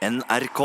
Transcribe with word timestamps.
NRK. 0.00 0.60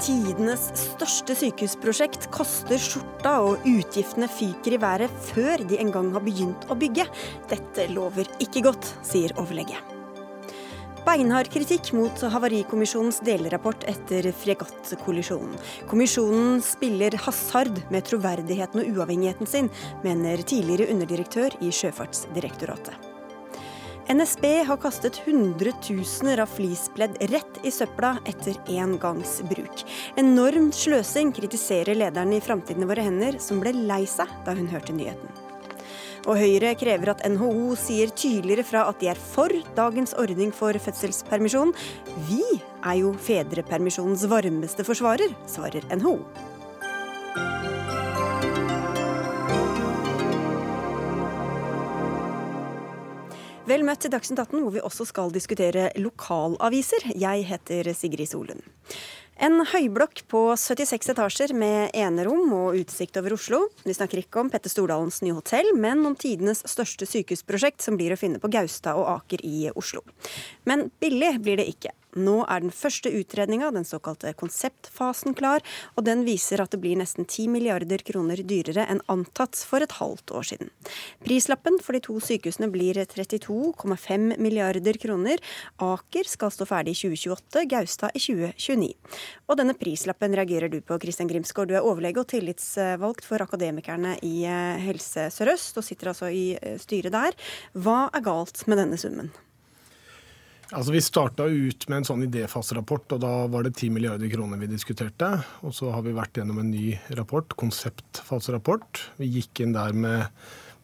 Tidenes 0.00 0.64
største 0.80 1.36
sykehusprosjekt 1.36 2.30
koster 2.32 2.80
skjorta, 2.80 3.34
og 3.44 3.68
utgiftene 3.68 4.32
fyker 4.32 4.78
i 4.78 4.80
været 4.80 5.12
før 5.28 5.68
de 5.68 5.76
engang 5.84 6.08
har 6.16 6.24
begynt 6.24 6.64
å 6.72 6.78
bygge. 6.80 7.04
Dette 7.52 7.90
lover 7.92 8.32
ikke 8.40 8.64
godt, 8.70 8.94
sier 9.04 9.36
overlege. 9.36 9.76
Beinhard 11.02 11.48
kritikk 11.50 11.88
mot 11.98 12.20
Havarikommisjonens 12.30 13.18
delrapport 13.26 13.82
etter 13.90 14.28
fregattkollisjonen. 14.38 15.56
Kommisjonen 15.90 16.60
spiller 16.62 17.16
hasard 17.24 17.80
med 17.90 18.06
troverdigheten 18.06 18.84
og 18.84 18.92
uavhengigheten 18.92 19.50
sin, 19.50 19.70
mener 20.06 20.44
tidligere 20.46 20.92
underdirektør 20.94 21.58
i 21.58 21.72
Sjøfartsdirektoratet. 21.74 22.94
NSB 24.12 24.46
har 24.66 24.78
kastet 24.82 25.18
hundretusener 25.26 26.42
av 26.42 26.50
fleecepledd 26.54 27.18
rett 27.30 27.62
i 27.66 27.70
søpla 27.74 28.16
etter 28.26 28.58
én 28.70 28.94
gangs 29.02 29.40
bruk. 29.50 29.82
Enorm 30.22 30.70
sløsing, 30.74 31.34
kritiserer 31.34 31.98
lederen 31.98 32.34
i 32.34 32.42
Framtiden 32.42 32.86
i 32.86 32.90
våre 32.94 33.06
hender, 33.10 33.42
som 33.42 33.62
ble 33.62 33.74
lei 33.74 34.04
seg 34.10 34.30
da 34.46 34.54
hun 34.58 34.70
hørte 34.70 34.94
nyheten. 34.94 35.51
Og 36.22 36.38
Høyre 36.38 36.76
krever 36.78 37.10
at 37.10 37.24
NHO 37.26 37.74
sier 37.78 38.12
tydeligere 38.14 38.62
fra 38.66 38.84
at 38.86 39.00
de 39.02 39.08
er 39.10 39.18
for 39.18 39.50
dagens 39.74 40.14
ordning 40.14 40.52
for 40.54 40.76
fødselspermisjon. 40.78 41.74
Vi 42.28 42.44
er 42.86 43.00
jo 43.00 43.10
fedrepermisjonens 43.18 44.28
varmeste 44.30 44.86
forsvarer, 44.86 45.34
svarer 45.50 45.82
NHO. 45.90 46.20
Vel 53.66 53.84
møtt 53.86 54.02
til 54.04 54.10
Dagsnytt 54.10 54.40
18, 54.42 54.58
hvor 54.62 54.72
vi 54.74 54.82
også 54.82 55.06
skal 55.08 55.30
diskutere 55.34 55.88
lokalaviser. 56.02 57.12
Jeg 57.18 57.46
heter 57.50 57.92
Sigrid 57.94 58.30
Solund. 58.30 58.62
En 59.42 59.56
høyblokk 59.66 60.20
på 60.30 60.40
76 60.54 61.08
etasjer 61.16 61.50
med 61.58 61.96
enerom 61.98 62.52
og 62.54 62.76
utsikt 62.78 63.16
over 63.18 63.34
Oslo. 63.34 63.58
Vi 63.82 63.94
snakker 63.96 64.20
ikke 64.20 64.38
om 64.38 64.52
Petter 64.52 64.70
Stordalens 64.70 65.18
nye 65.24 65.34
hotell, 65.34 65.72
men 65.74 66.04
om 66.06 66.14
tidenes 66.14 66.62
største 66.70 67.08
sykehusprosjekt, 67.10 67.82
som 67.82 67.98
blir 67.98 68.14
å 68.14 68.20
finne 68.20 68.38
på 68.38 68.52
Gaustad 68.54 69.00
og 69.00 69.08
Aker 69.16 69.42
i 69.42 69.64
Oslo. 69.74 70.04
Men 70.62 70.92
billig 71.02 71.32
blir 71.42 71.58
det 71.58 71.66
ikke. 71.72 71.90
Nå 72.12 72.42
er 72.44 72.60
den 72.60 72.72
første 72.74 73.08
utredninga, 73.08 73.70
den 73.72 73.86
såkalte 73.88 74.34
konseptfasen, 74.36 75.32
klar, 75.38 75.64
og 75.96 76.04
den 76.04 76.26
viser 76.26 76.60
at 76.60 76.74
det 76.74 76.82
blir 76.82 76.98
nesten 77.00 77.24
10 77.24 77.48
milliarder 77.52 78.02
kroner 78.04 78.42
dyrere 78.44 78.84
enn 78.92 79.00
antatt 79.12 79.56
for 79.68 79.84
et 79.84 79.94
halvt 79.96 80.34
år 80.36 80.48
siden. 80.50 80.72
Prislappen 81.24 81.78
for 81.80 81.96
de 81.96 82.02
to 82.04 82.18
sykehusene 82.20 82.68
blir 82.72 83.00
32,5 83.00 84.36
milliarder 84.42 84.98
kroner. 85.00 85.40
Aker 85.82 86.28
skal 86.28 86.52
stå 86.52 86.66
ferdig 86.68 86.96
i 86.96 87.00
2028, 87.00 87.64
Gaustad 87.72 88.18
i 88.18 88.22
2029. 88.22 88.90
Og 89.48 89.60
denne 89.60 89.76
prislappen 89.78 90.36
reagerer 90.36 90.72
du 90.72 90.80
på, 90.84 90.98
Kristian 91.00 91.30
Grimsgaard. 91.30 91.72
Du 91.72 91.78
er 91.78 91.86
overlege 91.86 92.20
og 92.20 92.28
tillitsvalgt 92.32 93.24
for 93.28 93.44
Akademikerne 93.44 94.18
i 94.26 94.42
eh, 94.48 94.82
Helse 94.84 95.30
Sør-Øst, 95.32 95.80
og 95.80 95.86
sitter 95.86 96.12
altså 96.12 96.28
i 96.28 96.52
eh, 96.58 96.76
styret 96.82 97.16
der. 97.16 97.40
Hva 97.72 98.04
er 98.12 98.24
galt 98.24 98.66
med 98.68 98.82
denne 98.82 99.00
summen? 99.00 99.32
Altså, 100.72 100.92
Vi 100.92 101.00
starta 101.04 101.44
ut 101.44 101.84
med 101.90 101.98
en 101.98 102.06
sånn 102.08 102.22
idéfaserapport, 102.24 103.12
og 103.12 103.20
da 103.20 103.30
var 103.52 103.66
det 103.66 103.74
10 103.74 103.92
milliarder 103.92 104.30
kroner 104.32 104.56
vi 104.56 104.70
diskuterte. 104.70 105.28
Og 105.68 105.74
så 105.76 105.90
har 105.92 106.00
vi 106.06 106.14
vært 106.16 106.38
gjennom 106.38 106.62
en 106.62 106.70
ny 106.72 106.94
rapport, 107.18 107.52
konseptfaserapport. 107.60 109.02
Vi 109.20 109.28
gikk 109.34 109.60
inn 109.60 109.74
der 109.76 109.92
med 109.92 110.30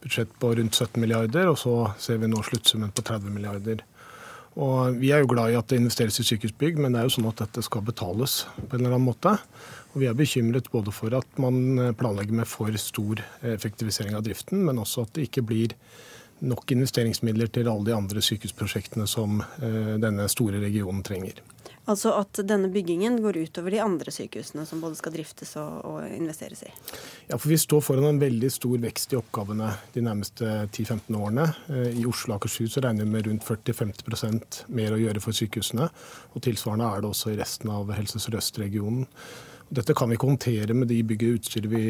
budsjett 0.03 0.35
på 0.39 0.51
rundt 0.59 0.77
17 0.77 1.01
milliarder, 1.01 1.49
og 1.49 1.57
så 1.57 1.73
ser 1.97 2.21
vi 2.21 2.29
nå 2.29 2.43
sluttsummen 2.45 2.93
på 2.93 3.01
30 3.07 3.33
milliarder. 3.33 3.81
Og 4.61 4.99
Vi 5.01 5.09
er 5.09 5.23
jo 5.23 5.31
glad 5.33 5.55
i 5.55 5.57
at 5.57 5.67
det 5.71 5.79
investeres 5.81 6.19
i 6.21 6.27
sykehusbygg, 6.27 6.77
men 6.77 6.93
det 6.93 7.01
er 7.01 7.09
jo 7.09 7.15
sånn 7.17 7.31
at 7.31 7.41
dette 7.41 7.65
skal 7.65 7.81
betales 7.81 8.43
på 8.59 8.75
en 8.75 8.83
eller 8.83 8.93
annen 8.93 9.09
måte. 9.09 9.39
Og 9.95 10.01
Vi 10.03 10.05
er 10.05 10.13
bekymret 10.13 10.69
både 10.69 10.93
for 10.93 11.17
at 11.17 11.41
man 11.41 11.95
planlegger 11.97 12.43
med 12.43 12.47
for 12.47 12.69
stor 12.77 13.25
effektivisering 13.41 14.13
av 14.13 14.21
driften, 14.27 14.61
men 14.69 14.77
også 14.77 15.07
at 15.07 15.17
det 15.17 15.29
ikke 15.31 15.47
blir 15.49 15.73
nok 16.39 16.71
investeringsmidler 16.71 17.51
til 17.53 17.69
alle 17.69 17.89
de 17.89 17.95
andre 17.95 18.23
sykehusprosjektene 18.23 19.07
som 19.09 19.41
eh, 19.61 19.95
denne 20.01 20.27
store 20.31 20.61
regionen 20.63 21.03
trenger. 21.05 21.41
Altså 21.89 22.11
at 22.13 22.37
denne 22.45 22.69
byggingen 22.69 23.15
går 23.23 23.39
utover 23.47 23.73
de 23.73 23.79
andre 23.81 24.11
sykehusene 24.13 24.65
som 24.69 24.81
både 24.83 24.99
skal 24.99 25.13
driftes 25.15 25.55
og, 25.57 25.79
og, 25.89 25.97
investeres 26.13 26.61
i? 26.67 26.69
Ja, 27.31 27.37
for 27.37 27.49
vi 27.49 27.57
står 27.57 27.81
foran 27.81 28.05
en 28.11 28.21
veldig 28.21 28.51
stor 28.53 28.77
vekst 28.83 29.15
i 29.15 29.17
oppgavene 29.17 29.71
de 29.95 30.03
nærmeste 30.05 30.51
10-15 30.67 31.17
årene. 31.17 31.47
Eh, 31.73 31.99
I 32.03 32.05
Oslo 32.09 32.35
og 32.35 32.39
Akershus 32.39 32.77
regner 32.77 33.07
vi 33.07 33.15
med 33.15 33.29
rundt 33.29 33.47
40-50% 33.47 34.63
mer 34.77 34.93
å 34.93 35.01
gjøre 35.01 35.23
for 35.23 35.37
sykehusene. 35.37 35.89
Og 36.35 36.45
tilsvarende 36.45 36.91
er 36.93 37.01
det 37.01 37.09
også 37.09 37.33
i 37.33 37.39
resten 37.41 37.73
av 37.73 37.89
Helse 37.97 38.21
Sør-Øst-regionen. 38.21 39.09
Dette 39.69 39.93
kan 39.93 40.09
vi 40.09 40.17
ikke 40.17 40.29
håndtere 40.29 40.77
med 40.77 40.89
de 40.89 41.01
bygg 41.05 41.25
og 41.27 41.39
utstyr 41.39 41.67
vi 41.69 41.83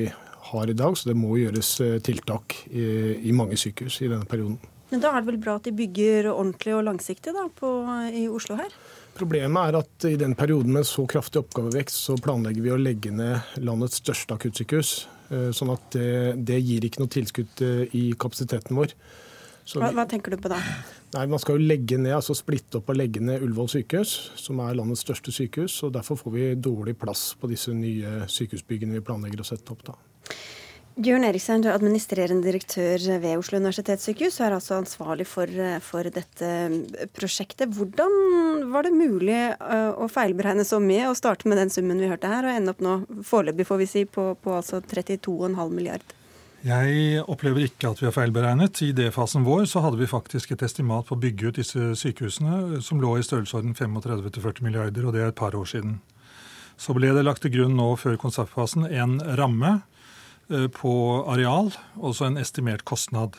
har 0.52 0.70
i 0.70 0.78
dag, 0.78 0.98
så 0.98 1.12
det 1.12 1.18
må 1.20 1.38
gjøres 1.40 1.72
eh, 1.86 1.98
tiltak 2.06 2.58
i, 2.70 2.86
i 3.30 3.36
mange 3.36 3.58
sykehus 3.60 4.02
i 4.04 4.12
denne 4.12 4.28
perioden. 4.30 4.60
Men 4.90 5.04
da 5.04 5.12
er 5.14 5.22
det 5.22 5.30
vel 5.30 5.42
bra 5.42 5.60
at 5.60 5.68
de 5.68 5.76
bygger 5.78 6.32
ordentlig 6.32 6.74
og 6.74 6.88
langsiktig 6.88 7.34
da, 7.36 7.46
på, 7.54 7.70
i 8.10 8.26
Oslo 8.32 8.58
her? 8.58 8.74
Problemet 9.20 9.70
er 9.70 9.78
at 9.82 10.06
i 10.10 10.16
den 10.18 10.34
perioden 10.38 10.74
med 10.74 10.88
så 10.88 11.06
kraftig 11.10 11.44
oppgavevekst, 11.44 11.98
så 12.08 12.18
planlegger 12.24 12.66
vi 12.66 12.74
å 12.74 12.80
legge 12.80 13.14
ned 13.14 13.60
landets 13.62 14.00
største 14.02 14.38
akuttsykehus. 14.38 14.94
Eh, 15.30 15.50
sånn 15.54 15.74
at 15.76 15.92
det, 15.94 16.12
det 16.48 16.58
gir 16.64 16.86
ikke 16.88 17.04
noe 17.04 17.12
tilskudd 17.14 17.66
eh, 17.66 17.98
i 17.98 18.06
kapasiteten 18.18 18.80
vår. 18.80 18.96
Hva, 19.78 19.92
hva, 19.94 20.06
tenker 20.10 20.34
du 20.34 20.42
på 20.42 20.50
da? 20.50 20.58
Nei, 21.14 21.28
Man 21.30 21.42
skal 21.42 21.60
jo 21.60 21.68
legge 21.70 22.00
ned, 22.02 22.16
altså 22.16 22.34
splitte 22.38 22.80
opp 22.80 22.90
og 22.90 22.98
legge 22.98 23.22
ned 23.22 23.44
Ullevål 23.46 23.70
sykehus, 23.76 24.14
som 24.40 24.62
er 24.66 24.78
landets 24.80 25.04
største 25.06 25.34
sykehus. 25.36 25.76
og 25.86 25.94
Derfor 25.94 26.18
får 26.18 26.34
vi 26.34 26.48
dårlig 26.58 26.96
plass 26.98 27.34
på 27.38 27.50
disse 27.52 27.76
nye 27.78 28.24
sykehusbyggene 28.26 28.98
vi 28.98 29.06
planlegger 29.06 29.44
å 29.44 29.50
sette 29.52 29.76
opp. 29.76 29.86
da. 29.92 29.98
Bjørn 31.00 31.24
Eriksen, 31.24 31.62
du 31.64 31.70
er 31.70 31.78
administrerende 31.78 32.44
direktør 32.44 33.00
ved 33.24 33.40
Oslo 33.40 33.56
universitetssykehus 33.62 34.42
og 34.42 34.46
er 34.50 34.56
altså 34.58 34.80
ansvarlig 34.82 35.24
for, 35.32 35.48
for, 35.86 36.10
dette 36.12 36.50
prosjektet. 37.16 37.72
Hvordan 37.72 38.66
var 38.74 38.84
det 38.84 38.92
mulig 38.92 39.38
eh, 39.38 39.92
å 39.96 40.10
feilberegne 40.12 40.66
så 40.68 40.82
mye 40.84 41.06
og 41.08 41.16
starte 41.16 41.48
med 41.48 41.62
den 41.62 41.72
summen 41.72 42.02
vi 42.04 42.10
hørte 42.12 42.28
her, 42.28 42.44
og 42.44 42.52
ende 42.52 42.74
opp 42.74 42.84
nå 42.84 42.98
foreløpig 43.24 43.68
får 43.70 43.80
vi 43.80 43.88
si, 43.88 44.04
på, 44.12 44.34
på 44.44 44.58
altså 44.58 44.82
32,5 44.84 45.72
milliard? 45.72 46.04
Jeg 46.68 47.24
opplever 47.32 47.70
ikke 47.70 47.94
at 47.94 48.02
vi 48.04 48.10
har 48.10 48.18
feilberegnet. 48.18 48.82
I 48.84 48.92
D-fasen 48.92 49.48
vår 49.48 49.70
så 49.72 49.86
hadde 49.86 50.02
vi 50.02 50.12
faktisk 50.12 50.52
et 50.52 50.66
estimat 50.68 51.08
på 51.08 51.16
å 51.16 51.22
bygge 51.22 51.48
ut 51.48 51.62
disse 51.62 51.94
sykehusene 52.02 52.82
som 52.84 53.00
lå 53.00 53.16
i 53.16 53.24
størrelsesorden 53.24 53.72
35-40 53.72 54.68
milliarder, 54.68 55.08
og 55.08 55.16
det 55.16 55.24
er 55.24 55.32
et 55.32 55.40
par 55.40 55.56
år 55.56 55.72
siden. 55.78 56.02
Så 56.76 56.92
ble 56.96 57.14
det 57.16 57.24
lagt 57.24 57.46
til 57.46 57.56
grunn 57.56 57.80
nå 57.80 57.94
før 58.00 58.20
konseptfasen 58.20 58.84
en 58.90 59.16
ramme 59.40 59.78
Eh, 59.80 59.89
på 60.74 60.94
areal, 61.30 61.70
også 61.96 62.26
en 62.26 62.40
estimert 62.42 62.82
kostnad. 62.88 63.38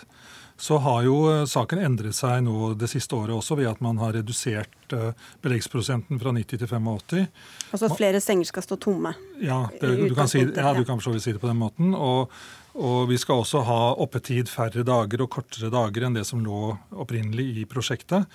Så 0.61 0.77
har 0.79 1.03
jo 1.07 1.15
eh, 1.31 1.47
saken 1.49 1.81
endret 1.81 2.17
seg 2.19 2.43
nå 2.45 2.75
det 2.77 2.91
siste 2.93 3.17
året 3.17 3.33
også 3.33 3.57
ved 3.57 3.71
at 3.71 3.81
man 3.81 3.97
har 4.03 4.13
redusert 4.19 4.93
eh, 4.93 5.15
beleggsprosenten 5.41 6.21
fra 6.21 6.35
90 6.37 6.61
til 6.61 6.69
85. 6.69 7.29
Altså 7.71 7.89
at 7.89 7.97
flere 7.97 8.21
senger 8.21 8.51
skal 8.51 8.67
stå 8.67 8.77
tomme? 8.85 9.15
Ja, 9.41 9.63
det, 9.81 9.95
du, 10.03 10.13
kan 10.19 10.29
si, 10.29 10.43
ja, 10.45 10.75
du 10.77 10.85
kan 10.85 11.01
si 11.01 11.33
det 11.33 11.41
på 11.41 11.49
den 11.49 11.63
måten. 11.63 11.95
Og, 11.97 12.29
og, 12.75 12.99
vi 13.09 13.17
skal 13.17 13.41
også 13.41 13.65
ha 13.65 13.79
oppetid 14.05 14.53
færre 14.53 14.85
dager 14.85 15.25
og 15.25 15.33
kortere 15.33 15.73
dager 15.73 16.05
enn 16.05 16.21
det 16.21 16.27
som 16.29 16.45
lå 16.45 16.75
opprinnelig 16.93 17.49
i 17.63 17.65
prosjektet. 17.71 18.29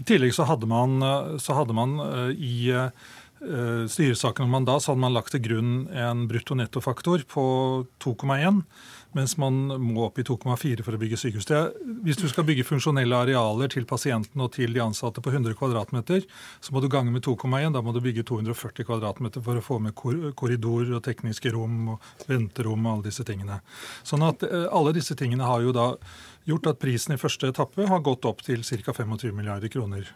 I 0.00 0.08
tillegg 0.08 0.32
så 0.32 0.48
hadde 0.48 0.68
man, 0.70 0.96
så 1.40 1.60
hadde 1.60 1.76
man 1.76 1.98
i 2.32 2.72
Eh, 2.72 2.88
styresaken 3.36 4.46
om 4.46 4.50
mandat, 4.50 4.82
så 4.82 4.92
hadde 4.92 5.02
man 5.02 5.14
lagt 5.16 5.34
til 5.34 5.42
grunn 5.44 5.72
en 5.92 6.24
brutto-netto-faktor 6.30 7.26
på 7.28 7.44
2,1, 8.00 8.62
mens 9.16 9.36
man 9.40 9.58
må 9.80 10.06
opp 10.06 10.18
i 10.20 10.24
2,4 10.26 10.84
for 10.84 10.96
å 10.96 11.00
bygge 11.00 11.18
sykehus. 11.20 11.48
Er, 11.52 11.70
hvis 12.04 12.18
du 12.20 12.26
skal 12.30 12.46
bygge 12.48 12.66
funksjonelle 12.68 13.20
arealer 13.26 13.70
til 13.72 13.86
pasienten 13.88 14.40
og 14.44 14.52
til 14.56 14.72
de 14.76 14.82
ansatte 14.84 15.22
på 15.24 15.32
100 15.32 15.56
kvm, 15.56 16.02
så 16.60 16.74
må 16.74 16.82
du 16.82 16.88
gange 16.92 17.12
med 17.12 17.24
2,1. 17.26 17.72
Da 17.76 17.82
må 17.84 17.94
du 17.96 18.02
bygge 18.04 18.26
240 18.28 18.88
kvm 18.88 19.30
for 19.38 19.56
å 19.56 19.64
få 19.64 19.80
med 19.84 19.96
korridor 19.96 20.96
og 20.98 21.04
tekniske 21.06 21.52
rom 21.54 21.96
og 21.96 22.28
venterom 22.28 22.86
og 22.86 22.92
alle 22.94 23.08
disse 23.10 23.26
tingene. 23.28 23.60
Sånn 24.06 24.24
at 24.26 24.44
eh, 24.48 24.68
alle 24.72 24.96
disse 24.96 25.16
tingene 25.18 25.48
har 25.48 25.64
jo 25.64 25.76
da 25.76 25.90
gjort 26.48 26.72
at 26.72 26.80
prisen 26.82 27.16
i 27.16 27.20
første 27.20 27.50
etappe 27.52 27.88
har 27.88 28.04
gått 28.04 28.28
opp 28.28 28.44
til 28.46 28.64
ca. 28.64 28.96
25 28.96 29.32
milliarder 29.34 29.72
kroner 29.72 30.08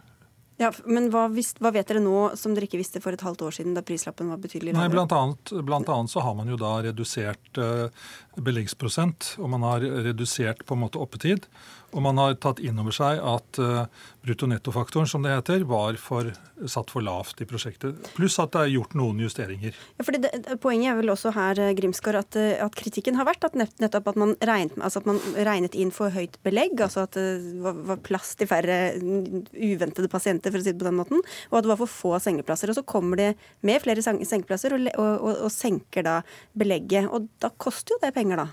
Ja, 0.61 0.69
Men 0.85 1.09
hva, 1.09 1.23
hva, 1.33 1.71
vet 1.73 1.89
dere 1.89 2.03
nå 2.05 2.35
som 2.37 2.53
dere 2.53 2.67
ikke 2.69 2.81
visste 2.83 3.01
for 3.01 3.17
et 3.17 3.23
halvt 3.25 3.47
år 3.47 3.55
siden, 3.57 3.73
da 3.77 3.81
prislappen 3.87 4.29
var 4.29 4.43
betydelig 4.43 4.75
lavere? 4.75 4.91
Nei, 4.91 4.93
blant 4.93 5.15
annet, 5.17 5.53
blant 5.65 5.89
annet, 5.89 6.13
så 6.13 6.21
har 6.21 6.35
man 6.37 6.51
jo 6.53 6.59
da 6.61 6.75
redusert 6.85 7.61
uh, 7.63 8.11
beleggsprosent, 8.39 9.35
og 9.43 9.51
man 9.51 9.65
har 9.67 9.85
redusert 10.07 10.65
på 10.67 10.77
en 10.77 10.85
måte 10.85 11.01
oppetid. 11.03 11.49
Og 11.91 12.05
man 12.05 12.19
har 12.23 12.37
tatt 12.39 12.61
inn 12.63 12.79
over 12.79 12.95
seg 12.95 13.19
at 13.19 13.59
uh, 13.59 13.83
brutto-netto-faktoren, 14.23 15.09
som 15.11 15.25
det 15.25 15.33
heter, 15.35 15.65
var 15.67 15.97
for, 15.99 16.29
satt 16.71 16.93
for 16.93 17.03
lavt 17.03 17.41
i 17.43 17.47
prosjektet. 17.49 17.99
Pluss 18.15 18.39
at 18.43 18.53
det 18.55 18.63
er 18.63 18.75
gjort 18.77 18.95
noen 18.99 19.19
justeringer. 19.25 19.75
Ja, 19.99 20.07
fordi 20.07 20.21
det, 20.23 20.31
Poenget 20.63 20.93
er 20.93 21.01
vel 21.01 21.11
også 21.11 21.33
her 21.35 21.59
eh, 21.59 21.73
Grimsgaard, 21.75 22.21
at, 22.21 22.39
eh, 22.39 22.63
at, 22.63 22.77
kritikken 22.79 23.19
har 23.19 23.27
vært 23.27 23.47
at 23.49 23.57
nettopp 23.59 24.13
at 24.13 24.21
man, 24.21 24.37
regnet, 24.39 24.77
altså 24.79 25.03
at 25.03 25.09
man 25.09 25.19
regnet 25.35 25.75
inn 25.79 25.91
for 25.95 26.15
høyt 26.15 26.39
belegg. 26.47 26.77
Altså 26.79 27.07
at 27.09 27.19
det 27.19 27.57
var, 27.65 27.81
var 27.91 28.03
plass 28.07 28.37
til 28.39 28.51
færre 28.51 28.79
uventede 29.01 30.11
pasienter, 30.13 30.53
for 30.53 30.61
å 30.61 30.67
si 30.67 30.71
det 30.71 30.83
på 30.83 30.87
den 30.87 31.01
måten. 31.01 31.25
Og 31.51 31.59
at 31.59 31.67
det 31.67 31.73
var 31.73 31.81
for 31.83 31.95
få 31.97 32.15
sengeplasser. 32.23 32.71
Og 32.71 32.79
så 32.79 32.87
kommer 32.87 33.19
det 33.19 33.31
med 33.67 33.83
flere 33.83 34.05
sengeplasser 34.05 34.77
og, 34.77 34.87
og, 34.95 35.11
og, 35.17 35.43
og 35.49 35.55
senker 35.55 36.07
da 36.07 36.21
belegget. 36.55 37.11
Og 37.11 37.27
da 37.43 37.51
koster 37.59 37.97
jo 37.97 38.03
det 38.05 38.15
penger, 38.15 38.20
da. 38.29 38.49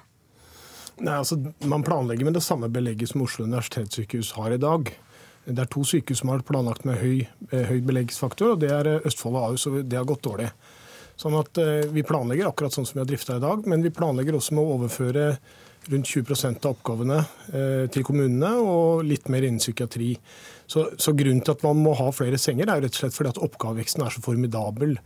Nei, 0.97 1.13
altså, 1.13 1.37
Man 1.65 1.83
planlegger 1.83 2.25
med 2.25 2.33
det 2.33 2.43
samme 2.45 2.69
belegget 2.73 3.11
som 3.11 3.21
Oslo 3.21 3.45
universitetssykehus 3.45 4.31
har 4.37 4.55
i 4.55 4.61
dag. 4.61 4.89
Det 5.45 5.61
er 5.63 5.69
to 5.71 5.83
sykehus 5.87 6.23
som 6.23 6.31
har 6.33 6.43
planlagt 6.43 6.85
med 6.85 6.97
høy, 6.99 7.27
eh, 7.51 7.67
høy 7.69 7.79
beleggsfaktor, 7.85 8.55
og 8.55 8.59
det 8.63 8.71
er 8.73 8.87
eh, 8.87 9.05
Østfold 9.07 9.37
og 9.37 9.45
Ahus, 9.45 9.67
og 9.69 9.77
det 9.85 9.97
har 9.97 10.07
gått 10.07 10.25
dårlig. 10.25 10.49
Sånn 11.17 11.37
at 11.39 11.57
eh, 11.61 11.87
Vi 11.93 12.03
planlegger 12.03 12.49
akkurat 12.49 12.73
sånn 12.73 12.85
som 12.85 12.97
vi 12.97 13.03
har 13.05 13.09
drifta 13.09 13.37
i 13.37 13.43
dag, 13.43 13.63
men 13.67 13.85
vi 13.85 13.93
planlegger 13.93 14.35
også 14.35 14.57
med 14.57 14.65
å 14.65 14.75
overføre 14.75 15.29
rundt 15.91 16.11
20% 16.11 16.65
av 16.65 16.75
oppgavene 16.75 17.21
til 17.93 18.05
kommunene, 18.05 18.49
og 18.59 19.05
litt 19.07 19.29
mer 19.31 19.45
innen 19.47 19.61
psykiatri. 19.61 20.13
Så, 20.67 20.83
så, 20.99 21.13
Grunnen 21.15 21.39
til 21.41 21.55
at 21.55 21.63
man 21.63 21.79
må 21.79 21.93
ha 21.95 22.09
flere 22.11 22.37
senger, 22.41 22.67
er 22.67 22.83
rett 22.83 22.97
og 22.97 22.99
slett 22.99 23.15
fordi 23.15 23.31
at 23.31 23.39
oppgaveveksten 23.45 24.03
er 24.03 24.13
så 24.13 24.23
formidabel. 24.23 24.97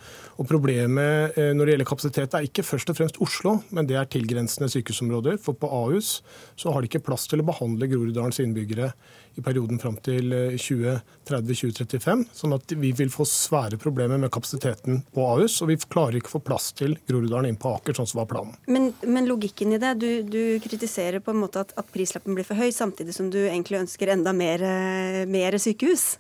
Og 0.42 0.50
Problemet 0.50 1.38
eh, 1.38 1.52
når 1.54 1.68
det 1.68 1.76
gjelder 1.76 1.90
kapasitet, 1.92 2.36
er 2.36 2.48
ikke 2.48 2.66
først 2.66 2.90
og 2.90 2.98
fremst 2.98 3.22
Oslo, 3.22 3.60
men 3.70 3.90
det 3.90 4.00
er 4.00 4.10
tilgrensende 4.10 4.72
sykehusområder. 4.74 5.38
For 5.42 5.58
på 5.58 5.70
Ahus 5.70 6.20
så 6.60 6.74
har 6.74 6.82
de 6.82 6.90
ikke 6.90 7.04
plass 7.06 7.28
til 7.30 7.44
å 7.44 7.48
behandle 7.48 7.90
Groruddalens 7.92 8.42
innbyggere 8.42 8.90
i 9.38 9.44
perioden 9.46 9.80
fram 9.80 9.96
til 10.04 10.34
2030-2035. 10.58 12.26
Eh, 12.26 12.34
sånn 12.36 12.58
at 12.58 12.74
vi 12.82 12.92
vil 12.98 13.14
få 13.14 13.24
svære 13.30 13.78
problemer 13.80 14.20
med 14.20 14.34
kapasiteten 14.34 15.04
på 15.14 15.28
Ahus. 15.30 15.60
Og 15.62 15.70
vi 15.72 15.78
klarer 15.86 16.18
ikke 16.20 16.34
å 16.34 16.38
få 16.40 16.44
plass 16.50 16.72
til 16.78 16.98
Groruddalen 17.08 17.54
inn 17.54 17.62
på 17.62 17.72
Aker, 17.78 17.96
sånn 18.02 18.10
som 18.10 18.24
var 18.24 18.32
planen. 18.34 18.58
Men, 18.66 18.90
men 19.06 19.30
logikken 19.30 19.78
i 19.78 19.82
det, 19.82 19.94
du, 20.02 20.10
du, 20.26 20.42
kritiserer 20.72 21.22
på 21.24 21.34
en 21.34 21.42
måte 21.44 21.62
at, 21.62 21.74
at, 21.78 21.88
prislappen 21.94 22.38
blir 22.38 22.48
for 22.48 22.60
høy, 22.60 22.70
samtidig 22.76 23.16
som 23.16 23.30
du 23.34 23.40
egentlig 23.44 23.82
ønsker 23.84 24.14
enda 24.16 24.34
mer, 24.36 24.64
eh, 24.66 25.22
mer 25.30 25.58
sykehus? 25.62 26.16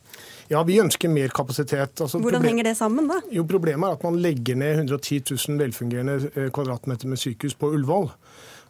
Ja, 0.52 0.62
vi 0.68 0.80
ønsker 0.84 1.12
mer 1.12 1.34
kapasitet. 1.34 2.04
Altså, 2.04 2.22
Hvordan 2.22 2.46
henger 2.46 2.70
det 2.70 2.78
sammen, 2.80 3.10
da? 3.12 3.22
Jo, 3.32 3.48
Problemet 3.52 3.88
er 3.88 4.00
at 4.00 4.06
man 4.08 4.20
legger 4.22 4.60
ned 4.60 4.84
110 4.84 5.24
000 5.34 5.60
velfungerende 5.64 6.18
eh, 6.36 6.50
kvadratmeter 6.54 7.10
med 7.12 7.22
sykehus 7.22 7.58
på 7.60 7.72
Ullevål. 7.76 8.12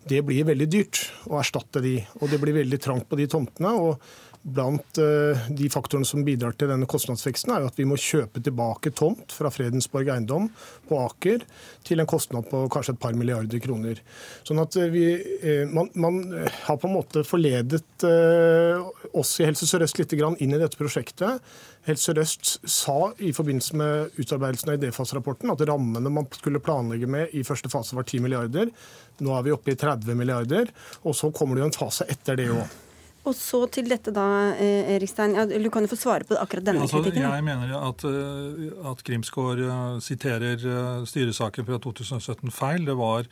Det 0.10 0.24
blir 0.26 0.48
veldig 0.48 0.66
dyrt 0.72 1.04
å 1.30 1.38
erstatte 1.42 1.82
de, 1.84 2.00
og 2.22 2.30
det 2.32 2.40
blir 2.42 2.56
veldig 2.58 2.80
trangt 2.82 3.10
på 3.10 3.20
de 3.20 3.28
tomtene. 3.30 3.74
og 3.78 4.02
Blant 4.42 4.98
eh, 4.98 5.42
de 5.54 5.68
faktorene 5.70 6.08
som 6.08 6.24
bidrar 6.26 6.56
til 6.58 6.72
denne 6.72 6.88
kostnadsveksten, 6.90 7.52
er 7.54 7.62
jo 7.62 7.70
at 7.70 7.78
vi 7.78 7.86
må 7.86 7.98
kjøpe 8.02 8.42
tilbake 8.42 8.90
tomt 8.98 9.36
fra 9.38 9.52
Fredensborg 9.54 10.10
eiendom 10.10 10.48
på 10.90 10.98
Aker 10.98 11.46
til 11.86 12.02
en 12.02 12.10
kostnad 12.10 12.50
på 12.50 12.64
kanskje 12.74 12.96
et 12.96 13.02
par 13.04 13.14
milliarder 13.14 13.62
kroner. 13.62 14.02
Sånn 14.48 14.64
at 14.64 14.80
eh, 14.82 14.90
vi, 14.90 15.06
eh, 15.46 15.70
man, 15.70 15.94
man 15.94 16.20
har 16.66 16.82
på 16.82 16.90
en 16.90 16.98
måte 16.98 17.26
forledet 17.28 17.86
oss 18.02 19.36
i 19.38 19.46
Helse 19.46 19.68
Sør-Øst 19.70 20.00
litt 20.02 20.18
inn 20.18 20.56
i 20.56 20.60
dette 20.60 20.80
prosjektet. 20.80 21.38
Helse 21.86 22.10
Sør-Øst 22.10 22.58
sa 22.66 23.12
i 23.22 23.36
forbindelse 23.38 23.78
med 23.78 24.18
utarbeidelsen 24.18 24.74
av 24.74 24.82
idéfaserapporten 24.82 25.54
at 25.54 25.66
rammene 25.70 26.10
man 26.10 26.26
skulle 26.34 26.64
planlegge 26.66 27.06
med 27.06 27.38
i 27.38 27.46
første 27.46 27.70
fase 27.70 27.98
var 27.98 28.10
10 28.10 28.26
milliarder. 28.26 28.74
Nå 29.22 29.38
er 29.38 29.46
vi 29.46 29.54
oppe 29.54 29.76
i 29.76 29.78
30 29.78 30.18
milliarder, 30.18 30.74
og 31.06 31.14
så 31.14 31.30
kommer 31.30 31.58
det 31.58 31.68
jo 31.68 31.70
en 31.76 31.84
fase 31.84 32.10
etter 32.10 32.42
det 32.42 32.56
òg. 32.56 32.80
Og 33.22 33.36
så 33.38 33.62
til 33.70 33.90
dette 33.92 34.14
da, 34.16 34.26
Erikstein. 34.58 35.36
Ja, 35.38 35.46
du 35.46 35.70
kan 35.74 35.86
jo 35.86 35.92
få 35.92 36.00
svare 36.00 36.26
på 36.26 36.38
akkurat 36.42 36.66
denne 36.66 36.86
altså, 36.88 37.04
kritikken. 37.04 37.28
Jeg 37.28 37.46
mener 37.46 37.74
at, 37.78 38.06
eh, 38.10 38.70
at 38.92 39.04
Grimsgaard 39.06 39.62
eh, 39.62 39.98
siterer 40.02 40.64
styresaken 41.06 41.68
fra 41.68 41.78
2017 41.84 42.50
feil. 42.56 42.88
Det, 42.90 42.96
var, 42.98 43.30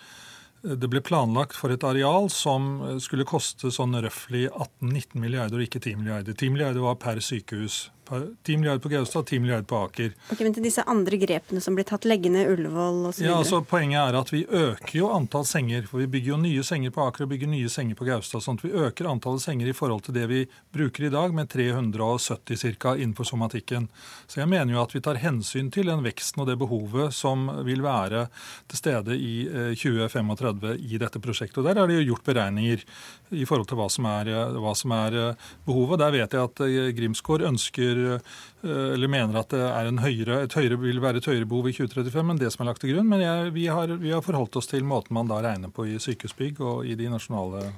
det 0.62 0.92
ble 0.94 1.02
planlagt 1.02 1.58
for 1.58 1.74
et 1.74 1.86
areal 1.90 2.30
som 2.34 3.00
skulle 3.02 3.26
koste 3.30 3.74
sånn 3.74 3.98
røftlig 3.98 4.46
18-19 4.52 5.18
milliarder, 5.24 5.58
og 5.58 5.66
ikke 5.66 5.82
10 5.82 6.04
milliarder. 6.04 6.38
10 6.38 6.54
milliarder 6.54 6.86
var 6.86 7.02
per 7.02 7.24
sykehus. 7.26 7.88
10 8.10 8.58
milliarder 8.58 8.84
på 8.84 8.92
Gaustad, 8.92 9.26
10 9.30 9.40
milliarder 9.40 9.68
på 9.70 9.78
Aker. 9.86 10.14
Ok, 10.32 10.40
Men 10.40 10.56
til 10.58 10.66
disse 10.66 10.84
andre 10.84 11.20
grepene 11.22 11.62
som 11.62 11.78
blir 11.78 11.88
tatt, 11.88 12.08
legge 12.10 12.32
ned 12.34 12.50
Ullevål 12.52 13.10
osv.? 13.12 13.24
Ja, 13.26 13.38
altså, 13.38 13.62
poenget 13.62 14.02
er 14.02 14.20
at 14.20 14.34
vi 14.34 14.46
øker 14.46 14.96
jo 14.98 15.12
antall 15.14 15.46
senger. 15.46 15.86
For 15.90 16.04
vi 16.04 16.10
bygger 16.16 16.34
jo 16.34 16.42
nye 16.42 16.66
senger 16.66 16.94
på 16.96 17.06
Aker 17.08 17.26
og 17.26 17.34
bygger 17.34 17.52
nye 17.52 17.70
senger 17.70 18.00
på 18.00 18.08
Gaustad. 18.10 18.44
sånn 18.46 18.60
at 18.60 18.66
vi 18.66 18.74
øker 18.74 19.10
antallet 19.12 19.46
senger 19.46 19.70
i 19.70 19.76
forhold 19.78 20.08
til 20.08 20.18
det 20.18 20.28
vi 20.32 20.46
bruker 20.74 21.08
i 21.08 21.14
dag, 21.14 21.34
med 21.34 21.50
370 21.50 22.78
ca. 22.80 22.96
innenfor 22.96 23.28
somatikken. 23.28 23.90
Så 24.28 24.42
jeg 24.42 24.50
mener 24.50 24.74
jo 24.74 24.82
at 24.84 24.96
vi 24.96 25.02
tar 25.02 25.22
hensyn 25.22 25.72
til 25.72 25.90
den 25.90 26.04
veksten 26.06 26.44
og 26.44 26.50
det 26.50 26.58
behovet 26.60 27.14
som 27.16 27.48
vil 27.66 27.84
være 27.86 28.28
til 28.70 28.80
stede 28.80 29.18
i 29.18 29.34
2035 29.76 30.72
eh, 30.72 30.84
i 30.94 31.00
dette 31.02 31.22
prosjektet. 31.22 31.62
Og 31.62 31.68
Der 31.68 31.80
er 31.82 31.88
det 31.88 32.00
jo 32.00 32.14
gjort 32.14 32.28
beregninger 32.28 32.84
i 33.36 33.46
forhold 33.46 33.70
til 33.70 33.80
hva 33.80 33.90
som 33.92 34.08
er, 34.10 34.32
eh, 34.34 34.60
hva 34.60 34.76
som 34.78 34.94
er 34.96 35.18
eh, 35.20 35.48
behovet. 35.68 36.00
Der 36.02 36.16
vet 36.16 36.36
jeg 36.36 36.50
at 36.50 36.64
Grimsgård 36.98 37.46
ønsker 37.50 37.99
Eh, 38.00 38.94
eller 38.94 39.12
mener 39.12 39.40
at 39.40 39.54
det 39.54 40.04
høyere, 40.04 40.44
et 40.44 40.56
høyere, 40.57 40.80
vil 40.81 41.01
være 41.04 41.22
et 41.22 41.30
høyere 41.30 41.48
behov 41.50 41.69
i 41.69 41.75
2035 41.78 42.34
enn 42.34 42.42
det 42.42 42.54
som 42.54 42.66
er 42.66 42.72
lagt 42.72 42.84
til 42.84 42.96
grunn. 42.96 43.10
Men 43.10 43.24
jeg, 43.24 43.51
vi, 43.56 43.68
har, 43.72 43.94
vi, 44.01 44.13
har, 44.16 44.24
forholdt 44.25 44.60
oss 44.60 44.72
til 44.72 44.88
måten 44.88 45.16
man 45.16 45.30
da 45.30 45.42
regner 45.46 45.72
på 45.74 45.88
i 45.88 46.00
sykehusbygg 46.01 46.60
og 46.66 46.90
i 46.90 46.98
de 47.00 47.12
nasjonale 47.12 47.69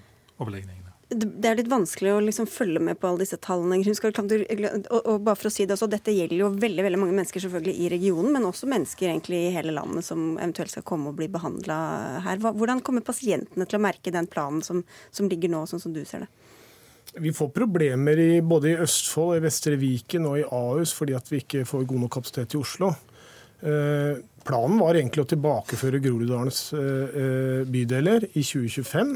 overlegningene. 0.41 0.89
Det 1.11 1.43
er 1.43 1.57
litt 1.59 1.67
vanskelig 1.67 2.13
å 2.13 2.19
liksom 2.23 2.45
følge 2.47 2.79
med 2.79 2.95
på 2.97 3.09
alle 3.09 3.25
disse 3.25 3.35
tallene. 3.43 3.81
Og, 3.83 4.99
og, 5.01 5.17
bare 5.25 5.35
for 5.35 5.49
å 5.49 5.51
si 5.51 5.65
det 5.67 5.75
også, 5.75 5.89
Dette 5.91 6.13
gjelder 6.15 6.39
jo 6.39 6.47
veldig 6.55 6.85
veldig 6.85 7.01
mange 7.01 7.17
mennesker 7.17 7.43
selvfølgelig 7.43 7.83
i 7.83 7.89
regionen, 7.91 8.31
men 8.31 8.47
også 8.47 8.69
mennesker 8.71 9.09
egentlig 9.09 9.41
i 9.43 9.51
hele 9.57 9.75
landet 9.75 10.07
som 10.07 10.37
eventuelt 10.37 10.71
skal 10.71 10.85
komme 10.87 11.11
og 11.11 11.19
bli 11.19 11.27
behandla 11.31 11.81
her. 12.23 12.39
Hvordan 12.39 12.79
kommer 12.79 13.03
pasientene 13.03 13.67
til 13.67 13.81
å 13.81 13.83
merke 13.83 14.15
den 14.15 14.29
planen 14.31 14.63
som, 14.63 14.85
som 15.11 15.27
ligger 15.27 15.51
nå, 15.51 15.65
sånn 15.67 15.83
som 15.83 15.91
du 15.91 15.99
ser 16.07 16.23
det? 16.23 16.31
Vi 17.19 17.33
får 17.35 17.49
problemer 17.51 18.19
i, 18.19 18.41
både 18.41 18.71
i 18.71 18.77
Østfold, 18.79 19.35
i 19.37 19.43
Vestre 19.43 19.75
Viken 19.79 20.29
og 20.29 20.39
i 20.39 20.45
Ahus 20.47 20.93
fordi 20.95 21.15
at 21.17 21.27
vi 21.31 21.41
ikke 21.43 21.65
får 21.67 21.87
god 21.89 22.05
nok 22.05 22.13
kapasitet 22.15 22.55
i 22.55 22.61
Oslo. 22.61 22.93
Eh, 23.61 24.21
planen 24.47 24.79
var 24.79 24.97
egentlig 24.97 25.25
å 25.25 25.29
tilbakeføre 25.29 25.99
Groruddalens 26.01 26.71
eh, 26.73 27.17
eh 27.21 27.67
bydeler 27.69 28.29
i 28.31 28.41
2025. 28.41 29.15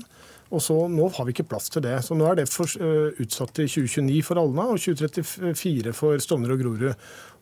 Og 0.53 0.61
så 0.61 0.75
Nå 0.91 1.07
har 1.15 1.25
vi 1.25 1.33
ikke 1.33 1.47
plass 1.49 1.71
til 1.73 1.83
det. 1.85 1.95
Så 2.05 2.17
Nå 2.17 2.27
er 2.29 2.37
det 2.39 2.49
for, 2.51 2.69
uh, 2.77 3.15
utsatt 3.21 3.55
til 3.57 3.67
2029 3.67 4.21
for 4.27 4.39
Alna 4.39 4.67
og 4.75 4.79
2034 4.79 5.93
for 5.97 6.21
Stovner 6.21 6.53
og 6.53 6.61
Grorud. 6.61 6.93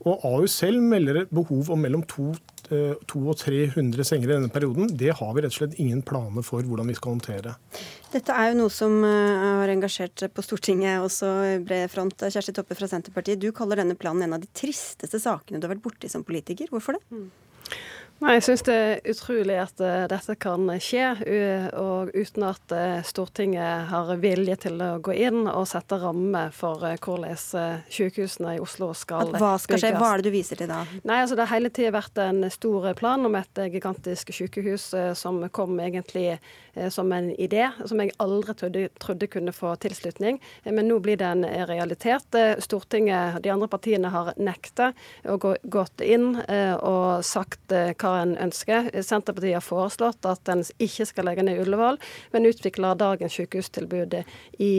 Og 0.07 0.23
AU 0.29 0.47
selv 0.47 0.81
melder 0.81 1.25
behov 1.27 1.73
om 1.73 1.83
mellom 1.83 2.05
200 3.09 3.33
og 3.33 3.39
300 3.41 4.07
senger 4.07 4.31
i 4.31 4.35
denne 4.35 4.51
perioden. 4.53 4.89
Det 4.97 5.13
har 5.19 5.31
vi 5.35 5.43
rett 5.43 5.53
og 5.53 5.59
slett 5.59 5.79
ingen 5.81 6.01
planer 6.05 6.45
for 6.45 6.65
hvordan 6.67 6.89
vi 6.89 6.97
skal 6.97 7.15
håndtere. 7.15 7.55
Dette 8.13 8.35
er 8.35 8.51
jo 8.51 8.59
noe 8.61 8.73
som 8.73 8.99
eh, 9.07 9.45
har 9.61 9.73
engasjert 9.73 10.25
på 10.33 10.45
Stortinget, 10.45 11.01
også 11.03 11.31
bred 11.65 11.91
front. 11.93 12.27
Kjersti 12.33 12.55
Toppe 12.55 12.77
fra 12.77 12.89
Senterpartiet, 12.89 13.41
du 13.41 13.49
kaller 13.55 13.81
denne 13.81 13.97
planen 13.99 14.27
en 14.27 14.37
av 14.37 14.43
de 14.43 14.51
tristeste 14.53 15.21
sakene 15.21 15.59
du 15.61 15.67
har 15.67 15.75
vært 15.75 15.85
borti 15.85 16.11
som 16.11 16.25
politiker. 16.27 16.69
Hvorfor 16.73 16.99
det? 16.99 17.03
Nei, 18.23 18.37
Jeg 18.37 18.43
syns 18.45 18.61
det 18.63 18.73
er 18.73 19.01
utrolig 19.11 19.55
at 19.59 19.81
uh, 19.83 20.05
dette 20.07 20.35
kan 20.39 20.69
skje, 20.79 21.07
uh, 21.27 21.65
og 21.75 22.13
uten 22.15 22.45
at 22.47 22.71
uh, 22.71 23.01
Stortinget 23.03 23.89
har 23.89 24.13
vilje 24.21 24.55
til 24.63 24.79
å 24.79 24.93
gå 25.03 25.15
inn 25.25 25.41
og 25.51 25.65
sette 25.67 25.97
rammer 25.99 26.53
for 26.55 26.85
hvordan 27.03 27.35
sykehusene 27.91 28.55
i 28.55 28.61
Oslo 28.63 28.93
skal 28.95 29.33
at 29.33 29.41
Hva 29.43 29.53
skal 29.59 29.81
skje? 29.81 29.91
Hva 29.97 30.13
er 30.13 30.23
det 30.23 30.31
du 30.31 30.37
viser 30.37 30.59
til 30.59 30.71
da? 30.71 30.83
Nei, 31.03 31.19
altså 31.23 31.35
Det 31.35 31.47
har 31.49 31.57
hele 31.57 31.71
tida 31.73 31.91
vært 31.97 32.21
en 32.23 32.47
stor 32.53 32.87
plan 32.99 33.27
om 33.27 33.35
et 33.39 33.63
gigantisk 33.73 34.31
sykehus 34.35 34.91
som 35.19 35.41
kom 35.53 35.75
egentlig 35.83 36.37
som 36.89 37.11
en 37.13 37.27
idé, 37.37 37.67
som 37.85 37.99
jeg 38.01 38.15
aldri 38.23 38.55
trodde, 38.57 38.87
trodde 38.97 39.27
kunne 39.29 39.53
få 39.53 39.75
tilslutning. 39.77 40.39
Men 40.65 40.87
nå 40.89 40.97
blir 41.05 41.19
det 41.21 41.27
en 41.27 41.45
realitet. 41.69 42.33
Stortinget, 42.65 43.37
de 43.45 43.51
andre 43.53 43.69
partiene 43.69 44.09
har 44.09 44.31
nekta 44.41 44.89
og 45.29 45.37
gå, 45.43 45.53
gått 45.75 46.01
inn 46.01 46.31
og 46.33 47.21
sagt 47.27 47.69
hva 47.69 48.02
hva 48.03 48.13
en 48.21 48.35
ønsker. 48.43 48.91
Senterpartiet 49.01 49.57
har 49.57 49.65
foreslått 49.65 50.27
at 50.27 50.51
en 50.51 50.63
ikke 50.83 51.07
skal 51.09 51.29
legge 51.29 51.45
ned 51.47 51.61
Ullevål, 51.63 51.99
men 52.35 52.49
utvikle 52.49 52.93
dagens 52.99 53.39
sykehustilbud 53.39 54.19
i, 54.59 54.73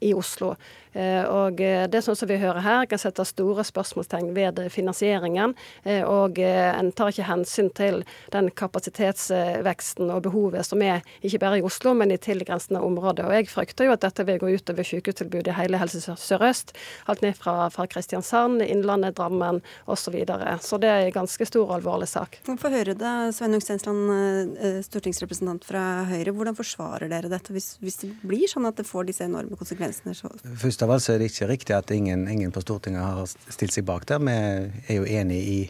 i 0.00 0.14
Oslo. 0.14 0.54
Eh, 0.98 1.24
og 1.24 1.58
det 1.58 1.98
det 1.98 2.04
sånn 2.04 2.16
som 2.18 2.28
vi 2.30 2.38
hører 2.40 2.62
her, 2.64 2.86
kan 2.90 3.00
sette 3.00 3.24
store 3.26 3.64
spørsmålstegn 3.66 4.32
ved 4.36 4.60
finansieringen. 4.72 5.54
Eh, 5.84 6.02
og 6.06 6.38
en 6.42 6.90
tar 6.96 7.12
ikke 7.12 7.28
hensyn 7.28 7.70
til 7.74 8.02
den 8.34 8.50
kapasitetsveksten 8.58 10.10
og 10.14 10.24
behovet 10.26 10.66
som 10.66 10.82
er 10.82 11.02
ikke 11.22 11.40
bare 11.42 11.60
i 11.60 11.64
Oslo, 11.66 11.94
men 11.98 12.12
i 12.14 12.20
tilgrensende 12.20 12.82
områder. 12.84 13.28
Og 13.28 13.36
jeg 13.36 13.50
frykter 13.52 13.88
jo 13.88 13.94
at 13.94 14.04
dette 14.04 14.26
vil 14.28 14.40
gå 14.42 14.52
utover 14.58 14.86
sykehustilbudet 14.86 15.52
i 15.52 15.56
hele 15.58 15.80
Helse 15.80 16.02
Sør-Øst. 16.02 16.74
Alt 17.10 17.24
ned 17.24 17.38
fra, 17.38 17.68
fra 17.74 17.86
Kristiansand, 17.90 18.62
Innlandet, 18.66 19.16
Drammen 19.18 19.62
osv. 19.86 20.08
Så, 20.08 20.12
videre. 20.14 20.54
så 20.64 20.78
det 20.80 20.88
er 20.88 21.02
en 21.04 21.12
ganske 21.12 21.44
stor 21.44 21.66
og 21.66 21.74
alvorlig 21.74 22.06
sak. 22.08 22.38
Få 22.46 22.70
høre 22.72 22.94
det, 22.96 23.10
Sveinung 23.36 23.60
Stensland, 23.60 24.54
stortingsrepresentant 24.86 25.66
fra 25.68 25.82
Høyre. 26.08 26.32
Hvordan 26.32 26.56
forsvarer 26.56 27.10
dere 27.12 27.28
dette 27.28 27.52
hvis, 27.52 27.74
hvis, 27.82 27.98
det 28.00 28.08
blir 28.22 28.48
sånn 28.48 28.64
at 28.70 28.78
det 28.80 28.86
får 28.88 29.10
disse 29.10 29.26
enorme 29.26 29.58
konsekvensene? 29.60 30.14
Først 30.62 30.86
av 30.86 30.87
alt 30.94 31.04
så 31.04 31.14
er 31.14 31.22
det 31.22 31.30
ikke 31.32 31.50
riktig 31.50 31.76
at 31.76 31.90
ingen, 31.94 32.26
ingen 32.30 32.52
på 32.54 32.62
Stortinget 32.64 33.04
har 33.04 33.30
stilt 33.52 33.74
seg 33.74 33.86
bak 33.88 34.06
der. 34.08 34.22
Vi 34.22 34.34
er 34.34 35.00
jo 35.00 35.06
enig 35.06 35.38
i 35.38 35.60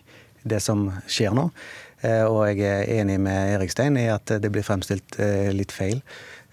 det 0.48 0.60
som 0.64 0.88
skjer 1.10 1.34
nå. 1.36 1.48
Eh, 2.06 2.24
og 2.24 2.44
jeg 2.46 2.62
er 2.62 3.00
enig 3.00 3.18
med 3.22 3.54
Erikstein 3.56 3.98
i 3.98 4.08
at 4.12 4.30
det 4.38 4.50
blir 4.54 4.66
fremstilt 4.66 5.18
eh, 5.22 5.50
litt 5.54 5.74
feil. 5.74 5.98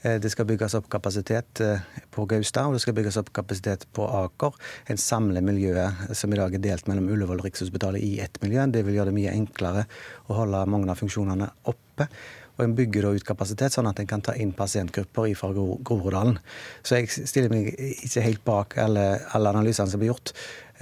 Eh, 0.02 0.18
det 0.22 0.32
skal 0.34 0.48
bygges 0.50 0.74
opp 0.80 0.88
kapasitet 0.90 1.62
på 2.14 2.26
Gaustad, 2.30 2.70
og 2.70 2.78
det 2.78 2.82
skal 2.82 2.98
bygges 2.98 3.20
opp 3.22 3.30
kapasitet 3.36 3.86
på 3.94 4.08
Aker. 4.24 4.58
En 4.90 5.02
samler 5.02 5.46
miljøet 5.46 6.16
som 6.18 6.34
i 6.34 6.40
dag 6.40 6.58
er 6.58 6.64
delt 6.64 6.90
mellom 6.90 7.12
Ullevål 7.14 7.44
og 7.44 7.50
Rikshospitalet 7.50 8.02
i 8.06 8.16
ett 8.26 8.42
miljø. 8.42 8.66
Det 8.74 8.86
vil 8.88 8.98
gjøre 8.98 9.14
det 9.14 9.20
mye 9.20 9.36
enklere 9.36 9.86
å 10.26 10.40
holde 10.42 10.66
mange 10.72 10.90
av 10.92 11.02
funksjonene 11.02 11.52
oppe. 11.70 12.10
Og 12.56 12.66
en 12.66 12.76
bygger 12.78 13.08
da 13.08 13.14
ut 13.16 13.28
kapasitet, 13.28 13.76
sånn 13.76 13.90
at 13.90 14.00
en 14.00 14.10
kan 14.10 14.24
ta 14.24 14.36
inn 14.40 14.54
pasientgrupper 14.56 15.34
fra 15.36 15.52
Groruddalen. 15.56 16.38
Så 16.84 17.02
jeg 17.02 17.12
stiller 17.28 17.52
meg 17.52 17.74
ikke 17.76 18.24
helt 18.24 18.46
bak 18.48 18.78
alle, 18.82 19.08
alle 19.36 19.52
analysene 19.52 19.92
som 19.92 20.02
blir 20.02 20.14
gjort. 20.14 20.32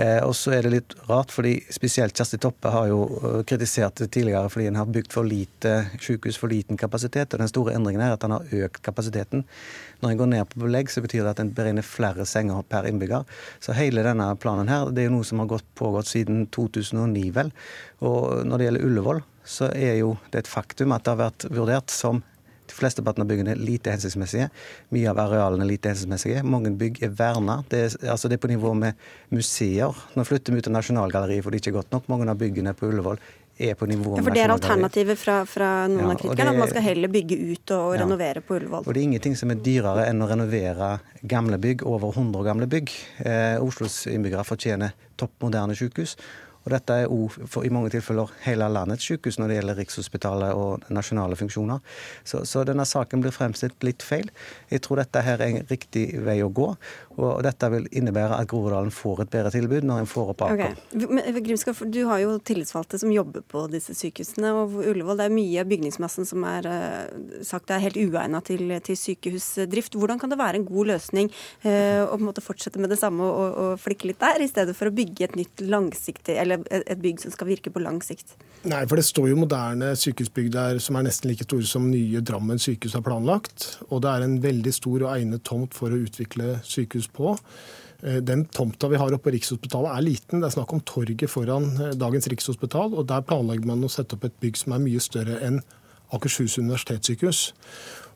Eh, 0.01 0.19
og 0.25 0.31
så 0.33 0.55
er 0.55 0.65
det 0.65 0.71
litt 0.73 0.93
rart, 1.05 1.29
fordi 1.29 1.51
spesielt 1.73 2.17
Kjersti 2.17 2.39
Toppe 2.41 2.71
har 2.73 2.87
jo 2.89 3.01
eh, 3.19 3.41
kritisert 3.45 3.99
det 4.01 4.07
tidligere 4.15 4.49
fordi 4.49 4.65
en 4.71 4.79
har 4.79 4.89
bygd 4.89 5.13
for 5.13 5.27
lite 5.27 5.73
sykehus, 6.01 6.39
for 6.41 6.49
liten 6.49 6.79
kapasitet. 6.81 7.33
Og 7.33 7.43
den 7.43 7.51
store 7.51 7.75
endringen 7.77 8.01
er 8.01 8.15
at 8.15 8.25
en 8.25 8.33
har 8.39 8.55
økt 8.65 8.81
kapasiteten. 8.85 9.45
Når 10.01 10.13
en 10.13 10.21
går 10.23 10.31
ned 10.31 10.49
på 10.49 10.63
belegg, 10.65 10.89
så 10.89 11.03
betyr 11.05 11.21
det 11.21 11.35
at 11.35 11.43
en 11.43 11.53
beregner 11.53 11.85
flere 11.85 12.25
senger 12.29 12.65
per 12.69 12.89
innbygger. 12.89 13.27
Så 13.61 13.77
hele 13.77 14.05
denne 14.05 14.31
planen 14.41 14.71
her, 14.71 14.89
det 14.89 15.03
er 15.03 15.11
jo 15.11 15.19
noe 15.19 15.29
som 15.29 15.43
har 15.43 15.51
gått, 15.53 15.69
pågått 15.77 16.09
siden 16.09 16.47
2009, 16.53 17.29
vel. 17.37 17.53
Og 18.01 18.41
når 18.49 18.59
det 18.59 18.69
gjelder 18.69 18.89
Ullevål, 18.89 19.23
så 19.43 19.69
er 19.75 19.99
jo 19.99 20.15
det 20.31 20.43
et 20.43 20.51
faktum 20.51 20.95
at 20.95 21.05
det 21.05 21.13
har 21.13 21.21
vært 21.25 21.47
vurdert 21.51 21.93
som 21.93 22.23
de 22.63 22.75
fleste 22.75 23.03
av 23.05 23.27
byggene 23.27 23.55
lite 23.59 23.91
hensiktsmessige. 23.91 24.49
Mye 24.95 25.11
av 25.11 25.19
arealene 25.19 25.65
er 25.65 25.71
lite 25.73 25.91
hensiktsmessige. 25.91 26.43
Mange 26.47 26.71
bygg 26.79 27.01
er 27.03 27.13
verna. 27.17 27.59
Det 27.69 27.79
er, 27.85 27.95
altså 28.11 28.31
det 28.31 28.39
er 28.39 28.43
på 28.45 28.51
nivå 28.51 28.73
med 28.77 28.99
museer. 29.33 29.95
Nå 30.15 30.25
flytter 30.27 30.53
vi 30.53 30.63
ut 30.63 30.69
av 30.71 30.77
Nasjonalgalleriet 30.77 31.43
for 31.43 31.51
det 31.51 31.59
er 31.59 31.65
ikke 31.65 31.79
godt 31.79 31.95
nok. 31.95 32.07
Mange 32.11 32.29
av 32.31 32.39
byggene 32.39 32.73
på 32.77 32.87
Ullevål 32.89 33.19
er 33.57 33.75
på 33.77 33.85
nivå 33.85 34.15
med 34.15 34.21
ja, 34.21 34.25
For 34.25 34.35
det 34.35 34.43
er 34.45 34.53
alternativet 34.55 35.19
fra, 35.19 35.35
fra 35.49 35.71
noen 35.91 36.07
ja, 36.07 36.13
av 36.15 36.21
kritikerne, 36.21 36.55
at 36.55 36.61
man 36.63 36.71
skal 36.71 36.85
heller 36.87 37.11
bygge 37.13 37.37
ut 37.51 37.75
og 37.75 37.89
ja, 37.93 37.99
renovere 38.01 38.45
på 38.45 38.57
Ullevål? 38.57 38.87
Og 38.87 38.89
det 38.89 39.03
er 39.03 39.09
ingenting 39.09 39.37
som 39.39 39.53
er 39.53 39.59
dyrere 39.65 40.07
enn 40.09 40.23
å 40.23 40.29
renovere 40.31 40.95
gamle 41.21 41.59
bygg, 41.61 41.85
over 41.89 42.15
100 42.15 42.47
gamle 42.47 42.69
bygg. 42.71 42.95
Eh, 43.27 43.59
Oslos 43.61 44.03
innbyggere 44.09 44.47
fortjener 44.47 44.95
topp 45.19 45.35
moderne 45.45 45.77
sykehus. 45.77 46.15
Og 46.63 46.71
dette 46.71 46.95
er 47.03 47.11
òg 47.11 47.37
i 47.65 47.71
mange 47.73 47.91
tilfeller 47.93 48.31
hele 48.45 48.69
landets 48.71 49.05
sykehus 49.07 49.39
når 49.39 49.51
det 49.51 49.57
gjelder 49.57 49.79
Rikshospitalet 49.81 50.55
og 50.55 50.85
nasjonale 50.93 51.37
funksjoner. 51.39 51.81
Så, 52.23 52.43
så, 52.47 52.63
denne 52.67 52.85
saken 52.87 53.23
blir 53.23 53.35
fremstilt 53.35 53.83
litt 53.83 54.03
feil. 54.05 54.29
Jeg 54.71 54.83
tror 54.85 55.01
dette 55.01 55.23
her 55.25 55.43
er 55.43 55.57
en 55.59 55.67
riktig 55.69 56.05
vei 56.23 56.39
å 56.43 56.51
gå. 56.53 56.69
Og 57.19 57.43
dette 57.45 57.69
vil 57.69 57.85
innebære 57.93 58.39
at 58.39 58.49
Groruddalen 58.49 58.93
får 58.93 59.25
et 59.25 59.33
bedre 59.35 59.51
tilbud 59.53 59.85
når 59.85 60.03
en 60.03 60.09
får 60.09 60.31
opp 60.33 60.45
Aker. 60.47 60.77
Okay. 60.93 61.43
Grimskov, 61.43 61.83
du 61.93 62.01
har 62.09 62.23
jo 62.23 62.37
tillitsvalgte 62.41 62.99
som 63.01 63.11
jobber 63.13 63.43
på 63.47 63.65
disse 63.71 63.95
sykehusene. 63.97 64.53
og 64.55 64.79
Ullevål, 64.81 65.19
Det 65.19 65.27
er 65.27 65.35
mye 65.35 65.61
av 65.61 65.69
bygningsmassen 65.69 66.27
som 66.27 66.47
er 66.47 66.67
uh, 66.69 67.43
sagt 67.45 67.71
er 67.71 67.83
helt 67.83 67.99
uegna 67.99 68.41
til, 68.45 68.71
til, 68.85 68.97
sykehusdrift. 68.97 69.97
Hvordan 69.99 70.21
kan 70.21 70.31
det 70.31 70.39
være 70.39 70.61
en 70.61 70.67
god 70.67 70.93
løsning 70.95 71.29
uh, 71.65 72.07
å 72.07 72.15
på 72.15 72.21
en 72.21 72.27
måte 72.29 72.45
fortsette 72.45 72.81
med 72.81 72.91
det 72.93 72.99
samme 73.01 73.25
og, 73.27 73.59
og 73.63 73.83
flikke 73.83 74.09
litt 74.09 74.21
der, 74.23 74.41
i 74.41 74.49
stedet 74.49 74.75
for 74.77 74.89
å 74.89 74.95
bygge 74.95 75.27
et 75.27 75.37
nytt 75.37 75.63
langsiktig 75.67 76.37
eller 76.39 76.52
eller 76.59 76.87
et 76.87 77.01
bygg 77.03 77.21
som 77.23 77.33
skal 77.33 77.49
virke 77.49 77.73
på 77.73 77.83
lang 77.83 77.99
sikt? 78.05 78.35
Nei, 78.69 78.83
for 78.87 78.99
det 78.99 79.05
står 79.07 79.29
jo 79.31 79.39
moderne 79.41 79.91
sykehusbygg 79.99 80.51
der 80.53 80.81
som 80.83 80.97
er 80.99 81.07
nesten 81.07 81.31
like 81.31 81.47
store 81.47 81.67
som 81.67 81.89
nye 81.91 82.21
Drammen 82.23 82.61
sykehus 82.61 82.95
har 82.97 83.05
planlagt. 83.05 83.67
Og 83.89 84.03
det 84.05 84.11
er 84.11 84.25
en 84.25 84.37
veldig 84.43 84.73
stor 84.75 85.07
og 85.07 85.13
egnet 85.15 85.43
tomt 85.47 85.75
for 85.75 85.91
å 85.91 86.03
utvikle 86.05 86.59
sykehus 86.67 87.09
på. 87.13 87.35
Eh, 88.03 88.19
den 88.23 88.45
tomta 88.45 88.89
vi 88.91 88.99
har 88.99 89.13
oppe 89.15 89.29
på 89.29 89.35
Rikshospitalet 89.35 89.95
er 89.95 90.03
liten. 90.03 90.41
Det 90.41 90.49
er 90.49 90.57
snakk 90.57 90.73
om 90.75 90.83
torget 90.87 91.31
foran 91.31 91.69
eh, 91.77 91.95
dagens 91.95 92.27
Rikshospital. 92.31 92.95
og 92.97 93.07
Der 93.07 93.23
planlegger 93.23 93.69
man 93.69 93.83
å 93.83 93.91
sette 93.91 94.17
opp 94.17 94.27
et 94.27 94.39
bygg 94.43 94.59
som 94.59 94.75
er 94.75 94.83
mye 94.83 95.03
større 95.03 95.39
enn 95.45 95.61
Akershus 96.13 96.59
universitetssykehus. 96.59 97.45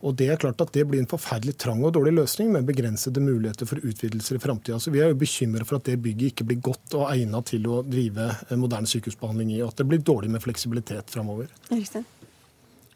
Og 0.02 0.16
Det 0.16 0.28
er 0.30 0.40
klart 0.42 0.62
at 0.62 0.74
det 0.74 0.86
blir 0.90 1.02
en 1.02 1.10
forferdelig 1.10 1.56
trang 1.58 1.84
og 1.86 1.94
dårlig 1.96 2.14
løsning 2.20 2.52
med 2.54 2.68
begrensede 2.68 3.24
muligheter 3.24 3.70
for 3.70 3.82
utvidelser 3.82 4.38
i 4.38 4.42
framtida. 4.44 4.78
Vi 4.92 5.02
er 5.02 5.12
jo 5.12 5.20
bekymra 5.20 5.66
for 5.66 5.80
at 5.80 5.90
det 5.90 6.00
bygget 6.04 6.34
ikke 6.34 6.48
blir 6.50 6.62
godt 6.70 6.98
og 7.00 7.10
egnet 7.12 7.52
til 7.54 7.66
å 7.68 7.82
drive 7.86 8.30
moderne 8.56 8.90
sykehusbehandling 8.90 9.56
i, 9.56 9.62
og 9.64 9.74
at 9.74 9.82
det 9.82 9.88
blir 9.90 10.04
dårlig 10.06 10.34
med 10.34 10.44
fleksibilitet 10.44 11.14
framover. 11.14 11.50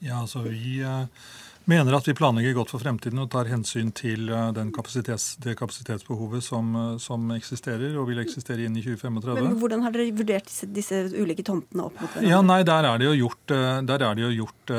Ja, 0.02 0.22
altså 0.22 0.46
vi... 0.48 0.82
Uh 0.82 1.06
mener 1.70 1.96
at 1.96 2.08
vi 2.08 2.16
planlegger 2.18 2.56
godt 2.58 2.72
for 2.74 2.82
fremtiden 2.82 3.22
og 3.22 3.30
tar 3.34 3.50
hensyn 3.52 3.92
til 3.96 4.32
eh, 4.34 4.60
kapasitets, 4.74 5.36
det 5.44 5.54
kapasitetsbehovet 5.60 6.44
som, 6.46 6.72
eh, 6.76 6.96
som, 7.02 7.30
eksisterer 7.36 7.96
og 8.00 8.10
vil 8.10 8.22
eksistere 8.24 8.66
inn 8.66 8.78
i 8.80 8.84
2035. 8.84 9.42
Men 9.46 9.58
Hvordan 9.62 9.86
har 9.86 9.94
dere 9.96 10.10
vurdert 10.18 10.50
disse, 10.50 10.70
disse 10.74 11.04
ulike 11.14 11.46
tomtene 11.48 11.88
opp 11.88 11.98
mot 12.00 12.08
hverandre? 12.08 12.32
Ja, 12.32 12.42
nei, 12.46 12.62
Der 12.68 12.88
er 12.90 13.02
det 13.02 13.10
jo 13.10 13.16
gjort, 13.28 13.54
eh, 13.54 13.82
det 13.86 14.00
jo 14.22 14.32
gjort 14.42 14.74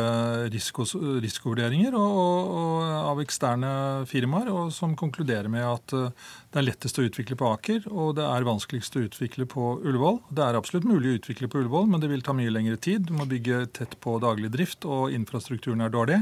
risikos, 0.52 0.94
risikovurderinger 1.22 1.94
og, 1.98 2.52
og, 2.56 2.92
av 3.12 3.20
eksterne 3.22 3.72
firmaer 4.08 4.48
og 4.52 4.72
som 4.72 4.96
konkluderer 4.96 5.50
med 5.52 5.64
at 5.66 5.92
det 5.92 6.60
er 6.60 6.66
lettest 6.66 6.98
å 6.98 7.04
utvikle 7.06 7.36
på 7.38 7.48
Aker, 7.52 7.86
og 7.90 8.16
det 8.18 8.24
er 8.24 8.46
vanskeligst 8.46 8.96
å 8.96 9.04
utvikle 9.06 9.46
på 9.48 9.76
Ullevål. 9.82 10.18
Det 10.32 10.44
er 10.44 10.58
absolutt 10.58 10.88
mulig 10.88 11.12
å 11.12 11.20
utvikle 11.20 11.48
på 11.48 11.62
Ullevål, 11.62 11.88
men 11.92 12.02
det 12.02 12.10
vil 12.12 12.24
ta 12.24 12.34
mye 12.36 12.52
lengre 12.52 12.76
tid. 12.76 13.06
Du 13.08 13.14
må 13.16 13.28
bygge 13.28 13.64
tett 13.78 13.96
på 14.04 14.18
daglig 14.22 14.52
drift, 14.52 14.86
og 14.88 15.14
infrastrukturen 15.16 15.84
er 15.84 15.92
dårlig. 15.92 16.20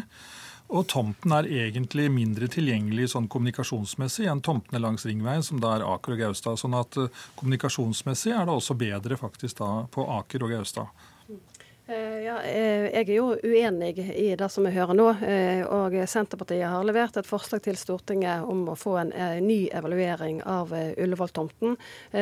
Og 0.71 0.87
tomten 0.87 1.33
er 1.35 1.49
egentlig 1.51 2.07
mindre 2.15 2.47
tilgjengelig 2.51 3.09
sånn 3.11 3.27
kommunikasjonsmessig 3.31 4.29
enn 4.31 4.43
tomtene 4.47 4.79
langs 4.79 5.07
ringveien, 5.09 5.43
som 5.43 5.59
da 5.63 5.75
er 5.77 5.87
Aker 5.87 6.15
og 6.15 6.21
Gaustad. 6.23 6.61
Sånn 6.63 6.77
at 6.79 6.99
eh, 7.01 7.11
kommunikasjonsmessig 7.41 8.31
er 8.37 8.47
det 8.47 8.55
også 8.55 8.77
bedre 8.79 9.19
faktisk 9.19 9.59
da 9.59 9.71
på 9.91 10.07
Aker 10.21 10.47
og 10.47 10.55
Gaustad. 10.55 11.09
Eh, 11.91 12.23
ja, 12.25 12.37
eh, 12.43 12.87
jeg 12.95 13.09
er 13.09 13.17
jo 13.17 13.33
uenig 13.43 13.99
i 13.99 14.29
det 14.39 14.49
som 14.53 14.67
vi 14.67 14.71
hører 14.71 14.95
nå. 14.95 15.09
Eh, 15.27 15.63
og 15.67 15.97
Senterpartiet 16.09 16.69
har 16.71 16.85
levert 16.87 17.17
et 17.19 17.27
forslag 17.27 17.65
til 17.65 17.79
Stortinget 17.79 18.47
om 18.47 18.63
å 18.71 18.77
få 18.79 18.95
en 19.01 19.11
ny 19.43 19.65
evaluering 19.75 20.39
av 20.47 20.71
Ullevål-tomten. 20.71 21.75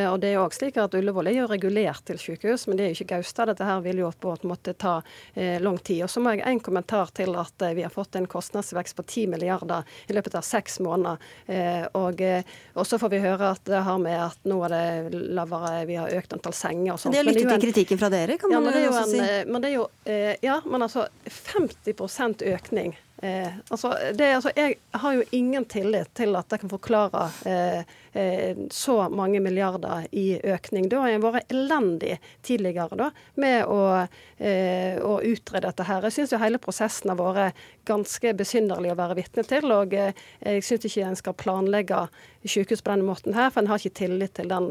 Og 0.08 0.16
det 0.20 0.30
er 0.30 0.36
jo 0.38 0.44
også 0.46 0.62
slik 0.62 0.78
at 0.80 0.94
Ullevål 0.96 1.28
er 1.28 1.36
jo 1.42 1.48
regulert 1.50 2.04
til 2.08 2.20
sykehus, 2.20 2.64
men 2.68 2.78
det 2.78 2.86
er 2.86 2.92
jo 2.92 2.98
ikke 2.98 3.18
Gaustad. 3.18 3.50
Dette 3.52 3.66
her 3.68 3.82
vil 3.84 4.00
jo 4.00 4.10
på 4.20 4.32
en 4.32 4.48
måte 4.48 4.72
ta 4.78 4.94
lang 5.36 5.78
tid. 5.84 6.04
Og 6.06 6.12
så 6.12 6.22
må 6.22 6.32
jeg 6.34 6.46
en 6.48 6.62
kommentar 6.64 7.12
til 7.16 7.36
at 7.38 7.66
vi 7.76 7.84
har 7.84 7.92
fått 7.92 8.16
en 8.18 8.28
kostnadsvekst 8.30 8.96
på 8.96 9.04
10 9.04 9.26
milliarder 9.34 9.84
i 10.08 10.16
løpet 10.16 10.38
av 10.38 10.46
seks 10.46 10.80
måneder. 10.84 11.20
Og, 11.98 12.22
og 12.74 12.88
så 12.88 13.00
får 13.00 13.12
vi 13.12 13.22
høre 13.24 13.52
at 13.56 13.64
det 13.68 13.84
har 13.84 14.00
med 14.02 14.18
at 14.30 14.48
nå 14.48 14.60
er 14.68 14.76
det 14.76 15.22
lavere, 15.36 15.84
vi 15.88 15.98
har 16.00 16.12
økt 16.20 16.36
antall 16.38 16.56
senger 16.56 16.94
og 16.94 17.02
sånt. 17.02 17.16
Det 17.16 17.22
har 17.22 17.30
lyttet 17.30 17.52
til 17.52 17.66
kritikken 17.68 18.00
fra 18.00 18.12
dere, 18.12 18.38
kan 18.40 18.54
man 18.54 18.72
ja, 18.72 18.88
også 18.92 19.06
si 19.12 19.22
men 19.58 19.64
det 19.66 19.70
er 19.72 19.78
jo 19.80 19.86
eh, 20.06 20.36
Ja, 20.46 20.60
men 20.70 20.84
altså 20.86 21.08
50% 21.26 22.44
økning. 22.46 22.92
Eh, 23.22 23.48
altså, 23.68 23.96
det, 24.14 24.34
altså, 24.34 24.50
jeg 24.56 24.74
har 24.90 25.12
jo 25.12 25.22
ingen 25.30 25.64
tillit 25.64 26.12
til 26.14 26.36
at 26.38 26.52
jeg 26.54 26.62
kan 26.62 26.70
forklare 26.70 27.24
eh, 27.50 27.94
eh, 28.12 28.58
så 28.70 29.08
mange 29.10 29.40
milliarder 29.42 30.04
i 30.14 30.38
økning. 30.38 30.86
Da 30.86 31.00
har 31.02 31.10
jeg 31.10 31.22
vært 31.24 31.50
elendig 31.50 32.18
tidligere 32.46 32.98
da, 33.00 33.08
med 33.34 33.64
å, 33.66 33.80
eh, 34.38 35.00
å 35.02 35.16
utrede 35.18 35.66
dette 35.66 35.86
her. 35.88 36.06
Jeg 36.06 36.14
syns 36.14 36.36
hele 36.38 36.60
prosessen 36.62 37.10
har 37.10 37.18
vært 37.18 37.64
ganske 37.90 38.34
besynderlig 38.38 38.92
å 38.94 38.98
være 39.00 39.18
vitne 39.18 39.42
til. 39.50 39.66
Og 39.74 39.98
eh, 39.98 40.14
jeg 40.46 40.68
syns 40.68 40.86
ikke 40.86 41.08
en 41.08 41.18
skal 41.18 41.36
planlegge 41.42 42.04
sykehus 42.46 42.84
på 42.86 42.94
denne 42.94 43.08
måten 43.08 43.34
her, 43.34 43.50
for 43.50 43.64
en 43.64 43.72
har 43.72 43.82
ikke 43.82 43.98
tillit 43.98 44.36
til 44.38 44.46
den, 44.52 44.70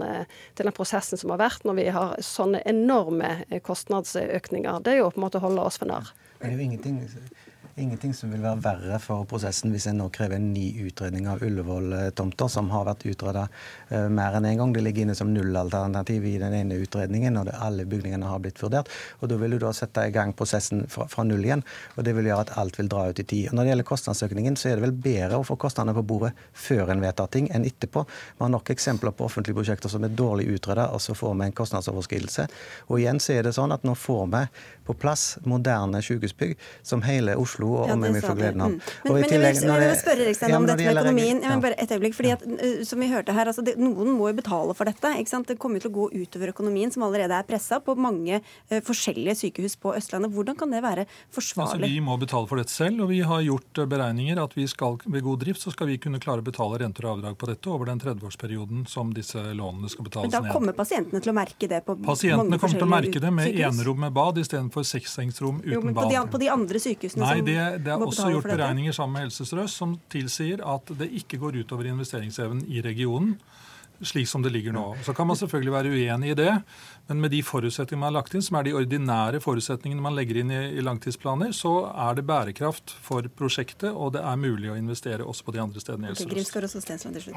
til 0.55 0.69
den 0.69 0.77
prosessen 0.77 1.19
som 1.19 1.35
har 1.35 1.43
vært 1.43 1.67
når 1.67 1.75
vi 1.81 1.89
har 1.91 2.15
sånne 2.23 2.63
enorme 2.65 3.59
kostnadsøkninger. 3.67 4.79
Det 4.87 4.95
er 4.95 5.01
jo 5.01 5.11
på 5.11 5.19
en 5.19 5.27
måte 5.27 5.43
å 5.43 5.45
holde 5.49 5.67
oss 5.67 5.81
for 5.83 5.91
narr. 5.91 6.15
Det 6.39 6.47
er 6.47 6.55
jo 6.55 6.63
ingenting 6.63 7.03
ingenting 7.77 8.13
som 8.13 8.31
vil 8.31 8.41
være 8.41 8.61
verre 8.63 8.97
for 9.01 9.25
prosessen 9.29 9.71
hvis 9.73 9.85
en 9.89 9.99
nå 10.01 10.07
krever 10.13 10.39
en 10.39 10.49
ny 10.53 10.65
utredning 10.87 11.27
av 11.29 11.43
Ullevål-tomter, 11.45 12.49
som 12.49 12.71
har 12.73 12.87
vært 12.87 13.05
utreda 13.09 13.45
uh, 13.91 14.07
mer 14.09 14.37
enn 14.37 14.47
én 14.47 14.55
en 14.55 14.61
gang. 14.63 14.73
Det 14.73 14.83
ligger 14.85 15.05
inne 15.05 15.15
som 15.17 15.29
nullalternativ 15.33 16.25
i 16.25 16.35
den 16.41 16.55
ene 16.57 16.79
utredningen, 16.81 17.37
og 17.37 17.47
det, 17.49 17.57
alle 17.61 17.85
bygningene 17.89 18.29
har 18.29 18.41
blitt 18.41 18.61
vurdert. 18.63 18.89
Og 19.21 19.29
Da 19.29 19.37
vil 19.37 19.53
du 19.53 19.59
da 19.61 19.73
sette 19.75 20.07
i 20.07 20.13
gang 20.15 20.33
prosessen 20.37 20.85
fra, 20.89 21.05
fra, 21.11 21.25
null 21.27 21.45
igjen, 21.45 21.63
og 21.95 22.07
det 22.07 22.15
vil 22.17 22.29
gjøre 22.31 22.47
at 22.47 22.55
alt 22.57 22.79
vil 22.79 22.89
dra 22.91 23.05
ut 23.11 23.21
i 23.21 23.27
tid. 23.27 23.51
Og 23.51 23.57
Når 23.59 23.67
det 23.67 23.73
gjelder 23.73 23.89
kostnadsøkningen, 23.91 24.57
så 24.57 24.71
er 24.71 24.79
det 24.79 24.87
vel 24.87 24.97
bedre 25.07 25.41
å 25.41 25.45
få 25.47 25.59
kostnadene 25.61 25.95
på 25.97 26.05
bordet 26.13 26.33
før 26.53 26.93
en 26.93 27.03
vedtar 27.03 27.29
ting, 27.33 27.51
enn 27.53 27.67
etterpå. 27.67 28.07
Vi 28.07 28.45
har 28.45 28.53
nok 28.53 28.73
eksempler 28.73 29.13
på 29.13 29.27
offentlige 29.29 29.57
prosjekter 29.59 29.93
som 29.93 30.07
er 30.07 30.17
dårlig 30.17 30.49
utreda, 30.55 30.89
og 30.95 31.03
så 31.03 31.13
får 31.17 31.37
vi 31.37 31.49
en 31.49 31.57
kostnadsoverskridelse. 31.61 32.47
Og 32.89 33.03
igjen 33.03 33.21
så 33.21 33.37
er 33.37 33.47
det 33.47 33.55
sånn 33.57 33.75
at 33.75 33.85
nå 33.85 33.93
får 33.97 34.25
vi 34.33 34.43
på 34.87 34.97
plass 34.97 35.29
moderne 35.45 36.01
sykehusbygg 36.01 36.55
som 36.87 37.03
hele 37.05 37.35
Oslo 37.37 37.66
og 37.69 37.91
omegn 37.93 38.19
får 38.23 38.37
gleden 38.39 38.63
av. 38.65 38.73
Mm. 38.73 38.79
Men, 39.03 39.13
men 39.17 39.27
tillegg, 39.31 39.57
jeg, 39.57 39.63
vil, 39.63 39.73
jeg 39.73 39.91
vil 39.91 39.99
spørre 40.01 40.27
Rikstein 40.29 40.55
om 40.57 40.67
dette 40.69 40.85
med 40.85 41.01
økonomien. 41.01 41.41
Ja. 41.43 41.57
bare 41.63 41.77
et 41.83 41.93
øyeblikk, 41.93 42.17
fordi 42.17 42.33
at, 42.35 42.45
uh, 42.47 42.81
som 42.87 43.03
vi 43.03 43.09
hørte 43.11 43.35
her, 43.37 43.51
altså, 43.51 43.65
det, 43.65 43.75
Noen 43.81 44.13
må 44.17 44.31
jo 44.31 44.37
betale 44.39 44.75
for 44.77 44.89
dette. 44.89 45.13
ikke 45.21 45.33
sant? 45.33 45.51
Det 45.51 45.59
kommer 45.61 45.83
til 45.83 45.91
å 45.91 45.95
gå 45.97 46.07
utover 46.15 46.53
økonomien, 46.53 46.93
som 46.93 47.05
allerede 47.07 47.37
er 47.37 47.47
pressa 47.47 47.79
på 47.83 47.95
mange 47.99 48.41
uh, 48.41 48.79
forskjellige 48.87 49.37
sykehus 49.43 49.77
på 49.81 49.93
Østlandet. 49.97 50.33
Hvordan 50.35 50.57
kan 50.59 50.73
det 50.73 50.83
være 50.85 51.07
forsvarlig? 51.35 51.83
Altså, 51.83 51.93
vi 51.93 52.01
må 52.03 52.17
betale 52.21 52.49
for 52.49 52.61
dette 52.61 52.73
selv, 52.73 53.05
og 53.05 53.13
vi 53.13 53.21
har 53.27 53.45
gjort 53.45 53.83
uh, 53.83 53.87
beregninger 53.89 54.41
at 54.41 54.57
vi 54.57 54.67
skal, 54.71 54.99
ved 55.05 55.25
god 55.27 55.43
drift 55.45 55.63
så 55.63 55.73
skal 55.75 55.91
vi 55.91 55.99
kunne 56.01 56.21
klare 56.23 56.43
å 56.43 56.47
betale 56.47 56.81
renter 56.83 57.07
og 57.07 57.17
avdrag 57.17 57.37
på 57.39 57.51
dette 57.51 57.73
over 57.73 57.91
den 57.91 58.01
30-årsperioden 58.03 58.87
som 58.89 59.13
disse 59.15 59.41
lånene 59.53 59.91
skal 59.91 60.07
betales 60.09 60.31
ned. 60.31 60.39
Men 60.41 60.49
da 60.49 60.55
kommer 60.55 60.77
pasientene 60.77 61.23
til 61.23 61.33
å 61.33 61.37
merke 61.37 61.69
det 61.69 61.83
på 61.85 61.97
pasientene 62.05 62.47
mange 62.47 62.59
kommer 62.61 62.79
til 62.79 62.87
å 62.87 62.91
merke 62.91 63.21
det 63.21 63.31
med 63.33 63.59
enerom 63.67 63.99
med 64.05 64.13
bad 64.15 64.39
istedenfor 64.41 64.85
sekssengsrom 64.87 65.61
uten 65.63 65.73
jo, 65.73 65.81
men 65.85 65.95
på 65.97 66.05
de, 66.11 66.19
på 66.31 66.41
de 66.41 66.49
andre 66.53 66.81
sykehusene 66.81 67.23
Nei, 67.23 67.41
det, 67.45 67.56
det 67.83 67.91
er 67.93 68.03
også 68.05 68.29
gjort 68.33 68.49
beregninger 68.49 68.95
sammen 68.95 69.17
med 69.17 69.27
Helse 69.27 69.45
Sør-Øst 69.47 69.81
som 69.81 69.95
tilsier 70.13 70.63
at 70.63 70.91
det 70.99 71.09
ikke 71.21 71.39
går 71.41 71.61
utover 71.63 71.89
investeringsevnen 71.91 72.65
i 72.69 72.81
regionen 72.85 73.35
slik 74.01 74.27
som 74.29 74.41
det 74.41 74.51
ligger 74.53 74.75
nå. 74.75 74.85
Så 75.05 75.13
kan 75.13 75.27
man 75.27 75.37
selvfølgelig 75.39 75.73
være 75.73 75.91
uenig 75.93 76.31
i 76.31 76.37
det, 76.37 76.51
men 77.07 77.21
med 77.23 77.31
de 77.33 77.41
forutsetningene 77.45 78.01
man 78.01 78.11
har 78.11 78.17
lagt 78.19 78.35
inn, 78.35 78.43
som 78.45 78.57
er 78.59 78.67
de 78.67 78.73
ordinære 78.77 79.41
forutsetningene 79.43 80.03
man 80.03 80.15
legger 80.17 80.41
inn 80.41 80.51
i, 80.53 80.59
i, 80.77 80.83
langtidsplaner, 80.85 81.53
så 81.55 81.73
er 81.89 82.17
det 82.17 82.25
bærekraft 82.27 82.93
for 83.03 83.27
prosjektet, 83.39 83.89
og 83.89 84.13
det 84.17 84.23
er 84.23 84.41
mulig 84.41 84.71
å 84.73 84.77
investere 84.79 85.25
også 85.25 85.47
på 85.47 85.55
de 85.55 85.63
andre 85.63 85.83
stedene. 85.83 86.13
Okay, 86.13 86.27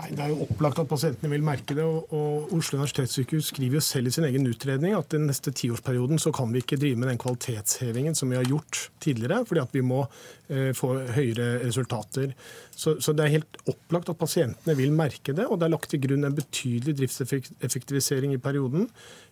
Nei, 0.00 0.10
det 0.16 0.26
er 0.26 0.34
jo 0.34 0.48
opplagt 0.48 0.82
at 0.82 0.90
pasientene 0.90 1.32
vil 1.32 1.46
merke 1.46 1.76
det, 1.78 1.86
og, 1.86 2.12
og 2.16 2.52
Oslo 2.58 2.80
universitetssykehus 2.80 3.52
skriver 3.54 3.80
jo 3.80 3.84
selv 3.84 4.10
i 4.10 4.14
sin 4.18 4.28
egen 4.28 4.48
utredning 4.50 4.96
at 4.98 5.10
den 5.14 5.28
neste 5.30 5.54
tiårsperioden 5.56 6.20
så 6.22 6.34
kan 6.34 6.52
vi 6.52 6.64
ikke 6.64 6.80
drive 6.80 7.00
med 7.00 7.12
den 7.12 7.20
kvalitetshevingen 7.20 8.18
som 8.18 8.32
vi 8.32 8.40
har 8.40 8.48
gjort 8.48 8.88
tidligere, 9.00 9.44
fordi 9.48 9.64
at 9.64 9.74
vi 9.76 9.84
må 9.86 10.04
få 10.76 10.92
høyere 11.14 11.60
resultater. 11.62 12.32
Så, 12.80 12.96
så, 13.02 13.12
det 13.12 13.26
er 13.26 13.34
helt 13.34 13.58
opplagt 13.68 14.08
at 14.08 14.18
pasientene 14.18 14.74
vil 14.78 14.94
merke 14.96 15.34
det, 15.36 15.44
og 15.46 15.60
det 15.60 15.66
er 15.66 15.74
lagt 15.74 15.90
til 15.92 16.00
grunn 16.00 16.24
en 16.24 16.36
betydelig 16.36 16.96
driftseffektivisering 17.02 18.32
i 18.32 18.40
perioden. 18.40 18.86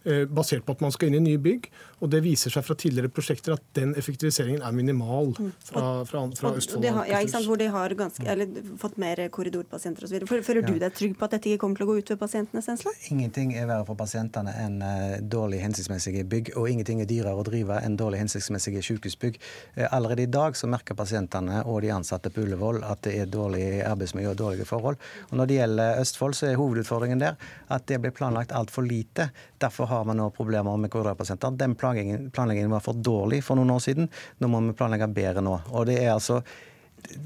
Eh, 0.04 0.26
basert 0.30 0.66
på 0.66 0.76
at 0.76 0.82
man 0.84 0.92
skal 0.94 1.08
inn 1.08 1.18
i 1.18 1.22
nye 1.24 1.40
bygg. 1.42 1.66
Og 1.98 2.10
det 2.12 2.20
viser 2.22 2.52
seg 2.54 2.62
fra 2.62 2.76
tidligere 2.78 3.10
prosjekter 3.10 3.56
at 3.56 3.64
den 3.74 3.94
effektiviseringen 3.98 4.62
er 4.62 4.74
minimal 4.76 5.32
mm. 5.34 5.48
fra, 5.70 5.82
fra, 6.06 6.22
fra 6.38 6.52
Østfold. 6.60 6.86
Har, 6.86 7.08
ja, 7.10 7.22
ikke 7.24 7.32
sant, 7.32 7.48
hvor 7.50 7.58
de 7.58 7.66
har 7.72 7.94
ganske, 7.98 8.26
eller, 8.30 8.60
fått 8.78 9.00
mer 9.02 9.24
korridorpasienter 9.34 10.06
osv. 10.06 10.28
Føler 10.28 10.62
du 10.62 10.76
deg 10.78 10.94
trygg 10.94 11.16
på 11.18 11.26
at 11.26 11.34
dette 11.34 11.50
ikke 11.50 11.64
kommer 11.64 11.80
til 11.80 11.88
å 11.88 11.90
gå 11.90 11.98
ut 11.98 12.12
ved 12.14 12.20
pasientene? 12.20 12.62
Sensla? 12.64 12.92
Ingenting 13.10 13.56
er 13.58 13.66
verre 13.70 13.88
for 13.88 13.98
pasientene 13.98 14.54
enn 14.62 14.78
uh, 14.84 15.18
dårlig 15.24 15.64
hensiktsmessige 15.64 16.22
bygg, 16.30 16.52
og 16.60 16.70
ingenting 16.70 17.02
er 17.02 17.10
dyrere 17.10 17.34
å 17.40 17.46
drive 17.48 17.80
enn 17.82 17.98
dårlig 17.98 18.22
hensiktsmessige 18.22 18.84
sykehusbygg. 18.86 19.40
Uh, 19.74 19.88
allerede 19.90 20.28
i 20.28 20.30
dag 20.30 20.56
så 20.58 20.70
merker 20.70 20.94
pasientene 20.94 21.07
og 21.12 21.80
de 21.82 21.90
ansatte 21.94 22.30
på 22.30 22.44
Ullevål 22.44 22.82
at 22.84 23.02
det 23.06 23.14
er 23.22 23.30
dårlig 23.32 23.82
arbeidsmiljø 23.86 24.30
og 24.32 24.38
dårlige 24.38 24.68
forhold. 24.68 24.96
Og 25.30 25.36
Når 25.36 25.46
det 25.46 25.58
gjelder 25.58 26.00
Østfold, 26.00 26.34
så 26.34 26.46
er 26.46 26.60
hovedutfordringen 26.60 27.20
der 27.22 27.36
at 27.68 27.86
det 27.86 28.00
blir 28.00 28.14
planlagt 28.14 28.52
altfor 28.52 28.82
lite. 28.82 29.30
Derfor 29.58 29.86
har 29.86 30.04
vi 30.04 30.16
nå 30.18 30.30
problemer 30.30 30.76
med 30.76 30.90
korridorpasienter. 30.90 31.50
Den 31.50 31.74
planleggingen, 31.74 32.30
planleggingen 32.30 32.70
var 32.70 32.80
for 32.80 32.92
dårlig 32.92 33.42
for 33.44 33.56
noen 33.56 33.70
år 33.70 33.84
siden. 33.84 34.10
Nå 34.38 34.48
må 34.48 34.60
vi 34.66 34.76
planlegge 34.78 35.08
bedre 35.08 35.44
nå. 35.44 35.60
Og 35.72 35.86
det 35.86 36.02
er 36.02 36.14
altså 36.14 36.42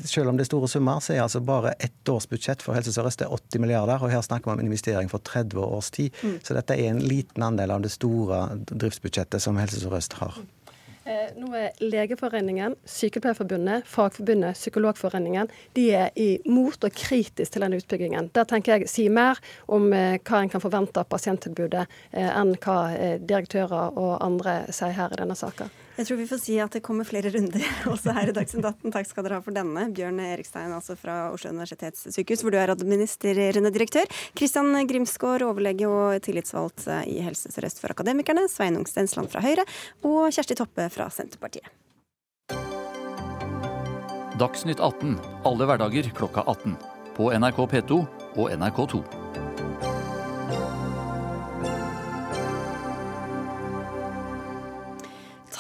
selv 0.05 0.29
om 0.29 0.37
det 0.37 0.45
er 0.45 0.51
store 0.51 0.69
summer, 0.69 1.01
så 1.01 1.15
er 1.15 1.23
altså 1.25 1.41
bare 1.41 1.75
ett 1.81 2.09
års 2.09 2.29
budsjett 2.29 2.62
for 2.62 2.77
Helse 2.77 2.93
Sør-Øst 2.95 3.25
80 3.25 3.62
milliarder. 3.62 4.03
Og 4.03 4.12
her 4.12 4.23
snakker 4.23 4.51
vi 4.51 4.59
om 4.59 4.65
investering 4.65 5.11
for 5.11 5.23
30 5.25 5.59
års 5.65 5.91
tid. 5.91 6.11
Mm. 6.23 6.39
Så 6.45 6.57
dette 6.57 6.77
er 6.77 6.91
en 6.91 7.03
liten 7.03 7.43
andel 7.43 7.75
av 7.75 7.85
det 7.85 7.93
store 7.95 8.45
driftsbudsjettet 8.71 9.43
som 9.43 9.59
Helse 9.61 9.81
Sør-Øst 9.83 10.19
har. 10.21 10.39
Eh, 11.04 11.32
nå 11.35 11.49
er 11.59 11.73
Legeforeningen, 11.82 12.76
Sykepleierforbundet, 12.87 13.87
Fagforbundet, 13.90 14.54
Psykologforeningen 14.54 15.49
de 15.75 15.88
er 15.99 16.12
imot 16.14 16.85
og 16.87 16.94
kritisk 16.94 17.56
til 17.56 17.64
denne 17.64 17.80
utbyggingen. 17.82 18.30
Der 18.37 18.47
tenker 18.47 18.76
jeg 18.76 18.90
si 18.90 19.09
mer 19.11 19.40
om 19.66 19.88
eh, 19.97 20.21
hva 20.23 20.44
en 20.44 20.52
kan 20.52 20.62
forvente 20.62 21.02
av 21.02 21.11
pasienttilbudet, 21.11 21.88
eh, 22.12 22.30
enn 22.30 22.54
hva 22.62 22.78
direktører 23.18 23.99
og 23.99 24.21
andre 24.23 24.61
sier 24.71 24.94
her 24.94 25.11
i 25.11 25.18
denne 25.25 25.38
saka. 25.38 25.66
Jeg 25.92 26.08
tror 26.08 26.16
vi 26.22 26.26
får 26.30 26.40
si 26.40 26.54
at 26.62 26.72
det 26.72 26.80
kommer 26.84 27.04
flere 27.04 27.28
runder 27.34 27.64
også 27.92 28.14
her 28.16 28.30
i 28.30 28.34
Dagsnytt 28.37 28.64
18. 28.64 28.94
Takk 28.94 29.08
skal 29.11 29.26
dere 29.26 29.40
ha 29.40 29.44
for 29.44 29.56
denne. 29.56 29.84
Bjørn 29.92 30.22
Erikstein 30.25 30.72
altså 30.72 30.96
fra 30.96 31.16
Oslo 31.34 31.52
universitetssykehus, 31.52 32.44
hvor 32.44 32.54
du 32.54 32.58
er 32.61 32.72
administrerende 32.72 33.72
direktør. 33.75 34.08
Kristian 34.38 34.72
Grimsgaard, 34.88 35.44
overlege 35.44 35.90
og 35.90 36.16
tillitsvalgt 36.25 36.88
i 37.04 37.20
Helse 37.26 37.52
Sør-Øst 37.52 37.82
for 37.82 37.92
Akademikerne. 37.92 38.49
Sveinung 38.49 38.88
Stensland 38.88 39.28
fra 39.32 39.44
Høyre. 39.44 39.66
Og 40.08 40.32
Kjersti 40.32 40.56
Toppe 40.56 40.88
fra 40.92 41.11
Senterpartiet. 41.12 41.68
Dagsnytt 44.40 44.80
18 44.80 45.18
alle 45.44 45.68
hverdager 45.68 46.08
klokka 46.16 46.46
18. 46.49 46.78
På 47.18 47.28
NRK 47.37 47.66
P2 47.75 48.00
og 48.40 48.49
NRK2. 48.56 49.04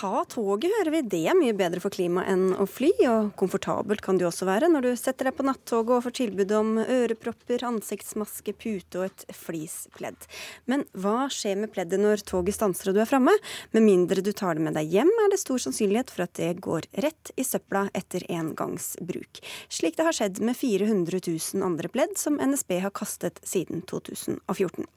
Ta 0.02 0.24
toget, 0.26 0.72
hører 0.78 0.90
vi. 0.96 1.00
Det 1.14 1.20
er 1.30 1.36
mye 1.38 1.54
bedre 1.54 1.80
for 1.82 1.94
klimaet 1.94 2.30
enn 2.32 2.56
å 2.58 2.66
fly. 2.66 2.90
Og 3.10 3.30
komfortabelt 3.38 4.02
kan 4.02 4.18
det 4.18 4.26
også 4.26 4.48
være 4.48 4.70
når 4.72 4.86
du 4.86 4.90
setter 4.98 5.28
deg 5.28 5.36
på 5.38 5.46
nattoget 5.46 5.94
og 5.94 6.04
får 6.06 6.16
tilbud 6.18 6.54
om 6.58 6.72
ørepropper, 6.82 7.62
ansiktsmaske, 7.68 8.54
pute 8.58 8.98
og 8.98 9.06
et 9.10 9.24
fleecepledd. 9.36 10.26
Men 10.70 10.84
hva 10.98 11.28
skjer 11.32 11.60
med 11.62 11.72
pleddet 11.74 12.02
når 12.02 12.24
toget 12.26 12.58
stanser 12.58 12.90
og 12.90 12.98
du 12.98 13.02
er 13.04 13.10
framme? 13.10 13.34
Med 13.76 13.86
mindre 13.86 14.24
du 14.24 14.32
tar 14.34 14.58
det 14.58 14.66
med 14.66 14.74
deg 14.78 14.90
hjem, 14.90 15.12
er 15.22 15.30
det 15.30 15.40
stor 15.42 15.62
sannsynlighet 15.62 16.10
for 16.10 16.26
at 16.26 16.34
det 16.40 16.50
går 16.64 16.88
rett 17.04 17.34
i 17.38 17.46
søpla 17.46 17.86
etter 17.94 18.26
engangsbruk. 18.32 19.42
Slik 19.70 19.98
det 20.00 20.08
har 20.08 20.18
skjedd 20.18 20.42
med 20.42 20.58
400 20.58 21.22
000 21.28 21.66
andre 21.66 21.92
pledd 21.92 22.18
som 22.18 22.40
NSB 22.42 22.80
har 22.82 22.94
kastet 22.96 23.38
siden 23.46 23.84
2014. 23.86 24.88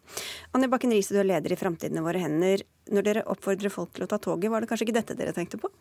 Anja 0.58 0.72
Bakken 0.72 0.96
Riise, 0.96 1.13
du 1.13 1.22
er 1.22 1.30
leder 1.30 1.54
i 1.54 1.60
Framtiden 1.60 2.02
i 2.02 2.06
våre 2.06 2.26
hender 2.26 2.65
når 2.93 3.06
dere 3.08 3.26
oppfordrer 3.32 3.74
folk 3.74 3.95
til 3.95 4.06
å 4.06 4.10
ta 4.10 4.19
toget, 4.21 4.52
var 4.54 4.62
det 4.62 4.69
kanskje 4.69 4.88
ikke 4.88 4.98
dette 5.00 5.17
dere 5.17 5.34
tenkte 5.36 5.60
på? 5.62 5.71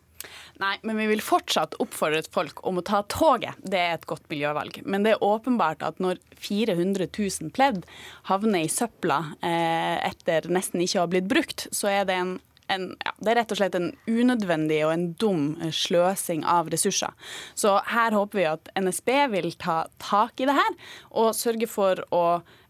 Nei, 0.61 0.73
men 0.87 0.97
vi 0.97 1.05
vil 1.11 1.21
fortsatt 1.21 1.75
oppfordre 1.83 2.23
folk 2.33 2.63
om 2.65 2.79
å 2.79 2.85
ta 2.85 3.03
toget. 3.11 3.59
Det 3.61 3.77
er 3.77 3.93
et 3.97 4.07
godt 4.09 4.25
miljøvalg. 4.31 4.79
Men 4.87 5.05
det 5.05 5.13
er 5.13 5.25
åpenbart 5.25 5.85
at 5.85 6.01
når 6.01 6.21
400 6.41 7.09
000 7.11 7.53
pledd 7.55 7.85
havner 8.31 8.65
i 8.65 8.71
søpla 8.71 9.21
eh, 9.45 10.01
etter 10.07 10.49
nesten 10.49 10.81
ikke 10.81 11.01
å 11.01 11.05
ha 11.05 11.13
blitt 11.13 11.29
brukt, 11.29 11.67
så 11.75 11.91
er 11.93 12.09
det 12.09 12.19
en 12.23 12.37
en, 12.67 12.87
ja, 13.05 13.11
det 13.21 13.31
er 13.31 13.37
rett 13.41 13.51
og 13.53 13.59
slett 13.59 13.75
en 13.77 13.91
unødvendig 14.09 14.79
og 14.87 14.93
en 14.95 15.03
dum 15.21 15.43
eh, 15.61 15.69
sløsing 15.69 16.45
av 16.49 16.71
ressurser. 16.73 17.13
Så 17.53 17.75
her 17.91 18.15
håper 18.15 18.39
vi 18.39 18.47
at 18.49 18.71
NSB 18.79 19.11
vil 19.35 19.51
ta 19.61 19.83
tak 20.01 20.41
i 20.41 20.47
det 20.49 20.55
her 20.57 20.71
og 21.11 21.35
sørge 21.37 21.69
for 21.69 22.01
å 22.09 22.23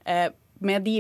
eh, 0.04 0.28
med 0.60 0.86
de 0.88 1.00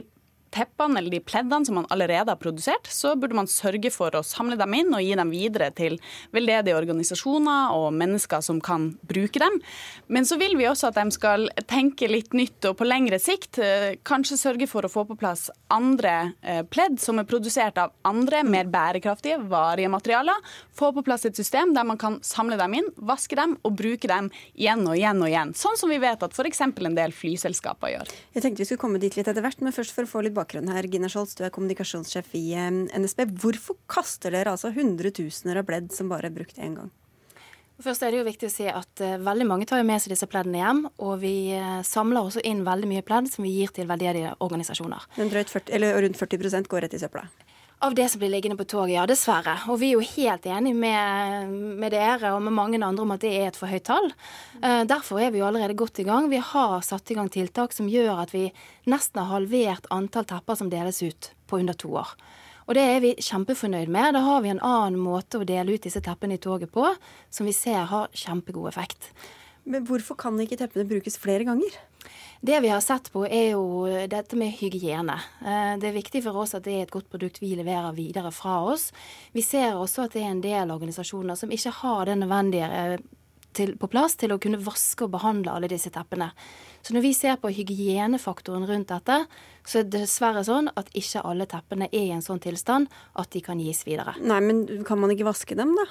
teppene 0.55 0.99
eller 0.99 1.13
de 1.13 1.21
pleddene 1.23 1.67
som 1.67 1.77
man 1.79 1.87
allerede 1.93 2.31
har 2.31 2.39
produsert, 2.39 2.87
så 2.91 3.15
burde 3.19 3.37
man 3.37 3.49
sørge 3.51 3.91
for 3.93 4.15
å 4.15 4.23
samle 4.25 4.57
dem 4.59 4.73
inn 4.77 4.93
og 4.95 5.03
gi 5.03 5.15
dem 5.17 5.31
videre 5.33 5.69
til 5.75 5.97
veldedige 6.35 6.77
organisasjoner 6.77 7.75
og 7.75 7.89
mennesker 7.97 8.43
som 8.45 8.61
kan 8.63 8.91
bruke 9.07 9.41
dem. 9.41 9.59
Men 10.07 10.27
så 10.27 10.39
vil 10.39 10.55
vi 10.57 10.67
også 10.69 10.89
at 10.91 10.99
de 10.99 11.15
skal 11.15 11.47
tenke 11.69 12.09
litt 12.09 12.35
nytt 12.37 12.69
og 12.69 12.77
på 12.79 12.87
lengre 12.87 13.19
sikt 13.21 13.59
eh, 13.63 13.97
kanskje 14.07 14.39
sørge 14.39 14.69
for 14.71 14.85
å 14.85 14.91
få 14.91 15.05
på 15.09 15.17
plass 15.19 15.49
andre 15.73 16.15
eh, 16.41 16.63
pledd 16.63 16.99
som 17.03 17.19
er 17.19 17.27
produsert 17.29 17.79
av 17.81 17.93
andre, 18.07 18.43
mer 18.47 18.69
bærekraftige, 18.71 19.41
varige 19.51 19.91
materialer. 19.91 20.55
Få 20.75 20.91
på 20.95 21.03
plass 21.05 21.27
et 21.27 21.37
system 21.37 21.75
der 21.75 21.87
man 21.87 21.99
kan 22.01 22.19
samle 22.25 22.59
dem 22.59 22.77
inn, 22.79 22.89
vaske 22.95 23.37
dem 23.37 23.57
og 23.65 23.75
bruke 23.79 24.09
dem 24.11 24.31
igjen 24.53 24.85
og 24.87 24.95
igjen 24.97 25.23
og 25.23 25.31
igjen. 25.31 25.55
Sånn 25.57 25.79
som 25.79 25.91
vi 25.91 25.99
vet 26.01 26.23
at 26.23 26.35
f.eks. 26.35 26.63
en 26.65 26.97
del 26.97 27.13
flyselskaper 27.15 27.95
gjør. 27.95 28.15
Jeg 28.35 28.45
tenkte 28.45 28.63
vi 28.63 28.69
skulle 28.69 28.83
komme 28.85 29.01
dit 29.01 29.15
litt 29.17 29.27
etter 29.27 29.43
hvert, 29.43 29.61
men 29.63 29.75
først 29.75 29.95
for 29.95 30.07
å 30.07 30.09
få 30.09 30.25
litt 30.25 30.35
bakgrunn 30.35 30.44
her. 30.53 30.87
Gina 30.91 31.09
Scholz, 31.09 31.35
du 31.35 31.43
er 31.45 31.53
kommunikasjonssjef 31.53 32.35
i 32.37 32.53
eh, 32.53 32.69
NSB. 32.99 33.25
Hvorfor 33.41 33.79
kaster 33.87 34.31
dere 34.31 34.53
altså 34.53 34.71
hundretusener 34.75 35.57
av 35.61 35.65
pledd 35.65 35.91
som 35.95 36.09
bare 36.09 36.29
er 36.29 36.35
brukt 36.35 36.59
én 36.61 36.77
gang? 36.77 36.91
Først 37.83 38.05
er 38.05 38.13
det 38.13 38.21
jo 38.21 38.27
viktig 38.27 38.47
å 38.47 38.53
si 38.53 38.65
at 38.71 39.01
uh, 39.03 39.17
Veldig 39.19 39.45
mange 39.49 39.65
tar 39.67 39.81
jo 39.81 39.87
med 39.87 39.99
seg 39.99 40.13
disse 40.13 40.29
pleddene 40.31 40.61
hjem. 40.61 40.85
Og 41.03 41.17
vi 41.19 41.51
uh, 41.57 41.81
samler 41.83 42.23
også 42.23 42.43
inn 42.47 42.63
veldig 42.63 42.87
mye 42.87 43.03
pledd 43.03 43.27
som 43.33 43.43
vi 43.43 43.51
gir 43.57 43.73
til 43.75 43.89
veldedige 43.89 44.31
organisasjoner. 44.45 45.09
Men 45.19 45.33
40, 45.33 45.89
rundt 46.05 46.21
40% 46.21 46.71
går 46.71 46.85
rett 46.85 46.95
i 46.95 47.01
søpla? 47.01 47.25
Av 47.83 47.95
det 47.95 48.05
som 48.09 48.21
blir 48.21 48.31
liggende 48.31 48.55
på 48.57 48.63
toget, 48.71 48.93
ja, 48.95 49.03
dessverre. 49.09 49.57
Og 49.67 49.81
vi 49.81 49.89
er 49.91 49.97
jo 49.97 50.05
helt 50.15 50.45
enige 50.47 50.77
med, 50.79 51.49
med, 51.81 51.91
dere 51.91 52.31
og 52.31 52.39
med 52.45 52.55
mange 52.55 52.79
andre 52.79 53.03
om 53.03 53.11
at 53.11 53.25
det 53.25 53.33
er 53.35 53.49
et 53.49 53.59
for 53.59 53.67
høyt 53.67 53.83
tall. 53.89 54.07
Uh, 54.63 54.87
derfor 54.87 55.19
er 55.19 55.33
vi 55.33 55.41
jo 55.41 55.47
allerede 55.49 55.75
godt 55.75 55.99
i 55.99 56.07
gang. 56.07 56.29
Vi 56.31 56.39
har 56.39 56.79
satt 56.87 57.11
i 57.11 57.17
gang 57.19 57.27
tiltak 57.29 57.75
som 57.75 57.91
gjør 57.91 58.23
at 58.23 58.31
vi 58.31 58.47
nesten 58.87 59.19
har 59.19 59.33
halvert 59.33 59.89
antall 59.91 60.27
tepper 60.29 60.55
som 60.55 60.71
deles 60.71 61.03
ut 61.03 61.33
på 61.51 61.59
under 61.59 61.75
to 61.75 61.91
år. 61.99 62.15
Og 62.65 62.77
det 62.77 62.85
er 62.89 63.01
vi 63.03 63.11
kjempefornøyd 63.21 63.91
med. 63.91 64.15
Da 64.15 64.23
har 64.25 64.39
vi 64.41 64.53
en 64.55 64.63
annen 64.63 64.97
måte 64.97 65.41
å 65.41 65.47
dele 65.47 65.75
ut 65.75 65.83
disse 65.85 66.01
teppene 66.01 66.39
i 66.39 66.41
toget 66.41 66.71
på, 66.73 66.87
som 67.29 67.45
vi 67.45 67.53
ser 67.53 67.91
har 67.91 68.07
kjempegod 68.15 68.71
effekt. 68.71 69.11
Men 69.67 69.85
hvorfor 69.85 70.17
kan 70.17 70.39
ikke 70.41 70.57
teppene 70.63 70.87
brukes 70.89 71.19
flere 71.21 71.45
ganger? 71.45 71.75
Det 72.45 72.59
vi 72.61 72.69
har 72.69 72.81
sett 72.83 73.11
på, 73.13 73.23
er 73.25 73.55
jo 73.55 73.85
dette 74.11 74.37
med 74.37 74.53
hygiene. 74.59 75.17
Eh, 75.41 75.75
det 75.81 75.89
er 75.89 75.97
viktig 75.97 76.21
for 76.25 76.43
oss 76.43 76.53
at 76.57 76.65
det 76.67 76.75
er 76.75 76.85
et 76.85 76.93
godt 76.93 77.09
produkt 77.09 77.41
vi 77.41 77.55
leverer 77.57 77.95
videre 77.97 78.31
fra 78.35 78.59
oss. 78.69 78.91
Vi 79.33 79.41
ser 79.45 79.79
også 79.79 80.05
at 80.05 80.17
det 80.17 80.23
er 80.23 80.33
en 80.33 80.43
del 80.43 80.73
organisasjoner 80.75 81.39
som 81.39 81.53
ikke 81.53 81.73
har 81.81 82.05
det 82.09 82.19
nødvendige 82.21 82.69
eh, 82.69 82.97
til, 83.55 83.73
på 83.79 83.89
plass 83.89 84.17
til 84.19 84.35
å 84.35 84.39
kunne 84.41 84.61
vaske 84.61 85.07
og 85.07 85.13
behandle 85.15 85.53
alle 85.55 85.71
disse 85.71 85.91
teppene. 85.93 86.29
Så 86.85 86.93
når 86.93 87.05
vi 87.07 87.13
ser 87.17 87.39
på 87.41 87.49
hygienefaktoren 87.55 88.67
rundt 88.69 88.91
dette, 88.91 89.23
så 89.65 89.79
er 89.79 89.87
det 89.87 90.03
dessverre 90.03 90.43
sånn 90.45 90.69
at 90.77 90.91
ikke 90.93 91.23
alle 91.25 91.47
teppene 91.49 91.89
er 91.89 92.09
i 92.11 92.13
en 92.13 92.25
sånn 92.25 92.43
tilstand 92.43 92.91
at 93.17 93.31
de 93.33 93.41
kan 93.45 93.61
gis 93.63 93.85
videre. 93.87 94.17
Nei, 94.21 94.41
men 94.43 94.65
kan 94.85 95.01
man 95.01 95.13
ikke 95.15 95.31
vaske 95.31 95.57
dem, 95.57 95.73
da? 95.79 95.87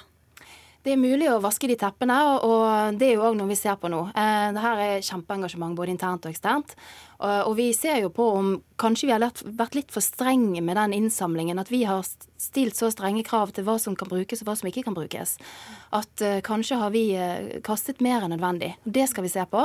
Det 0.85 0.93
er 0.93 0.99
mulig 1.01 1.25
å 1.33 1.39
vaske 1.41 1.65
de 1.65 1.73
teppene, 1.81 2.15
og 2.45 2.99
det 3.01 3.07
er 3.07 3.15
jo 3.15 3.23
òg 3.25 3.37
noe 3.39 3.49
vi 3.49 3.55
ser 3.57 3.73
på 3.81 3.89
nå. 3.89 4.03
Dette 4.13 4.51
det 4.53 4.61
her 4.61 4.81
er 4.83 5.05
kjempeengasjement 5.07 5.73
både 5.73 5.95
internt 5.95 6.27
og 6.27 6.29
eksternt. 6.29 6.75
Og 7.19 7.55
vi 7.55 7.69
ser 7.73 8.01
jo 8.03 8.09
på 8.13 8.25
om 8.35 8.55
kanskje 8.81 9.07
vi 9.07 9.13
har 9.15 9.23
vært 9.23 9.75
litt 9.77 9.93
for 9.93 10.03
strenge 10.03 10.61
med 10.61 10.75
den 10.75 10.95
innsamlingen. 10.97 11.59
At 11.61 11.71
vi 11.71 11.85
har 11.87 12.03
stilt 12.37 12.75
så 12.75 12.91
strenge 12.91 13.23
krav 13.25 13.53
til 13.55 13.65
hva 13.67 13.77
som 13.81 13.95
kan 13.97 14.09
brukes 14.11 14.43
og 14.43 14.49
hva 14.49 14.57
som 14.59 14.67
ikke 14.69 14.83
kan 14.87 14.97
brukes. 14.97 15.37
At 15.95 16.23
uh, 16.23 16.41
kanskje 16.45 16.79
har 16.81 16.91
vi 16.93 17.05
uh, 17.15 17.61
kastet 17.65 18.03
mer 18.03 18.25
enn 18.25 18.35
nødvendig. 18.35 18.73
Det 18.83 19.07
skal 19.11 19.25
vi 19.25 19.31
se 19.31 19.45
på. 19.49 19.63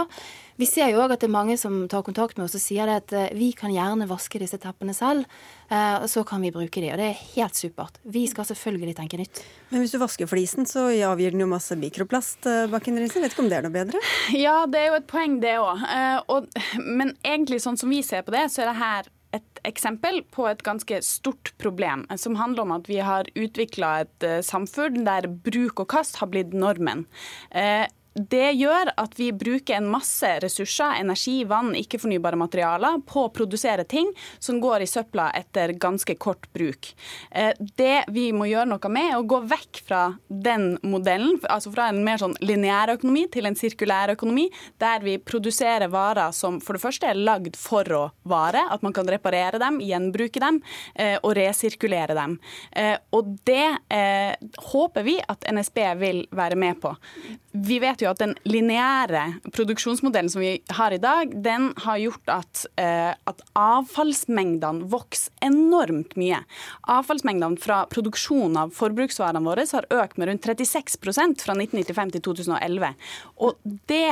Vi 0.61 0.69
ser 0.69 0.93
jo 0.93 1.01
òg 1.03 1.15
at 1.15 1.23
det 1.23 1.31
er 1.31 1.35
mange 1.35 1.57
som 1.59 1.83
tar 1.91 2.05
kontakt 2.07 2.39
med 2.39 2.47
oss 2.47 2.55
og 2.59 2.63
sier 2.63 2.91
at 2.93 3.15
vi 3.33 3.49
kan 3.57 3.73
gjerne 3.73 4.05
vaske 4.11 4.37
disse 4.43 4.59
teppene 4.61 4.93
selv, 4.93 5.25
og 5.73 6.05
så 6.13 6.21
kan 6.29 6.43
vi 6.45 6.51
bruke 6.53 6.83
de. 6.85 6.91
Og 6.93 7.01
det 7.01 7.07
er 7.07 7.23
helt 7.39 7.57
supert. 7.57 7.97
Vi 8.05 8.27
skal 8.29 8.45
selvfølgelig 8.45 8.93
tenke 8.99 9.17
nytt. 9.17 9.41
Men 9.71 9.81
hvis 9.81 9.95
du 9.95 9.97
vasker 10.03 10.29
flisen, 10.29 10.69
så 10.69 10.91
avgir 11.09 11.33
den 11.33 11.41
jo 11.41 11.49
masse 11.49 11.79
mikroplast 11.81 12.45
bak 12.75 12.91
en 12.93 13.01
Vet 13.01 13.17
ikke 13.17 13.41
om 13.41 13.49
det 13.49 13.57
er 13.57 13.65
noe 13.65 13.73
bedre? 13.73 14.05
Ja, 14.37 14.67
det 14.69 14.83
er 14.83 14.91
jo 14.91 14.99
et 15.01 15.09
poeng, 15.09 15.39
det 15.41 15.57
òg. 15.63 15.81
Men 16.85 17.15
jeg 17.25 17.40
egentlig 17.41 17.63
sånn 17.65 17.81
som 17.81 17.91
vi 17.93 18.03
ser 18.05 18.23
på 18.27 18.35
det, 18.35 18.47
så 18.53 18.65
er 18.65 18.71
det 18.71 18.81
her 18.81 19.11
et 19.37 19.61
eksempel 19.69 20.25
på 20.35 20.49
et 20.51 20.63
ganske 20.67 20.99
stort 21.07 21.53
problem, 21.63 22.03
som 22.19 22.39
handler 22.39 22.67
om 22.67 22.75
at 22.75 22.91
vi 22.91 22.99
har 23.05 23.31
utvikla 23.39 23.93
et 24.03 24.27
uh, 24.27 24.41
samfunn 24.43 25.05
der 25.07 25.29
bruk 25.31 25.85
og 25.85 25.91
kast 25.93 26.19
har 26.23 26.31
blitt 26.33 26.57
normen. 26.57 27.07
Det 28.29 28.53
gjør 28.53 28.91
at 29.01 29.15
vi 29.17 29.31
bruker 29.33 29.79
en 29.79 29.87
masse 29.89 30.29
ressurser, 30.43 30.99
energi, 31.01 31.41
vann, 31.49 31.73
ikke-fornybare 31.79 32.37
materialer, 32.37 32.99
på 33.09 33.25
å 33.25 33.33
produsere 33.33 33.87
ting 33.89 34.11
som 34.43 34.59
går 34.61 34.85
i 34.85 34.89
søpla 34.91 35.31
etter 35.39 35.73
ganske 35.81 36.17
kort 36.21 36.51
bruk. 36.53 36.91
Eh, 37.31 37.55
det 37.81 38.05
vi 38.13 38.27
må 38.37 38.51
gjøre 38.51 38.69
noe 38.75 38.91
med, 38.93 39.13
er 39.13 39.21
å 39.21 39.27
gå 39.29 39.41
vekk 39.49 39.81
fra 39.87 40.03
den 40.29 40.75
modellen, 40.83 41.39
altså 41.49 41.73
fra 41.73 41.89
en 41.89 42.03
mer 42.05 42.21
sånn 42.21 42.37
lineær 42.45 42.93
økonomi 42.97 43.25
til 43.33 43.49
en 43.49 43.57
sirkulær 43.57 44.13
økonomi, 44.17 44.49
der 44.83 45.01
vi 45.07 45.17
produserer 45.17 45.89
varer 45.93 46.35
som 46.37 46.61
for 46.61 46.77
det 46.77 46.85
første 46.85 47.09
er 47.09 47.21
lagd 47.21 47.57
for 47.57 47.89
å 47.97 48.03
vare, 48.29 48.67
at 48.69 48.85
man 48.85 48.97
kan 48.97 49.09
reparere 49.09 49.63
dem, 49.63 49.81
gjenbruke 49.81 50.43
dem 50.43 50.61
eh, 50.95 51.17
og 51.23 51.39
resirkulere 51.39 52.19
dem. 52.19 52.37
Eh, 52.77 52.97
og 53.17 53.33
det 53.49 53.71
håper 54.71 55.05
vi 55.07 55.17
at 55.31 55.45
NSB 55.49 55.79
vil 56.01 56.21
være 56.37 56.59
med 56.59 56.79
på. 56.83 56.93
Vi 57.53 57.81
vet 57.83 58.03
jo 58.03 58.10
at 58.13 58.21
den 58.23 58.35
lineære 58.49 59.25
produksjonsmodellen 59.55 60.31
som 60.33 60.43
vi 60.43 60.57
har 60.77 60.95
i 60.95 61.01
dag, 61.03 61.35
den 61.45 61.71
har 61.85 62.01
gjort 62.03 62.33
at, 62.33 62.65
eh, 62.81 63.13
at 63.15 63.43
avfallsmengdene 63.59 64.89
vokser 64.91 65.33
enormt 65.45 66.17
mye. 66.21 66.43
Avfallsmengdene 66.91 67.61
fra 67.61 67.85
produksjon 67.91 68.57
av 68.61 68.75
forbruksvarene 68.77 69.45
våre 69.45 69.67
har 69.71 69.87
økt 69.91 70.19
med 70.19 70.31
rundt 70.31 70.47
36% 70.47 71.45
fra 71.45 71.55
1995 71.55 72.13
til 72.17 72.23
2011. 72.31 72.95
Og 73.41 73.59
det 73.91 74.07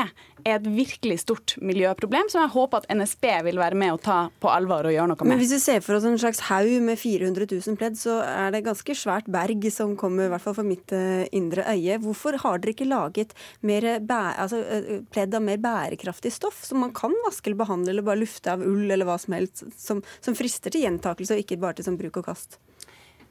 er 0.46 0.58
et 0.58 0.66
virkelig 0.70 1.20
stort 1.24 1.54
miljøproblem 1.64 2.28
som 2.30 2.42
jeg 2.42 2.52
håper 2.54 2.82
at 2.82 2.88
NSB 2.94 3.26
vil 3.48 3.61
være 3.61 3.78
med 3.78 3.94
og 3.96 4.02
ta 4.04 4.18
på 4.40 4.50
alvor 4.52 4.87
og 4.87 4.94
gjøre 4.94 5.11
noe 5.11 5.18
med. 5.22 5.32
Men 5.32 5.40
Hvis 5.42 5.54
vi 5.56 5.61
ser 5.62 5.82
for 5.84 5.98
oss 5.98 6.06
en 6.08 6.18
slags 6.20 6.44
haug 6.48 6.70
med 6.84 6.98
400 7.00 7.48
000 7.50 7.78
pledd, 7.80 7.98
så 7.98 8.20
er 8.22 8.52
det 8.54 8.64
ganske 8.66 8.96
svært 8.98 9.28
berg 9.32 9.66
som 9.74 9.96
kommer, 9.98 10.28
i 10.28 10.32
hvert 10.32 10.44
fall 10.44 10.56
for 10.58 10.68
mitt 10.68 10.94
uh, 10.94 11.26
indre 11.34 11.66
øye. 11.74 11.98
Hvorfor 12.02 12.38
har 12.44 12.62
dere 12.62 12.74
ikke 12.76 12.88
laget 12.88 13.34
mer 13.66 13.78
altså, 13.87 14.59
uh, 14.59 15.03
pledd 15.14 15.35
av 15.35 15.45
mer 15.45 15.61
bærekraftig 15.62 16.33
stoff, 16.35 16.64
som 16.67 16.83
man 16.85 16.95
kan 16.97 17.14
vaske 17.27 17.51
eller 17.51 17.61
behandle 17.62 17.95
eller 17.95 18.07
bare 18.07 18.23
lufte 18.23 18.53
av 18.53 18.64
ull 18.64 18.91
eller 18.91 19.09
hva 19.09 19.19
som 19.21 19.37
helst, 19.38 19.64
som, 19.79 20.03
som 20.21 20.38
frister 20.38 20.75
til 20.75 20.87
gjentakelse 20.87 21.37
og 21.37 21.45
ikke 21.45 21.61
bare 21.62 21.79
til 21.79 21.88
sånn 21.88 22.01
bruk 22.01 22.21
og 22.23 22.31
kast? 22.31 22.59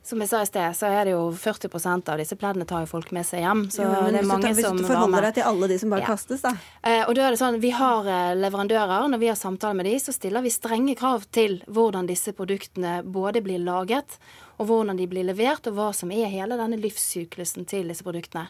Som 0.08 0.22
jeg 0.24 0.30
sa 0.30 0.40
i 0.40 0.48
sted, 0.48 0.76
så 0.78 0.88
er 0.88 1.02
det 1.04 1.12
jo 1.18 1.24
40% 1.36 2.10
av 2.14 2.22
disse 2.22 2.36
pleddene 2.40 2.64
tar 2.68 2.86
jo 2.86 2.88
folk 2.88 3.10
med 3.12 3.28
seg 3.28 3.42
hjem. 3.44 3.66
Så 3.74 3.82
jo, 3.84 3.90
det 4.08 4.22
er 4.22 4.30
mange 4.30 4.54
hvis 4.56 4.64
som 4.64 4.78
Hvis 4.78 4.88
du 4.88 4.94
forholder 4.94 5.28
deg 5.28 5.34
til 5.36 5.48
alle 5.50 5.68
de 5.68 5.80
som 5.82 5.92
bare 5.92 6.06
ja. 6.06 6.12
kastes, 6.14 6.46
da. 6.46 6.54
Eh, 6.80 7.02
og 7.04 7.12
da 7.18 7.26
er 7.26 7.36
det 7.36 7.40
sånn, 7.42 7.58
Vi 7.60 7.74
har 7.76 8.08
eh, 8.08 8.32
leverandører. 8.40 9.10
Når 9.12 9.20
vi 9.20 9.28
har 9.28 9.36
samtaler 9.36 9.76
med 9.76 9.90
de, 9.90 9.98
så 10.00 10.16
stiller 10.16 10.46
vi 10.46 10.54
strenge 10.56 10.96
krav 10.96 11.28
til 11.36 11.60
hvordan 11.68 12.08
disse 12.08 12.32
produktene 12.38 13.02
både 13.04 13.44
blir 13.44 13.60
laget, 13.60 14.16
og 14.56 14.70
hvordan 14.72 14.96
de 14.96 15.10
blir 15.12 15.28
levert, 15.28 15.68
og 15.68 15.76
hva 15.76 15.90
som 15.92 16.16
er 16.16 16.32
hele 16.32 16.56
denne 16.56 16.80
livssyklusen 16.80 17.68
til 17.68 17.92
disse 17.92 18.08
produktene. 18.08 18.48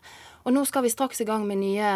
Og 0.47 0.53
nå 0.55 0.61
skal 0.63 0.85
vi 0.85 0.89
straks 0.93 1.19
i 1.19 1.25
gang 1.27 1.43
med 1.43 1.59
nye 1.59 1.87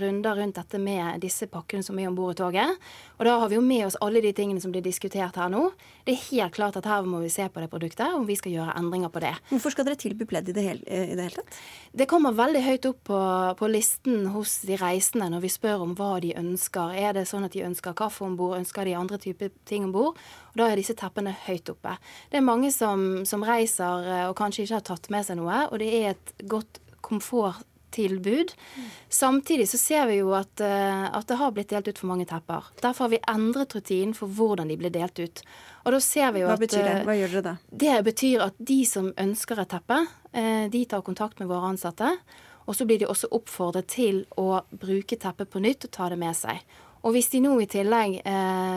runder 0.00 0.38
rundt 0.38 0.56
dette 0.56 0.78
med 0.80 1.20
disse 1.20 1.44
pakkene 1.52 1.84
som 1.84 1.98
er 2.00 2.08
om 2.08 2.14
bord 2.16 2.32
i 2.32 2.38
toget. 2.38 2.78
Og 3.18 3.26
da 3.28 3.34
har 3.42 3.50
vi 3.52 3.58
jo 3.58 3.64
med 3.64 3.84
oss 3.90 3.98
alle 4.00 4.22
de 4.24 4.30
tingene 4.32 4.62
som 4.62 4.72
blir 4.72 4.80
diskutert 4.80 5.36
her 5.36 5.50
nå. 5.52 5.66
Det 6.06 6.14
er 6.14 6.22
helt 6.30 6.56
klart 6.56 6.78
at 6.80 6.88
her 6.88 7.04
må 7.04 7.20
vi 7.20 7.28
se 7.28 7.44
på 7.52 7.60
det 7.60 7.68
produktet, 7.68 8.08
om 8.16 8.24
vi 8.24 8.38
skal 8.40 8.54
gjøre 8.56 8.78
endringer 8.80 9.12
på 9.12 9.20
det. 9.20 9.34
Hvorfor 9.52 9.76
skal 9.76 9.84
dere 9.84 10.00
tilby 10.00 10.24
pledd 10.30 10.48
i 10.48 10.56
det 10.56 10.64
hele, 10.64 10.80
i 10.88 11.12
det 11.12 11.28
hele 11.28 11.42
tatt? 11.42 11.60
Det 11.92 12.08
kommer 12.08 12.40
veldig 12.40 12.64
høyt 12.70 12.88
opp 12.88 13.04
på, 13.10 13.20
på, 13.60 13.70
listen 13.76 14.30
hos 14.32 14.62
de 14.64 14.80
reisende 14.80 15.28
når 15.36 15.44
vi 15.44 15.52
spør 15.52 15.84
om 15.84 15.96
hva 16.00 16.14
de 16.24 16.32
ønsker. 16.40 16.96
Er 16.96 17.20
det 17.20 17.28
sånn 17.28 17.44
at 17.44 17.52
de 17.52 17.66
ønsker 17.68 18.00
kaffe 18.00 18.24
om 18.24 18.40
bord, 18.40 18.56
ønsker 18.62 18.88
de 18.88 18.96
andre 18.96 19.20
typer 19.20 19.52
ting 19.68 19.90
om 19.90 19.92
bord? 19.92 20.28
Og 20.54 20.62
da 20.62 20.70
er 20.70 20.80
disse 20.80 20.96
teppene 20.96 21.36
høyt 21.44 21.68
oppe. 21.68 21.98
Det 22.32 22.40
er 22.40 22.48
mange 22.48 22.72
som, 22.72 23.26
som 23.28 23.44
reiser 23.44 24.08
eh, 24.08 24.28
og 24.30 24.38
kanskje 24.40 24.64
ikke 24.64 24.80
har 24.80 24.88
tatt 24.88 25.12
med 25.12 25.28
seg 25.28 25.36
noe, 25.42 25.66
og 25.68 25.82
det 25.84 25.92
er 26.00 26.14
et 26.14 26.38
godt 26.48 26.80
komfort 27.04 27.66
tilbud. 27.94 28.52
Samtidig 29.08 29.68
så 29.70 29.78
ser 29.78 30.06
vi 30.10 30.20
jo 30.20 30.32
at, 30.36 30.60
eh, 30.60 31.04
at, 31.06 31.26
det 31.28 31.38
har 31.40 31.52
blitt 31.54 31.72
delt 31.72 31.88
ut 31.88 31.98
for 31.98 32.10
mange 32.10 32.26
tepper. 32.30 32.70
Derfor 32.82 33.06
har 33.06 33.12
vi 33.14 33.22
endret 33.30 33.74
rutinen 33.76 34.14
for 34.16 34.28
hvordan 34.28 34.70
de 34.70 34.78
blir 34.80 34.92
delt 34.94 35.18
ut. 35.18 35.42
Og 35.84 35.94
da 35.96 36.00
ser 36.04 36.32
vi 36.32 36.44
jo 36.44 36.50
Hva 36.50 36.58
at, 36.58 36.64
betyr 36.64 36.84
det? 36.84 36.96
Eh, 37.00 37.04
Hva 37.08 37.16
gjør 37.18 37.34
dere 37.34 37.44
da? 37.48 37.54
Det 37.84 37.96
betyr 38.10 38.46
at 38.46 38.58
de 38.58 38.80
som 38.88 39.12
ønsker 39.16 39.62
et 39.62 39.72
teppe, 39.74 40.00
eh, 40.32 40.68
de 40.72 40.84
tar 40.84 41.06
kontakt 41.06 41.40
med 41.40 41.50
våre 41.50 41.72
ansatte. 41.72 42.12
Og 42.66 42.76
så 42.76 42.86
blir 42.86 43.00
de 43.00 43.08
også 43.10 43.30
oppfordret 43.34 43.88
til 43.90 44.24
å 44.38 44.62
bruke 44.70 45.18
teppet 45.18 45.50
på 45.50 45.62
nytt 45.62 45.88
og 45.88 45.90
ta 45.90 46.08
det 46.08 46.18
med 46.18 46.36
seg. 46.36 46.60
Og 47.02 47.16
hvis 47.16 47.30
de 47.32 47.40
nå 47.40 47.54
i 47.62 47.66
tillegg, 47.66 48.20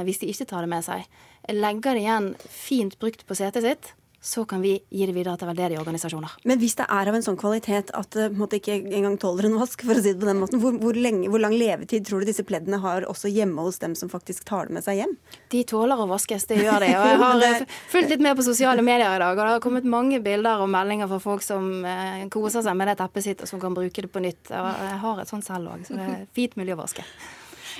hvis 0.07 0.21
de 0.21 0.29
ikke 0.31 0.47
tar 0.47 0.63
det 0.63 0.69
med 0.71 0.85
seg, 0.85 1.03
legger 1.51 1.93
det 1.93 2.05
igjen 2.05 2.29
fint 2.47 2.95
brukt 2.97 3.25
på 3.27 3.35
setet 3.35 3.65
sitt, 3.65 3.89
så 4.23 4.45
kan 4.45 4.61
vi 4.63 4.77
gi 4.89 5.05
det 5.05 5.11
videre 5.11 5.35
til 5.35 5.49
veldedige 5.49 5.81
organisasjoner. 5.81 6.37
Men 6.47 6.59
hvis 6.61 6.77
det 6.79 6.85
er 6.87 7.09
av 7.11 7.15
en 7.17 7.25
sånn 7.25 7.37
kvalitet 7.39 7.91
at 7.91 8.15
det 8.15 8.29
måtte 8.39 8.55
ikke 8.55 8.77
engang 8.79 9.17
tåler 9.19 9.49
en 9.49 9.57
vask, 9.59 9.83
for 9.83 9.99
å 9.99 10.03
si 10.03 10.13
det 10.13 10.21
på 10.21 10.29
den 10.29 10.39
måten, 10.39 10.61
hvor, 10.63 10.77
hvor, 10.79 10.95
lenge, 10.95 11.27
hvor, 11.27 11.43
lang 11.43 11.55
levetid 11.59 12.07
tror 12.07 12.23
du 12.23 12.29
disse 12.29 12.45
pleddene 12.47 12.79
har 12.79 13.03
også 13.11 13.27
hjemme 13.27 13.65
hos 13.67 13.81
dem 13.83 13.97
som 13.99 14.11
faktisk 14.13 14.47
tar 14.47 14.71
det 14.71 14.77
med 14.79 14.87
seg 14.87 15.01
hjem? 15.01 15.17
De 15.51 15.65
tåler 15.67 15.99
å 15.99 16.07
vaskes, 16.07 16.47
det 16.47 16.61
gjør 16.61 16.87
de. 16.87 16.93
Og 16.95 17.11
jeg 17.11 17.21
har 17.25 17.43
det... 17.43 17.51
fulgt 17.91 18.15
litt 18.15 18.23
med 18.23 18.39
på 18.39 18.47
sosiale 18.47 18.85
medier 18.85 19.11
i 19.11 19.21
dag, 19.25 19.35
og 19.35 19.43
det 19.43 19.51
har 19.57 19.67
kommet 19.67 19.91
mange 19.99 20.23
bilder 20.23 20.63
og 20.63 20.71
meldinger 20.71 21.11
fra 21.11 21.19
folk 21.27 21.43
som 21.43 21.69
eh, 21.83 22.23
koser 22.31 22.63
seg 22.63 22.79
med 22.79 22.93
det 22.93 22.99
teppet 23.03 23.27
sitt, 23.27 23.43
og 23.43 23.51
som 23.51 23.59
kan 23.59 23.75
bruke 23.75 24.07
det 24.07 24.13
på 24.13 24.23
nytt. 24.23 24.55
Og 24.55 24.83
jeg 24.87 24.99
har 25.03 25.23
et 25.25 25.35
sånt 25.35 25.51
selv 25.51 25.75
òg, 25.75 25.83
så 25.83 25.99
det 25.99 26.07
er 26.07 26.27
fint 26.31 26.55
miljø 26.55 26.79
å 26.79 26.85
vaske. 26.85 27.03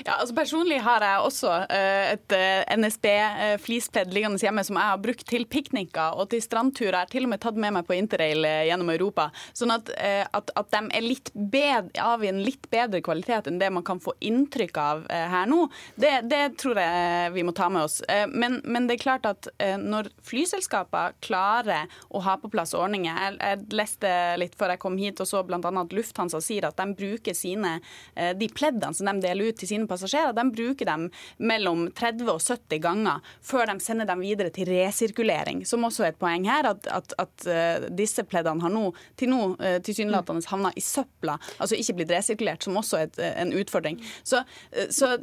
Ja, 0.02 0.18
altså 0.20 0.34
Personlig 0.36 0.80
har 0.84 1.04
jeg 1.06 1.22
også 1.28 1.52
uh, 1.70 2.06
et 2.14 2.34
eh, 2.36 2.64
NSB-flispledd 2.78 4.10
uh, 4.10 4.16
liggende 4.16 4.42
hjemme 4.42 4.64
som 4.66 4.78
jeg 4.80 4.90
har 4.90 5.02
brukt 5.02 5.26
til 5.30 5.46
pikniker 5.50 6.18
og 6.20 6.32
til 6.34 6.42
strandturer. 6.44 6.98
Jeg 6.98 7.06
har 7.06 7.12
til 7.12 7.28
og 7.28 7.34
med 7.34 7.44
tatt 7.44 7.60
med 7.60 7.76
meg 7.76 7.88
på 7.88 7.96
interrail 7.98 8.46
gjennom 8.68 8.90
Europa. 8.94 9.30
Sånn 9.56 9.74
at, 9.74 9.92
at, 9.94 10.52
at, 10.58 10.72
de 10.74 10.98
er 10.98 11.06
litt 11.06 11.30
bedre, 11.34 11.92
av 12.02 12.24
en 12.26 12.42
litt 12.44 12.66
bedre 12.74 13.02
kvalitet 13.06 13.48
enn 13.50 13.60
det 13.62 13.70
man 13.74 13.86
kan 13.86 14.02
få 14.02 14.16
inntrykk 14.24 14.80
av 14.82 15.04
her 15.10 15.48
nå, 15.50 15.68
det, 16.00 16.12
det, 16.32 16.42
tror 16.60 16.80
jeg 16.80 17.34
vi 17.36 17.44
må 17.46 17.54
ta 17.56 17.70
med 17.72 17.86
oss. 17.88 18.00
Men, 18.32 18.60
men, 18.64 18.88
det 18.88 18.98
er 18.98 19.04
klart 19.04 19.28
at 19.30 19.50
når 19.80 20.10
flyselskaper 20.26 21.18
klarer 21.24 21.92
å 22.10 22.22
ha 22.26 22.36
på 22.40 22.52
plass 22.54 22.74
ordninger 22.78 23.14
Jeg, 23.14 23.38
jeg 23.40 23.78
leste 23.78 24.14
litt 24.40 24.58
før 24.60 24.74
jeg 24.74 24.84
kom 24.84 24.98
hit 25.00 25.22
og 25.24 25.30
så 25.30 25.44
bl.a. 25.46 25.60
at 25.60 25.96
Lufthansa 25.96 26.42
sier 26.44 26.68
at 26.70 26.80
de 26.80 26.98
bruker 26.98 27.38
sine, 27.38 27.78
de 28.14 28.50
pleddene 28.54 28.96
som 28.98 29.10
de 29.10 29.28
deler 29.28 29.52
ut 29.52 29.60
til 29.62 29.70
sine 29.70 29.83
sine 29.84 29.92
passasjerer, 29.92 30.34
de 30.34 30.52
bruker 30.52 30.86
dem 30.86 31.10
mellom 31.38 31.92
30 31.92 32.30
og 32.32 32.42
70 32.42 32.82
ganger 32.84 33.22
før 33.42 33.68
de 33.68 33.80
sender 33.84 34.06
dem 34.06 34.22
videre 34.24 34.50
til 34.54 34.68
resirkulering. 34.68 35.66
Som 35.66 35.84
også 35.84 36.06
er 36.06 36.14
et 36.14 36.20
poeng 36.20 36.46
her, 36.48 36.66
at, 36.72 36.88
at, 36.88 37.14
at 37.20 37.48
uh, 37.48 37.88
disse 37.94 38.24
pleddene 38.24 38.64
har 38.64 38.74
nå 38.74 38.94
til 39.18 39.30
nå 39.30 39.56
uh, 39.60 39.80
tilsynelatende 39.84 40.44
havna 40.50 40.74
i 40.76 40.82
søpla, 40.84 41.38
altså 41.60 41.76
ikke 41.76 42.00
blitt 42.00 42.14
resirkulert, 42.14 42.64
som 42.64 42.78
også 42.78 43.02
er 43.02 43.10
et, 43.10 43.20
en 43.44 43.54
utfordring. 43.54 44.00
Så, 44.24 44.44
så, 44.90 45.18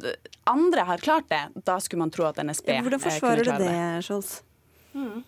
andre 0.49 0.85
har 0.87 1.01
klart 1.01 1.29
det. 1.29 1.41
Da 1.65 1.79
skulle 1.79 2.01
man 2.01 2.11
tro 2.13 2.25
at 2.29 2.39
NSB 2.41 2.71
ja, 2.71 2.81
Hvordan 2.81 3.01
forsvarer 3.01 3.45
du 3.45 3.51
det, 3.61 3.73
Scholz? 4.05 4.41
Mm. 4.93 5.21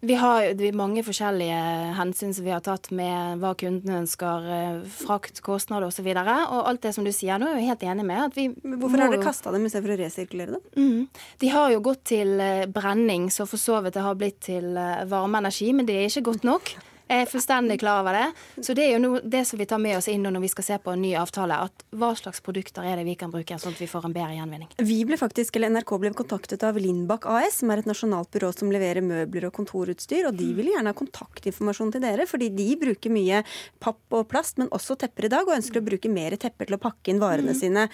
Vi 0.00 0.14
har 0.14 0.46
mange 0.78 1.02
forskjellige 1.02 1.58
hensyn 1.98 2.34
som 2.34 2.44
vi 2.46 2.52
har 2.54 2.62
tatt 2.62 2.92
med 2.94 3.40
hva 3.42 3.50
kundene 3.58 3.96
ønsker, 4.04 4.44
eh, 4.54 4.76
frakt, 4.94 5.40
kostnader 5.42 5.88
osv. 5.88 6.06
Og, 6.06 6.20
så 6.28 6.36
og 6.54 6.68
alt 6.70 6.84
det 6.86 6.92
som 6.94 7.06
du 7.06 7.10
sier 7.10 7.40
nå, 7.40 7.48
er 7.50 7.58
jeg 7.58 7.70
helt 7.72 7.82
enig 7.82 8.06
med. 8.06 8.38
Hvorfor 8.78 9.02
har 9.02 9.10
dere 9.10 9.26
kasta 9.26 9.50
dem 9.50 9.66
istedenfor 9.66 9.96
å 9.96 9.98
resirkulere 9.98 10.54
dem? 10.54 10.68
Mm. 10.78 11.24
De 11.42 11.50
har 11.50 11.72
jo 11.74 11.82
gått 11.90 12.04
til 12.12 12.38
eh, 12.38 12.68
brenning, 12.70 13.26
så 13.34 13.48
for 13.48 13.58
så 13.58 13.80
vidt 13.82 13.98
det 13.98 14.06
har 14.06 14.18
blitt 14.18 14.38
til 14.46 14.70
varme 14.76 15.10
varmeenergi, 15.10 15.72
men 15.74 15.88
det 15.88 15.98
er 15.98 16.06
ikke 16.06 16.28
godt 16.30 16.46
nok. 16.46 16.76
Jeg 17.08 17.24
er 17.24 17.30
fullstendig 17.30 17.78
klar 17.80 18.02
over 18.02 18.12
det. 18.12 18.26
Så 18.60 18.74
det 18.76 18.84
er 18.84 18.90
jo 18.92 19.00
noe, 19.00 19.20
det 19.24 19.40
som 19.48 19.56
vi 19.60 19.66
tar 19.68 19.80
med 19.80 19.96
oss 19.96 20.10
inn 20.12 20.26
når 20.26 20.42
vi 20.42 20.50
skal 20.52 20.66
se 20.66 20.76
på 20.84 20.92
en 20.92 21.00
ny 21.00 21.14
avtale. 21.16 21.56
at 21.64 21.84
Hva 21.96 22.10
slags 22.18 22.42
produkter 22.44 22.84
er 22.84 23.00
det 23.00 23.06
vi 23.08 23.14
kan 23.16 23.32
bruke, 23.32 23.56
sånn 23.60 23.72
at 23.72 23.80
vi 23.80 23.88
får 23.88 24.10
en 24.10 24.16
bedre 24.16 24.36
gjenvinning. 24.36 24.68
Vi 24.90 24.98
ble 25.08 25.16
faktisk, 25.20 25.56
eller 25.56 25.72
NRK 25.72 25.94
ble 26.02 26.12
kontaktet 26.18 26.66
av 26.68 26.76
Lindbakk 26.76 27.24
AS, 27.32 27.62
som 27.62 27.72
er 27.72 27.80
et 27.80 27.88
nasjonalt 27.88 28.30
byrå 28.34 28.52
som 28.52 28.72
leverer 28.74 29.04
møbler 29.04 29.48
og 29.48 29.56
kontorutstyr. 29.56 30.28
og 30.28 30.36
De 30.36 30.50
vil 30.58 30.68
gjerne 30.74 30.92
ha 30.92 31.00
kontaktinformasjon 31.00 31.94
til 31.96 32.04
dere, 32.04 32.28
fordi 32.28 32.50
de 32.52 32.68
bruker 32.84 33.14
mye 33.14 33.40
papp 33.80 34.18
og 34.20 34.28
plast, 34.28 34.60
men 34.60 34.68
også 34.68 34.98
tepper 35.00 35.30
i 35.30 35.32
dag, 35.32 35.48
og 35.48 35.56
ønsker 35.56 35.80
å 35.80 35.88
bruke 35.88 36.12
mer 36.12 36.36
tepper 36.36 36.68
til 36.68 36.76
å 36.76 36.82
pakke 36.82 37.14
inn 37.14 37.24
varene 37.24 37.56
mm. 37.56 37.60
sine. 37.62 37.88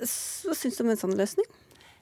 Hva 0.00 0.56
syns 0.56 0.80
du 0.80 0.84
om 0.84 0.96
en 0.96 1.04
sånn 1.04 1.16
løsning? 1.16 1.48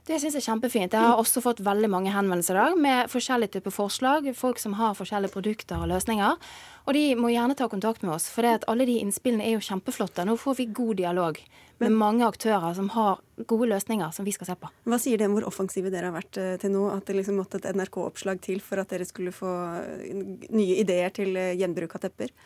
Det 0.05 0.19
syns 0.21 0.35
jeg 0.37 0.43
er 0.43 0.51
kjempefint. 0.51 0.93
Jeg 0.93 1.01
har 1.01 1.17
også 1.17 1.41
fått 1.41 1.63
veldig 1.65 1.89
mange 1.89 2.11
henvendelser 2.13 2.59
i 2.59 2.61
dag 2.61 2.75
med 2.77 3.09
forskjellige 3.09 3.55
typer 3.55 3.73
forslag. 3.73 4.27
Folk 4.37 4.59
som 4.61 4.75
har 4.77 4.97
forskjellige 4.99 5.33
produkter 5.33 5.81
og 5.81 5.89
løsninger. 5.89 6.37
Og 6.85 6.93
de 6.93 7.05
må 7.17 7.31
gjerne 7.33 7.57
ta 7.57 7.71
kontakt 7.73 8.05
med 8.05 8.13
oss, 8.13 8.27
for 8.29 8.45
alle 8.45 8.85
de 8.85 8.99
innspillene 9.01 9.47
er 9.47 9.55
jo 9.55 9.63
kjempeflotte. 9.65 10.27
Nå 10.29 10.37
får 10.37 10.59
vi 10.59 10.67
god 10.77 10.99
dialog 11.01 11.41
med 11.81 11.97
mange 11.97 12.29
aktører 12.29 12.77
som 12.77 12.91
har 12.93 13.23
gode 13.49 13.71
løsninger 13.73 14.13
som 14.13 14.29
vi 14.29 14.37
skal 14.37 14.51
se 14.51 14.59
på. 14.61 14.69
Hva 14.85 15.01
sier 15.01 15.17
det 15.17 15.31
om 15.31 15.39
hvor 15.39 15.49
offensive 15.49 15.89
dere 15.89 16.13
har 16.13 16.19
vært 16.19 16.37
eh, 16.37 16.53
til 16.61 16.77
nå? 16.77 16.85
At 16.93 17.09
det 17.09 17.17
liksom 17.23 17.41
måtte 17.41 17.63
et 17.63 17.73
NRK-oppslag 17.73 18.45
til 18.45 18.61
for 18.61 18.85
at 18.85 18.93
dere 18.93 19.09
skulle 19.09 19.33
få 19.33 19.55
nye 20.05 20.79
ideer 20.85 21.17
til 21.17 21.33
eh, 21.33 21.55
gjenbruk 21.57 21.97
av 21.97 22.05
tepper? 22.05 22.37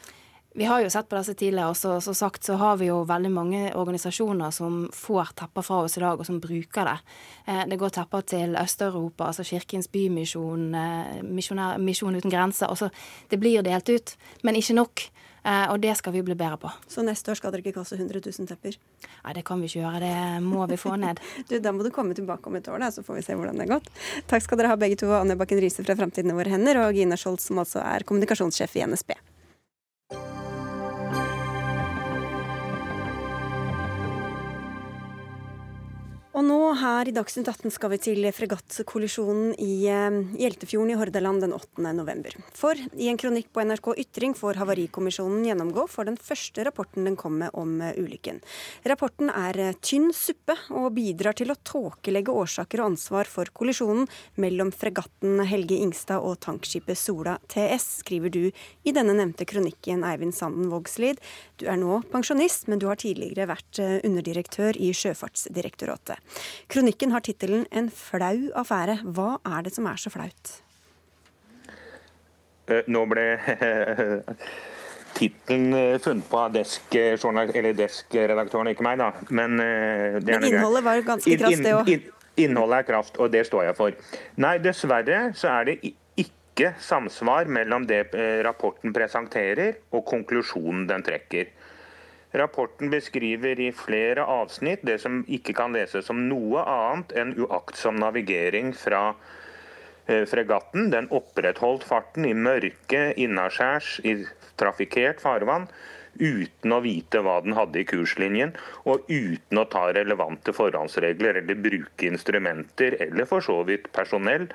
Vi 0.58 0.64
har 0.64 0.80
jo 0.82 0.90
sett 0.90 1.06
på 1.08 1.14
disse 1.14 1.36
tidligere, 1.38 1.70
og 1.70 1.76
så, 1.78 2.00
så, 2.02 2.10
sagt 2.18 2.48
så 2.48 2.56
har 2.58 2.80
vi 2.80 2.88
jo 2.88 3.04
veldig 3.06 3.30
mange 3.30 3.58
organisasjoner 3.78 4.50
som 4.50 4.88
får 4.90 5.30
tepper 5.38 5.62
fra 5.62 5.84
oss 5.84 5.94
i 5.94 6.02
dag, 6.02 6.18
og 6.18 6.26
som 6.26 6.40
bruker 6.42 6.88
det. 6.88 6.94
Eh, 7.46 7.60
det 7.70 7.78
går 7.78 7.92
tepper 7.94 8.24
til 8.26 8.58
Øst-Europa, 8.58 9.28
altså 9.28 9.46
Kirkens 9.46 9.86
Bymisjon, 9.94 10.64
eh, 10.74 11.22
Misjon 11.22 12.18
uten 12.18 12.34
grenser. 12.34 12.66
Altså, 12.74 12.90
det 13.30 13.38
blir 13.38 13.62
delt 13.62 13.86
ut, 13.86 14.16
men 14.42 14.58
ikke 14.58 14.76
nok. 14.80 15.04
Eh, 15.44 15.70
og 15.70 15.78
det 15.86 15.94
skal 16.00 16.16
vi 16.18 16.24
bli 16.26 16.34
bedre 16.34 16.58
på. 16.58 16.74
Så 16.90 17.06
neste 17.06 17.30
år 17.30 17.38
skal 17.38 17.54
dere 17.54 17.62
ikke 17.62 17.78
kaste 17.78 17.94
100 17.94 18.18
000 18.26 18.50
tepper? 18.50 18.82
Nei, 19.22 19.38
det 19.38 19.46
kan 19.46 19.62
vi 19.62 19.70
ikke 19.70 19.84
gjøre. 19.84 20.02
Det 20.02 20.42
må 20.42 20.66
vi 20.66 20.82
få 20.82 20.98
ned. 20.98 21.22
du, 21.52 21.60
Da 21.62 21.70
må 21.70 21.86
du 21.86 21.94
komme 21.94 22.18
tilbake 22.18 22.50
om 22.50 22.58
et 22.58 22.66
år, 22.66 22.82
da, 22.82 22.90
så 22.90 23.06
får 23.06 23.22
vi 23.22 23.26
se 23.30 23.38
hvordan 23.38 23.62
det 23.62 23.68
har 23.68 23.76
gått. 23.78 23.94
Takk 24.26 24.42
skal 24.42 24.58
dere 24.58 24.74
ha 24.74 24.82
begge 24.82 24.98
to, 25.06 25.14
Anja 25.22 25.38
Bakken 25.38 25.62
Riise 25.62 25.86
fra 25.86 25.94
Framtiden 26.02 26.34
i 26.34 26.40
våre 26.42 26.50
hender, 26.50 26.82
og 26.82 26.98
Gina 26.98 27.14
Scholz, 27.14 27.46
som 27.46 27.62
altså 27.62 27.86
er 27.86 28.10
kommunikasjonssjef 28.10 28.80
i 28.82 28.88
NSB. 28.90 29.20
Og 36.38 36.44
nå 36.46 36.56
her 36.78 37.08
i 37.10 37.12
Dagsnytt 37.16 37.48
18 37.50 37.72
skal 37.74 37.90
vi 37.90 37.96
til 37.98 38.26
fregattkollisjonen 38.30 39.56
i 39.58 39.88
eh, 39.90 40.18
Hjeltefjorden 40.38 40.92
i 40.92 40.98
Hordaland 41.00 41.42
den 41.42 41.54
8. 41.56 41.82
november. 41.96 42.36
For 42.54 42.78
i 42.94 43.08
en 43.10 43.18
kronikk 43.18 43.48
på 43.50 43.64
NRK 43.66 43.88
Ytring 44.04 44.36
får 44.38 44.60
Havarikommisjonen 44.60 45.48
gjennomgå 45.48 45.88
for 45.90 46.06
den 46.06 46.14
første 46.14 46.62
rapporten 46.68 47.08
den 47.08 47.16
kom 47.18 47.40
med 47.40 47.50
om 47.58 47.80
eh, 47.82 47.98
ulykken. 47.98 48.38
Rapporten 48.86 49.32
er 49.32 49.58
eh, 49.64 49.72
tynn 49.82 50.12
suppe 50.14 50.54
og 50.78 50.92
bidrar 51.00 51.34
til 51.40 51.50
å 51.50 51.56
tåkelegge 51.58 52.30
årsaker 52.44 52.84
og 52.84 52.92
ansvar 52.92 53.26
for 53.26 53.50
kollisjonen 53.50 54.06
mellom 54.38 54.70
fregatten 54.70 55.42
Helge 55.42 55.80
Ingstad 55.82 56.22
og 56.22 56.38
tankskipet 56.46 57.02
Sola 57.02 57.34
TS, 57.50 57.88
skriver 58.04 58.30
du 58.30 58.40
i 58.86 58.94
denne 58.94 59.16
nevnte 59.18 59.48
kronikken, 59.48 60.06
Eivind 60.06 60.38
Sanden 60.38 60.70
Vågslid. 60.70 61.18
Du 61.58 61.66
er 61.66 61.82
nå 61.82 61.98
pensjonist, 62.14 62.70
men 62.70 62.78
du 62.78 62.86
har 62.92 63.02
tidligere 63.02 63.50
vært 63.50 63.82
underdirektør 64.06 64.78
i 64.78 64.94
Sjøfartsdirektoratet. 64.94 66.27
Kronikken 66.68 67.10
har 67.10 67.20
tittelen 67.20 67.66
'En 67.70 67.90
flau 67.90 68.50
affære'. 68.54 69.02
Hva 69.04 69.38
er 69.44 69.62
det 69.62 69.74
som 69.74 69.86
er 69.86 69.96
så 69.96 70.10
flaut? 70.10 70.62
Eh, 72.68 72.84
nå 72.92 73.04
ble 73.08 73.24
tittelen 75.18 75.72
eh, 75.74 75.94
funnet 76.04 76.26
på 76.28 76.40
av 76.42 76.52
desk-redaktøren, 76.52 77.78
desk 77.78 78.12
ikke 78.12 78.84
meg, 78.84 79.00
da. 79.00 79.12
Men, 79.30 79.56
eh, 79.62 80.18
Men 80.24 80.44
innholdet 80.50 80.84
var 80.84 81.00
ganske 81.06 81.38
kraft, 81.40 81.64
det 81.64 81.76
òg. 81.78 82.10
Innholdet 82.38 82.82
er 82.82 82.90
kraft, 82.92 83.16
og 83.18 83.32
det 83.32 83.46
står 83.48 83.70
jeg 83.70 83.78
for. 83.78 84.12
Nei, 84.36 84.58
dessverre 84.62 85.32
så 85.34 85.50
er 85.56 85.70
det 85.70 85.78
ikke 86.22 86.74
samsvar 86.82 87.48
mellom 87.50 87.86
det 87.86 88.04
rapporten 88.46 88.92
presenterer 88.94 89.78
og 89.94 90.04
konklusjonen 90.06 90.86
den 90.90 91.02
trekker. 91.06 91.50
Rapporten 92.36 92.90
beskriver 92.92 93.60
i 93.60 93.70
flere 93.72 94.24
avsnitt 94.28 94.82
det 94.84 94.98
som 95.00 95.22
ikke 95.24 95.54
kan 95.56 95.72
leses 95.72 96.08
som 96.10 96.26
noe 96.28 96.60
annet 96.60 97.14
enn 97.16 97.36
uaktsom 97.40 97.96
navigering 98.02 98.74
fra 98.76 99.14
eh, 100.06 100.26
fregatten. 100.28 100.90
Den 100.92 101.08
opprettholdt 101.08 101.86
farten 101.88 102.28
i 102.28 102.34
mørke 102.36 103.14
innaskjærs 103.16 103.94
i 104.04 104.18
trafikkert 104.60 105.22
farvann 105.24 105.70
uten 106.18 106.74
å 106.74 106.82
vite 106.82 107.22
hva 107.22 107.38
den 107.44 107.54
hadde 107.56 107.80
i 107.80 107.86
kurslinjen, 107.88 108.54
og 108.90 109.06
uten 109.08 109.60
å 109.60 109.66
ta 109.70 109.86
relevante 109.94 110.52
forhåndsregler 110.56 111.40
eller 111.40 111.60
bruke 111.62 112.08
instrumenter 112.10 112.98
eller 113.06 113.28
for 113.30 113.44
så 113.44 113.60
vidt 113.68 113.88
personell 113.94 114.48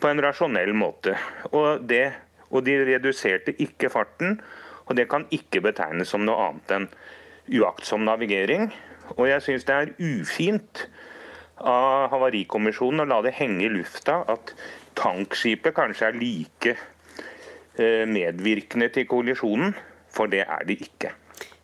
på 0.00 0.10
en 0.10 0.22
rasjonell 0.22 0.74
måte. 0.76 1.16
Og, 1.50 1.86
det, 1.88 2.12
og 2.50 2.64
de 2.68 2.76
reduserte 2.84 3.56
ikke 3.58 3.90
farten 3.92 4.38
og 4.90 4.96
Det 4.98 5.06
kan 5.08 5.26
ikke 5.30 5.62
betegnes 5.62 6.10
som 6.10 6.24
noe 6.26 6.48
annet 6.48 6.72
enn 6.74 6.88
uaktsom 7.60 8.02
navigering. 8.04 8.72
Og 9.16 9.28
jeg 9.30 9.44
syns 9.46 9.66
det 9.68 9.76
er 9.76 9.92
ufint 10.02 10.84
av 11.60 12.10
Havarikommisjonen 12.10 13.04
å 13.04 13.08
la 13.08 13.20
det 13.22 13.36
henge 13.38 13.66
i 13.66 13.72
lufta 13.72 14.20
at 14.32 14.52
tankskipet 14.98 15.76
kanskje 15.76 16.08
er 16.08 16.18
like 16.18 16.74
eh, 16.74 18.06
medvirkende 18.08 18.90
til 18.94 19.06
kollisjonen, 19.10 19.74
for 20.10 20.30
det 20.30 20.42
er 20.46 20.66
det 20.66 20.80
ikke. 20.88 21.12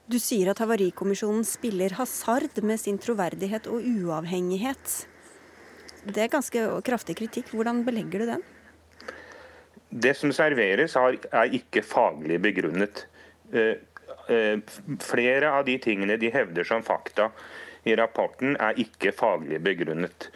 Du 0.06 0.20
sier 0.22 0.52
at 0.52 0.60
Havarikommisjonen 0.62 1.42
spiller 1.46 1.96
hasard 1.98 2.60
med 2.62 2.78
sin 2.78 3.00
troverdighet 3.02 3.66
og 3.66 3.82
uavhengighet. 3.82 5.00
Det 6.06 6.22
er 6.22 6.30
ganske 6.30 6.62
kraftig 6.86 7.16
kritikk. 7.18 7.50
Hvordan 7.50 7.82
belegger 7.86 8.22
du 8.22 8.30
den? 8.30 8.46
Det 9.90 10.12
som 10.18 10.30
serveres 10.34 10.94
er 10.98 11.56
ikke 11.56 11.82
faglig 11.82 12.38
begrunnet. 12.44 13.06
Eh, 13.52 13.76
eh, 14.34 14.58
flere 15.00 15.50
av 15.50 15.64
de 15.64 15.78
tingene 15.78 16.18
de 16.18 16.30
hevder 16.34 16.64
som 16.64 16.82
fakta 16.82 17.30
i 17.86 17.94
rapporten, 17.96 18.56
er 18.58 18.78
ikke 18.82 19.14
faglig 19.14 19.60
begrunnet. 19.62 20.30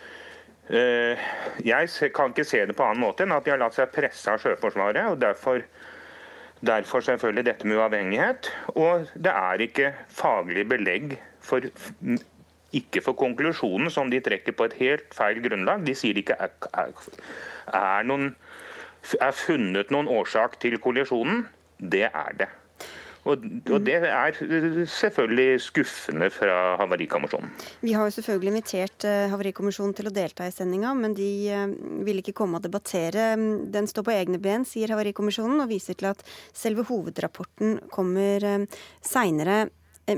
Eh, 0.70 1.18
jeg 1.66 2.12
kan 2.14 2.31
ikke 2.31 2.46
se 2.46 2.62
det 2.66 2.77
på 2.79 2.87
annen 2.87 3.03
måte 3.03 3.27
enn 3.27 3.35
at 3.35 3.46
de 3.46 3.51
har 3.51 3.59
latt 3.59 3.75
seg 3.75 3.90
presse 3.90 4.31
av 4.31 4.38
Sjøforsvaret. 4.42 5.11
og 5.11 5.18
derfor, 5.18 5.64
derfor 6.62 7.01
selvfølgelig 7.01 7.44
dette 7.44 7.66
med 7.66 7.77
uavhengighet. 7.77 8.53
Og 8.77 9.09
det 9.14 9.35
er 9.35 9.66
ikke 9.66 9.94
faglig 10.09 10.68
belegg 10.68 11.18
for 11.40 11.66
ikke 12.70 13.03
for 13.03 13.18
konklusjonen 13.18 13.90
som 13.90 14.11
de 14.12 14.20
trekker 14.23 14.55
på 14.55 14.68
et 14.68 14.79
helt 14.79 15.14
feil 15.14 15.42
grunnlag. 15.42 15.83
De 15.87 15.94
sier 15.99 16.14
det 16.14 16.23
ikke 16.23 16.38
er, 16.38 16.53
er, 16.70 16.92
er, 17.75 18.07
noen, 18.07 18.37
er 19.18 19.35
funnet 19.35 19.90
noen 19.90 20.07
årsak 20.07 20.61
til 20.62 20.79
kollisjonen. 20.79 21.49
Det 21.81 22.07
er 22.07 22.37
det. 22.38 22.51
Og, 23.29 23.43
og, 23.71 23.81
Det 23.85 23.97
er 24.01 24.39
selvfølgelig 24.89 25.61
skuffende 25.61 26.31
fra 26.33 26.77
Havarikommisjonen. 26.81 27.51
Vi 27.85 27.93
har 27.93 28.09
jo 28.09 28.15
selvfølgelig 28.17 28.53
invitert 28.55 29.07
uh, 29.09 29.29
Havarikommisjonen 29.33 29.97
til 29.97 30.09
å 30.09 30.15
delta 30.15 30.47
i 30.49 30.55
sendinga, 30.55 30.95
men 30.97 31.17
de 31.19 31.31
uh, 31.53 31.67
vil 32.07 32.23
ikke 32.23 32.37
komme 32.41 32.61
og 32.61 32.65
debattere. 32.65 33.35
Den 33.73 33.91
står 33.91 34.07
på 34.09 34.15
egne 34.15 34.41
ben, 34.43 34.65
sier 34.69 34.95
Havarikommisjonen, 34.95 35.61
og 35.65 35.73
viser 35.73 35.99
til 36.01 36.13
at 36.13 36.25
selve 36.57 36.87
hovedrapporten 36.89 37.79
kommer 37.93 38.49
uh, 38.49 38.81
seinere. 39.05 39.67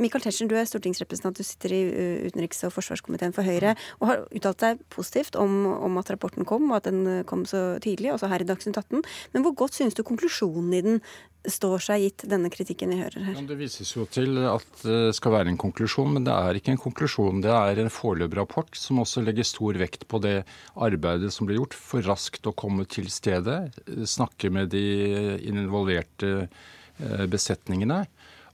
Michael 0.00 0.24
Tetzschner, 0.24 0.50
du 0.50 0.57
er 0.59 0.68
stortingsrepresentant, 0.68 1.37
du 1.37 1.46
sitter 1.46 1.74
i 1.74 1.81
utenriks- 2.28 2.62
og 2.66 2.72
forsvarskomiteen 2.74 3.35
for 3.37 3.46
Høyre, 3.46 3.74
og 4.00 4.09
har 4.09 4.22
uttalt 4.31 4.62
deg 4.62 4.85
positivt 4.92 5.37
om, 5.40 5.66
om, 5.72 5.98
at 6.00 6.12
rapporten 6.12 6.46
kom, 6.48 6.70
og 6.70 6.81
at 6.81 6.88
den 6.88 7.24
kom 7.28 7.44
så 7.48 7.81
tidlig, 7.83 8.12
også 8.14 8.31
her 8.33 8.44
i 8.44 8.48
Dagsnytt 8.48 8.78
18. 8.78 9.02
Men 9.35 9.44
hvor 9.46 9.57
godt 9.64 9.78
synes 9.78 9.98
du 9.98 10.05
konklusjonen 10.07 10.72
i 10.78 10.83
den 10.85 11.02
står 11.50 11.83
seg, 11.83 12.05
gitt 12.05 12.24
denne 12.31 12.50
kritikken 12.52 12.92
vi 12.92 13.00
hører 13.00 13.26
her? 13.26 13.37
Ja, 13.37 13.44
det 13.48 13.59
vises 13.59 13.90
jo 13.96 14.07
til 14.11 14.38
at 14.46 14.85
det 14.85 15.14
skal 15.18 15.35
være 15.35 15.50
en 15.50 15.61
konklusjon, 15.61 16.12
men 16.14 16.26
det 16.26 16.35
er 16.35 16.59
ikke 16.59 16.74
en 16.76 16.83
konklusjon. 16.83 17.42
Det 17.44 17.52
er 17.52 17.83
en 17.83 17.92
foreløpig 17.92 18.38
rapport 18.38 18.78
som 18.78 19.02
også 19.02 19.24
legger 19.26 19.48
stor 19.48 19.78
vekt 19.81 20.07
på 20.11 20.22
det 20.22 20.37
arbeidet 20.74 21.33
som 21.35 21.48
ble 21.48 21.59
gjort 21.59 21.76
for 21.76 22.05
raskt 22.07 22.46
å 22.46 22.55
komme 22.55 22.87
til 22.90 23.11
stedet, 23.12 23.72
snakke 24.07 24.52
med 24.55 24.70
de 24.74 24.87
involverte 25.50 26.35
eh, 26.46 27.24
besetningene 27.31 28.05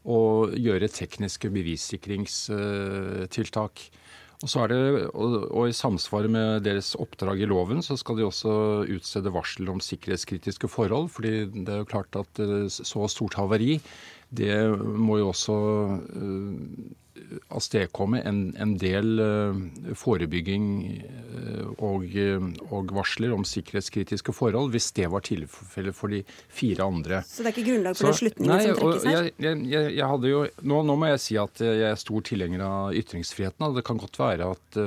og 0.09 0.57
gjøre 0.57 0.89
tekniske 0.89 1.51
bevissikringstiltak. 1.53 3.91
Og, 4.39 4.71
det, 4.71 5.11
og, 5.19 5.51
og, 5.51 5.67
I 5.67 5.75
samsvar 5.75 6.31
med 6.31 6.63
deres 6.63 6.95
oppdrag 6.95 7.43
i 7.43 7.49
loven 7.51 7.83
så 7.83 7.99
skal 7.99 8.15
de 8.21 8.29
også 8.29 8.87
utstede 8.87 9.35
varsel 9.35 9.67
om 9.73 9.81
sikkerhetskritiske 9.83 10.71
forhold. 10.71 11.11
fordi 11.11 11.51
det 11.51 11.75
er 11.75 11.83
jo 11.83 11.91
klart 11.91 12.15
at 12.15 12.39
eh, 12.39 12.71
så 12.71 13.09
stort 13.11 13.35
havari 13.35 13.83
det 14.31 14.55
må 14.77 15.19
jo 15.23 15.31
også 15.33 15.55
uh, 15.55 17.37
avstedkomme 17.53 18.21
en, 18.29 18.41
en 18.61 18.75
del 18.81 19.23
uh, 19.23 19.95
forebygging 19.97 20.67
uh, 21.33 21.71
og, 21.85 22.05
og, 22.69 22.93
varsler 22.93 23.33
om 23.33 23.47
sikkerhetskritiske 23.49 24.35
forhold, 24.37 24.73
hvis 24.75 24.91
det 24.99 25.09
var 25.13 25.25
tilfellet 25.25 25.97
for 25.97 26.13
de 26.13 26.23
fire 26.49 26.85
andre. 26.85 27.23
Så 27.27 27.43
det 27.45 27.53
er 27.53 27.57
ikke 27.57 27.71
grunnlag 27.71 27.97
for 27.97 28.11
den 28.11 28.21
slutningen 28.21 28.65
som 28.67 28.81
trekkes 28.83 29.09
her? 29.09 29.31
Jeg, 29.31 29.63
jeg, 29.73 29.95
jeg, 29.97 30.11
hadde 30.13 30.35
jo, 30.35 30.43
nå, 30.61 30.83
nå, 30.91 30.99
må 31.01 31.13
jeg 31.15 31.25
si 31.25 31.41
at 31.41 31.65
jeg 31.65 31.89
er 31.89 32.03
stor 32.05 32.29
tilhenger 32.29 32.67
av 32.69 32.99
ytringsfriheten. 33.01 33.65
og 33.65 33.81
Det 33.81 33.87
kan 33.89 34.03
godt 34.05 34.21
være 34.21 34.53
at 34.57 34.83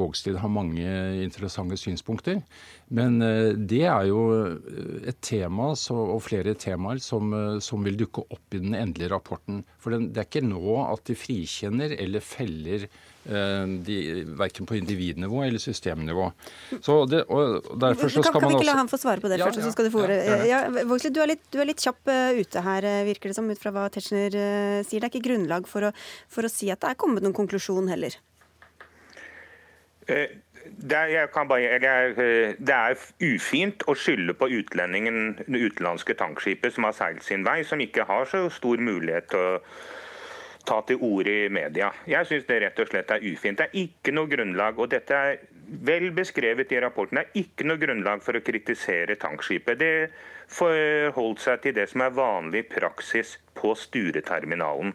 Vågslid 0.00 0.38
har 0.40 0.52
mange 0.52 0.86
interessante 1.20 1.78
synspunkter. 1.80 2.40
Men 2.90 3.20
det 3.70 3.84
er 3.86 4.08
jo 4.08 4.22
et 5.06 5.20
tema 5.22 5.70
så, 5.78 5.94
og 6.16 6.24
flere 6.26 6.56
temaer 6.58 6.98
som, 7.04 7.30
som, 7.62 7.84
vil 7.86 8.00
dukke 8.00 8.24
opp 8.26 8.56
i 8.56 8.62
den 8.62 8.74
endelige 8.74 9.12
rapporten. 9.12 9.62
For 9.78 9.94
det 9.94 10.18
er 10.18 10.26
ikke 10.26 10.42
nå 10.46 10.80
at 10.82 11.04
de 11.06 11.16
frikjenner 11.18 11.94
eller 12.00 12.24
feller 12.24 12.88
de, 13.24 14.24
verken 14.38 14.66
på 14.66 14.74
individnivå 14.78 15.42
eller 15.44 15.62
systemnivå. 15.62 16.30
Så 16.80 17.04
det, 17.06 17.20
derfor 17.28 18.08
så 18.08 18.22
skal 18.22 18.32
kan, 18.32 18.32
man 18.32 18.40
Kan 18.40 18.48
vi 18.48 18.54
ikke 18.54 18.70
la 18.70 18.78
ham 18.78 18.88
få 18.88 18.98
svare 18.98 19.20
på 19.20 19.28
det 19.28 19.38
ja, 19.38 19.46
først, 19.46 19.62
så 19.62 19.72
skal 19.74 19.86
du 19.86 19.92
få 19.94 20.04
ordet. 20.06 20.18
Ja, 20.24 20.40
ja, 20.48 20.84
Vågslid, 20.88 21.14
du, 21.14 21.36
du 21.52 21.60
er 21.60 21.68
litt 21.68 21.84
kjapp 21.84 22.10
ute 22.40 22.64
her, 22.64 22.88
virker 23.06 23.30
det 23.30 23.36
som, 23.38 23.50
ut 23.50 23.60
fra 23.60 23.74
hva 23.76 23.86
Tetzschner 23.92 24.34
sier. 24.88 24.98
Det 24.98 25.04
er 25.04 25.12
ikke 25.12 25.26
grunnlag 25.28 25.68
for 25.70 25.90
å, 25.90 25.94
for 26.32 26.48
å 26.48 26.52
si 26.52 26.72
at 26.72 26.82
det 26.82 26.94
er 26.94 27.00
kommet 27.00 27.24
noen 27.26 27.36
konklusjon 27.36 27.92
heller. 27.92 28.16
Eh, 30.08 30.28
det 30.90 30.96
er, 30.96 31.26
bare, 31.48 31.62
eh, 31.62 32.54
det 32.58 32.74
er, 32.74 32.98
ufint 33.20 33.84
å 33.88 33.94
skylde 33.96 34.34
på 34.36 34.48
utlendingen, 34.60 35.38
det 35.46 35.62
utenlandske 35.70 36.14
tankskipet 36.14 36.74
som 36.74 36.86
har 36.88 36.96
seilt 36.96 37.24
sin 37.24 37.44
vei, 37.44 37.62
som 37.64 37.80
ikke 37.80 38.06
har 38.08 38.28
så 38.28 38.46
stor 38.52 38.80
mulighet 38.80 39.30
til 39.32 39.40
å 39.40 39.62
ta 40.66 40.80
til 40.86 41.00
orde 41.00 41.32
i 41.46 41.48
media. 41.48 41.90
Jeg 42.06 42.28
syns 42.28 42.48
det 42.48 42.60
rett 42.62 42.82
og 42.82 42.90
slett 42.90 43.10
er 43.10 43.24
ufint. 43.24 43.58
Det 43.58 43.70
er 43.70 43.86
ikke 43.86 44.12
noe 44.14 44.28
grunnlag, 44.30 44.78
og 44.78 44.90
dette 44.92 45.16
er 45.16 45.38
vel 45.70 46.10
beskrevet 46.14 46.72
i 46.72 46.80
rapporten, 46.82 47.20
det 47.20 47.26
er 47.28 47.44
ikke 47.44 47.66
noe 47.68 47.80
grunnlag 47.80 48.22
for 48.24 48.36
å 48.36 48.44
kritisere 48.44 49.16
tankskipet. 49.20 49.78
Det 49.78 49.94
forholdt 50.50 51.44
seg 51.44 51.62
til 51.64 51.76
det 51.78 51.86
som 51.92 52.04
er 52.04 52.16
vanlig 52.16 52.64
praksis 52.72 53.36
på 53.56 53.72
Stureterminalen. 53.78 54.94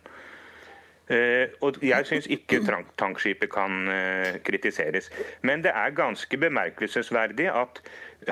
Uh, 1.06 1.52
og 1.62 1.78
Jeg 1.86 2.08
syns 2.10 2.26
ikke 2.34 2.64
tankskipet 2.98 3.52
kan 3.54 3.86
uh, 3.86 4.40
kritiseres. 4.46 5.12
Men 5.46 5.62
det 5.62 5.76
er 5.76 5.94
ganske 5.94 6.38
bemerkelsesverdig 6.38 7.52
at 7.54 7.82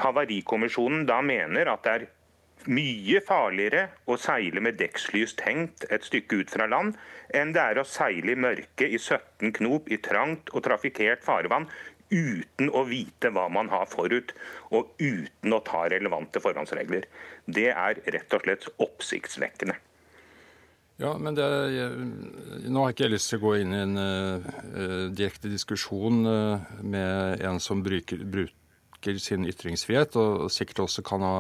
Havarikommisjonen 0.02 1.06
da 1.06 1.22
mener 1.22 1.70
at 1.70 1.86
det 1.86 1.94
er 1.94 2.08
mye 2.72 3.20
farligere 3.28 3.88
å 4.08 4.18
seile 4.18 4.62
med 4.64 4.78
dekkslys 4.80 5.36
tenkt 5.40 5.86
et 5.92 6.06
stykke 6.08 6.42
ut 6.42 6.54
fra 6.54 6.68
land, 6.72 6.96
enn 7.36 7.52
det 7.56 7.62
er 7.62 7.82
å 7.82 7.88
seile 7.88 8.34
i 8.34 8.40
mørke 8.40 8.88
i 8.88 8.98
17 8.98 9.54
knop 9.60 9.90
i 9.92 10.00
trangt 10.02 10.50
og 10.54 10.64
trafikkert 10.66 11.26
farvann 11.26 11.68
uten 12.14 12.70
å 12.70 12.84
vite 12.88 13.32
hva 13.34 13.48
man 13.52 13.72
har 13.74 13.88
forut, 13.90 14.34
og 14.72 14.94
uten 15.02 15.56
å 15.56 15.64
ta 15.66 15.88
relevante 15.92 16.42
forhåndsregler. 16.44 17.08
Det 17.46 17.72
er 17.74 18.04
rett 18.14 18.38
og 18.38 18.46
slett 18.46 18.70
oppsiktsvekkende. 18.78 19.76
Ja, 21.04 21.18
men 21.20 21.36
det, 21.36 21.46
jeg, 21.76 22.10
Nå 22.72 22.86
har 22.86 22.94
ikke 22.94 23.08
jeg 23.10 23.18
lyst 23.18 23.34
til 23.34 23.42
å 23.42 23.44
gå 23.44 23.58
inn 23.60 23.76
i 23.76 23.80
en 23.84 24.00
uh, 24.00 25.10
direkte 25.12 25.52
diskusjon 25.52 26.22
uh, 26.24 26.76
med 26.80 27.44
en 27.44 27.60
som 27.64 27.82
bruker, 27.84 28.22
bruker, 28.24 29.20
sin 29.20 29.44
ytringsfrihet, 29.50 30.16
og 30.16 30.48
sikkert 30.54 30.86
også 30.86 31.04
kan 31.04 31.26
ha 31.28 31.34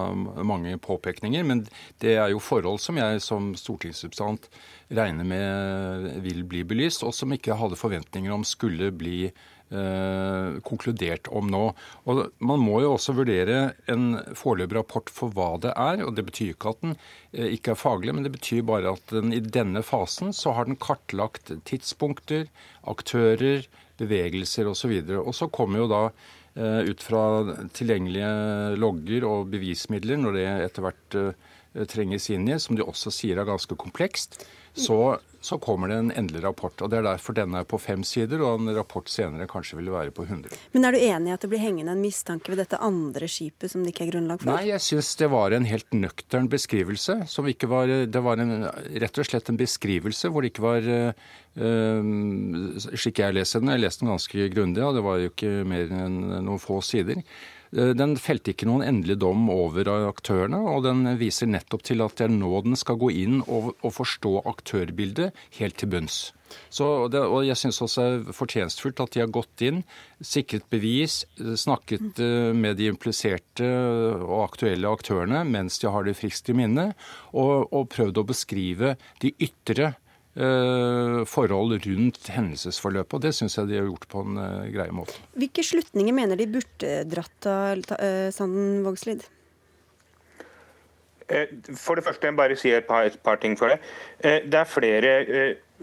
mange 0.43 0.76
påpekninger. 0.84 1.45
Men 1.47 1.63
det 2.04 2.17
er 2.17 2.34
jo 2.34 2.43
forhold 2.43 2.82
som 2.84 2.99
jeg 2.99 3.23
som 3.23 3.54
stortingsrepresentant 3.56 4.49
regner 4.91 5.30
med 5.32 6.10
vil 6.28 6.43
bli 6.43 6.65
belyst, 6.67 7.08
og 7.08 7.15
som 7.15 7.32
ikke 7.32 7.56
hadde 7.56 7.80
forventninger 7.80 8.36
om 8.36 8.43
skulle 8.43 8.91
bli 8.91 9.30
uh, 9.30 9.53
eh, 9.74 10.60
konkludert 10.66 11.30
om 11.34 11.50
nå. 11.52 11.64
Og 12.10 12.22
Man 12.40 12.64
må 12.64 12.82
jo 12.84 12.94
også 12.94 13.16
vurdere 13.18 13.74
en 13.92 14.20
foreløpig 14.38 14.78
rapport 14.78 15.12
for 15.14 15.34
hva 15.34 15.54
det 15.64 15.74
er. 15.74 16.04
og 16.06 16.16
Det 16.18 16.26
betyr 16.30 16.54
ikke 16.54 16.74
at 16.74 16.84
den 16.86 16.96
eh, 17.34 17.50
ikke 17.58 17.74
er 17.74 17.82
faglig, 17.82 18.16
men 18.16 18.28
det 18.28 18.34
betyr 18.36 18.66
bare 18.68 18.96
at 18.96 19.14
den 19.14 19.34
i 19.36 19.42
denne 19.42 19.84
fasen 19.86 20.34
så 20.36 20.56
har 20.58 20.70
den 20.70 20.80
kartlagt 20.80 21.52
tidspunkter, 21.70 22.48
aktører, 22.90 23.68
bevegelser 24.02 24.70
osv. 24.70 24.96
Og, 25.02 25.10
så 25.10 25.24
og 25.24 25.38
så 25.38 25.50
kommer 25.54 25.84
jo 25.84 25.90
da 25.92 26.04
eh, 26.10 26.92
ut 26.92 27.04
fra 27.04 27.26
tilgjengelige 27.76 28.78
logger 28.82 29.28
og 29.30 29.50
bevismidler, 29.54 30.22
når 30.22 30.40
det 30.40 30.48
etter 30.70 30.88
hvert 30.88 31.20
trenges 31.90 32.30
inn 32.34 32.48
i, 32.50 32.60
som 32.60 32.78
de 32.78 32.86
også 32.86 33.14
sier 33.14 33.40
er 33.40 33.50
ganske 33.50 33.78
komplekst, 33.80 34.42
så 34.74 35.18
så 35.44 35.58
kommer 35.60 35.90
det 35.92 35.96
en 36.00 36.12
endelig 36.16 36.44
rapport. 36.44 36.82
og 36.82 36.90
Det 36.90 36.98
er 36.98 37.04
derfor 37.04 37.36
denne 37.36 37.60
er 37.60 37.68
på 37.68 37.78
fem 37.82 38.04
sider, 38.08 38.40
og 38.48 38.62
en 38.62 38.76
rapport 38.78 39.10
senere 39.12 39.48
kanskje 39.52 39.76
vil 39.82 39.90
være 39.92 40.14
på 40.16 40.24
100. 40.24 40.56
Men 40.72 40.88
er 40.88 40.96
du 40.96 41.00
enig 41.04 41.32
i 41.32 41.34
at 41.36 41.44
det 41.44 41.50
blir 41.52 41.60
hengende 41.60 41.92
en 41.92 42.04
mistanke 42.04 42.54
ved 42.54 42.62
dette 42.64 42.80
andre 42.80 43.28
skipet 43.28 43.74
som 43.74 43.84
det 43.84 43.92
ikke 43.92 44.06
er 44.06 44.12
grunnlag 44.14 44.40
for? 44.40 44.54
Nei, 44.54 44.70
jeg 44.70 44.86
syns 44.86 45.12
det 45.20 45.28
var 45.34 45.52
en 45.52 45.68
helt 45.68 45.92
nøktern 45.92 46.48
beskrivelse. 46.48 47.18
som 47.28 47.48
ikke 47.52 47.68
var, 47.68 47.88
Det 47.88 48.24
var 48.24 48.40
en, 48.40 48.70
rett 49.04 49.20
og 49.20 49.28
slett 49.28 49.50
en 49.52 49.60
beskrivelse 49.60 50.32
hvor 50.32 50.42
det 50.42 50.54
ikke 50.54 50.64
var 50.64 50.88
øh, 50.88 52.14
slik 52.96 53.20
jeg 53.20 53.36
leser 53.36 53.60
den. 53.60 53.76
Jeg 53.76 53.84
leste 53.84 54.06
den 54.06 54.14
ganske 54.16 54.50
grundig, 54.56 54.84
og 54.84 54.96
det 54.96 55.04
var 55.04 55.20
jo 55.20 55.34
ikke 55.34 55.52
mer 55.68 55.92
enn 55.92 56.22
noen 56.40 56.60
få 56.60 56.80
sider. 56.80 57.20
Eh, 57.74 57.94
den 57.98 58.16
felte 58.22 58.54
ikke 58.54 58.68
noen 58.70 58.86
endelig 58.86 59.18
dom 59.24 59.48
over 59.54 59.90
aktørene, 60.10 60.60
og 60.74 60.86
den 60.86 61.08
viser 61.20 61.50
nettopp 61.50 61.86
til 61.88 62.04
at 62.06 62.18
det 62.20 62.28
er 62.28 62.36
nå 62.36 62.54
den 62.66 62.78
skal 62.80 63.00
gå 63.02 63.10
inn 63.24 63.42
og, 63.48 63.74
og 63.82 63.96
forstå 63.96 64.44
aktørbildet 64.54 65.34
helt 65.58 65.80
til 65.82 65.94
bunns. 65.94 66.24
Så 66.70 67.08
det, 67.10 67.18
og 67.18 67.48
Jeg 67.48 67.58
syns 67.58 67.82
også 67.82 68.04
det 68.04 68.18
er 68.30 68.36
fortjenstfullt 68.38 69.00
at 69.02 69.16
de 69.16 69.24
har 69.24 69.32
gått 69.34 69.64
inn, 69.66 69.82
sikret 70.22 70.68
bevis, 70.70 71.24
snakket 71.38 72.22
eh, 72.22 72.52
med 72.54 72.78
de 72.78 72.92
impliserte 72.94 73.66
og 74.22 74.44
aktuelle 74.44 74.92
aktørene 74.94 75.42
mens 75.50 75.82
de 75.82 75.90
har 75.90 76.06
det 76.06 76.18
friskt 76.20 76.54
i 76.54 76.58
minne, 76.58 76.92
og, 77.34 77.74
og 77.74 77.90
prøvd 77.96 78.22
å 78.22 78.28
beskrive 78.30 78.96
de 79.24 79.34
ytre 79.42 79.96
forhold 80.34 81.76
rundt 81.86 82.30
hendelsesforløpet. 82.34 83.13
Og 83.13 83.22
det 83.22 83.34
syns 83.38 83.58
jeg 83.58 83.69
de 83.69 83.78
har 83.78 83.86
gjort 83.86 84.08
på 84.10 84.24
en 84.26 84.39
uh, 84.41 84.65
grei 84.74 84.88
måte. 84.96 85.19
Hvilke 85.38 85.62
slutninger 85.65 86.15
mener 86.15 86.39
de 86.39 86.48
burde 86.56 86.93
dratt 87.06 87.50
av 87.50 87.84
uh, 88.00 88.30
Sanden 88.34 88.82
Vågslid? 88.88 89.28
For 91.80 91.98
det 91.98 92.04
første, 92.06 92.28
jeg 92.28 92.36
bare 92.38 92.58
si 92.60 92.74
et 92.74 92.86
par, 92.86 93.06
et 93.08 93.22
par 93.24 93.38
ting 93.41 93.56
for 93.58 93.72
det. 93.72 93.78
Det 94.22 94.58
er 94.60 94.67
flere 94.69 95.13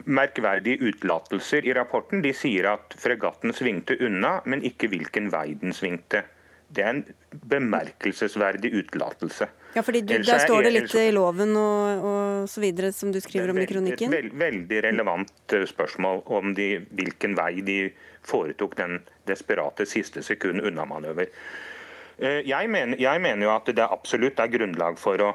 merkverdige 0.04 0.82
utelatelser 0.84 1.66
i 1.66 1.72
rapporten. 1.74 2.20
De 2.22 2.32
sier 2.36 2.68
at 2.70 2.94
fregatten 3.00 3.54
svingte 3.56 3.96
unna, 4.04 4.36
men 4.44 4.62
ikke 4.66 4.90
hvilken 4.92 5.30
vei 5.32 5.54
den 5.58 5.74
svingte. 5.74 6.22
Det 6.70 6.85
er 6.85 6.92
en 6.92 7.02
bemerkelsesverdig 7.50 8.70
utelatelse. 8.78 9.48
Ja, 9.74 9.83
fordi 9.87 10.00
du, 10.02 10.14
Der 10.18 10.42
står 10.42 10.66
det 10.66 10.72
litt 10.74 10.94
i 10.98 11.11
loven 11.14 11.54
og, 11.59 12.04
og 12.06 12.48
så 12.50 12.62
videre, 12.62 12.92
som 12.94 13.12
du 13.14 13.20
skriver 13.22 13.52
om 13.52 13.59
i 13.59 13.66
kronikken? 13.70 14.11
Et 14.11 14.16
veld, 14.22 14.37
veldig 14.38 14.80
relevant 14.87 15.54
eh, 15.54 15.66
spørsmål 15.66 16.22
om 16.38 16.54
de, 16.54 16.72
hvilken 16.98 17.37
vei 17.38 17.52
de 17.66 17.80
foretok 18.26 18.76
den 18.78 18.98
desperate 19.30 19.87
siste 19.87 20.22
sekund 20.26 20.62
unnamanøver. 20.62 21.30
manøver. 21.30 22.42
jeg, 22.46 22.70
mener, 22.70 22.98
jeg 23.00 23.20
mener 23.20 23.46
jo 23.46 23.54
at 23.54 23.70
det 23.74 23.87
absolutt 23.87 24.42
er 24.42 24.50
grunnlag 24.52 24.98
for 24.98 25.22
å 25.24 25.30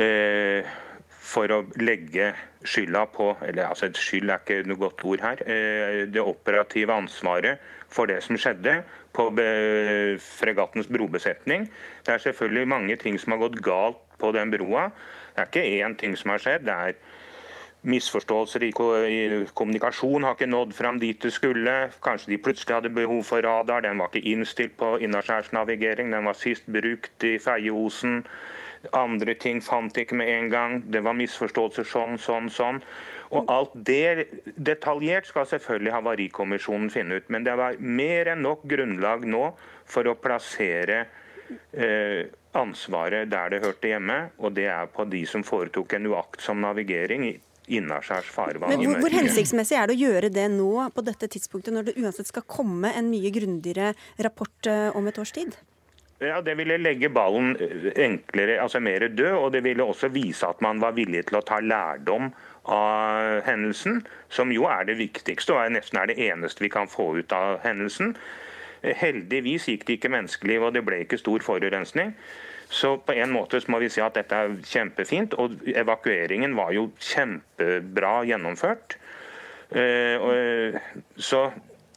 eh, 0.00 0.78
for 1.30 1.52
å 1.52 1.60
legge 1.78 2.32
skylda 2.66 3.04
på 3.12 3.26
eller 3.46 3.68
altså 3.68 3.90
Skyld 3.94 4.32
er 4.32 4.40
ikke 4.40 4.64
noe 4.66 4.80
godt 4.80 5.04
ord 5.06 5.20
her. 5.22 5.42
Det 6.10 6.22
operative 6.24 6.96
ansvaret 6.96 7.60
for 7.90 8.10
det 8.10 8.20
som 8.22 8.38
skjedde 8.38 8.80
på 9.16 9.28
fregattens 10.22 10.90
brobesetning. 10.90 11.68
Det 12.06 12.14
er 12.14 12.22
selvfølgelig 12.22 12.68
mange 12.68 12.96
ting 12.96 13.18
som 13.18 13.34
har 13.34 13.42
gått 13.42 13.58
galt 13.64 13.98
på 14.18 14.32
den 14.36 14.52
broa. 14.52 14.90
Det 15.34 15.42
er 15.42 15.50
ikke 15.50 15.86
én 15.86 15.96
ting 15.98 16.16
som 16.18 16.30
har 16.34 16.42
skjedd. 16.42 16.66
Det 16.68 16.76
er 16.76 16.94
misforståelser 17.82 18.64
i 18.68 18.72
kommunikasjon 19.56 20.24
har 20.26 20.36
ikke 20.36 20.50
nådd 20.50 20.74
fram 20.76 21.00
dit 21.00 21.22
det 21.22 21.32
skulle. 21.32 21.76
Kanskje 22.04 22.34
de 22.34 22.42
plutselig 22.44 22.76
hadde 22.76 22.94
behov 22.94 23.22
for 23.24 23.42
radar. 23.44 23.80
Den 23.80 23.98
var 23.98 24.10
ikke 24.12 24.34
innstilt 24.34 24.76
på 24.76 24.98
innaskjærsnavigering. 25.00 26.12
Den 26.12 26.28
var 26.28 26.36
sist 26.36 26.68
brukt 26.68 27.24
i 27.24 27.38
Feieosen. 27.38 28.24
Andre 28.96 29.34
ting 29.34 29.62
fant 29.64 29.96
ikke 29.96 30.16
med 30.16 30.28
en 30.28 30.50
gang. 30.50 30.84
Det 30.92 31.04
var 31.04 31.16
misforståelser 31.16 31.88
sånn, 31.88 32.18
sånn, 32.18 32.50
sånn. 32.52 32.82
Og 33.30 33.50
alt 33.52 33.74
det 33.86 34.26
detaljert 34.58 35.28
skal 35.30 35.46
selvfølgelig 35.46 35.92
Havarikommisjonen 35.94 36.90
finne 36.90 37.20
ut. 37.20 37.28
Men 37.30 37.46
det 37.46 37.54
var 37.60 37.78
mer 37.78 38.32
enn 38.32 38.42
nok 38.42 38.64
grunnlag 38.70 39.26
nå 39.28 39.52
for 39.90 40.10
å 40.10 40.16
plassere 40.18 41.04
eh, 41.70 42.26
ansvaret 42.58 43.30
der 43.30 43.54
det 43.54 43.62
hørte 43.62 43.92
hjemme, 43.92 44.18
og 44.42 44.56
det 44.58 44.66
er 44.72 44.90
på 44.90 45.06
de 45.10 45.22
som 45.30 45.46
foretok 45.46 45.94
en 45.94 46.10
uaktsom 46.10 46.60
navigering 46.64 47.30
innaskjærs 47.70 48.30
farvann. 48.34 48.72
Men 48.72 48.82
hvor, 48.82 48.98
hvor, 49.04 49.14
hensiktsmessig 49.14 49.78
er 49.78 49.90
det 49.90 49.94
å 49.94 50.00
gjøre 50.00 50.30
det 50.34 50.46
nå, 50.50 50.70
på 50.94 51.06
dette 51.06 51.30
tidspunktet, 51.30 51.74
når 51.74 51.90
det 51.90 51.98
uansett 52.02 52.30
skal 52.30 52.46
komme 52.50 52.90
en 52.98 53.10
mye 53.12 53.30
grundigere 53.34 53.92
rapport 54.18 54.70
uh, 54.70 54.88
om 54.98 55.06
et 55.06 55.20
års 55.22 55.34
tid? 55.36 55.54
Ja, 56.20 56.42
Det 56.44 56.52
ville 56.58 56.76
legge 56.76 57.08
ballen 57.08 57.54
eh, 57.56 57.92
enklere, 58.04 58.58
altså 58.60 58.80
mer 58.84 59.06
død, 59.08 59.36
og 59.38 59.52
det 59.54 59.62
ville 59.64 59.86
også 59.86 60.10
vise 60.12 60.44
at 60.50 60.60
man 60.60 60.82
var 60.82 60.92
villig 60.92 61.22
til 61.30 61.38
å 61.38 61.46
ta 61.46 61.62
lærdom 61.64 62.28
av 62.70 63.42
hendelsen, 63.46 64.04
som 64.30 64.52
jo 64.54 64.68
er 64.70 64.86
det 64.88 64.98
viktigste 65.00 65.56
og 65.56 65.64
er 65.64 65.74
nesten 65.74 66.00
er 66.00 66.10
det 66.10 66.20
eneste 66.30 66.64
vi 66.64 66.70
kan 66.72 66.90
få 66.90 67.12
ut 67.18 67.34
av 67.34 67.58
hendelsen. 67.64 68.14
Heldigvis 68.80 69.68
gikk 69.68 69.84
det 69.86 69.98
ikke 69.98 70.12
menneskeliv, 70.14 70.64
og 70.64 70.76
det 70.76 70.84
ble 70.86 71.02
ikke 71.04 71.20
stor 71.20 71.42
forurensning. 71.44 72.14
Så 72.70 72.94
på 73.02 73.16
en 73.18 73.32
måte 73.34 73.58
må 73.68 73.80
vi 73.82 73.90
si 73.90 74.00
at 74.02 74.14
dette 74.14 74.36
er 74.36 74.52
kjempefint. 74.64 75.34
Og 75.42 75.58
evakueringen 75.74 76.54
var 76.56 76.70
jo 76.76 76.86
kjempebra 77.02 78.20
gjennomført. 78.30 78.94
Eh, 79.70 80.78
så 81.18 81.42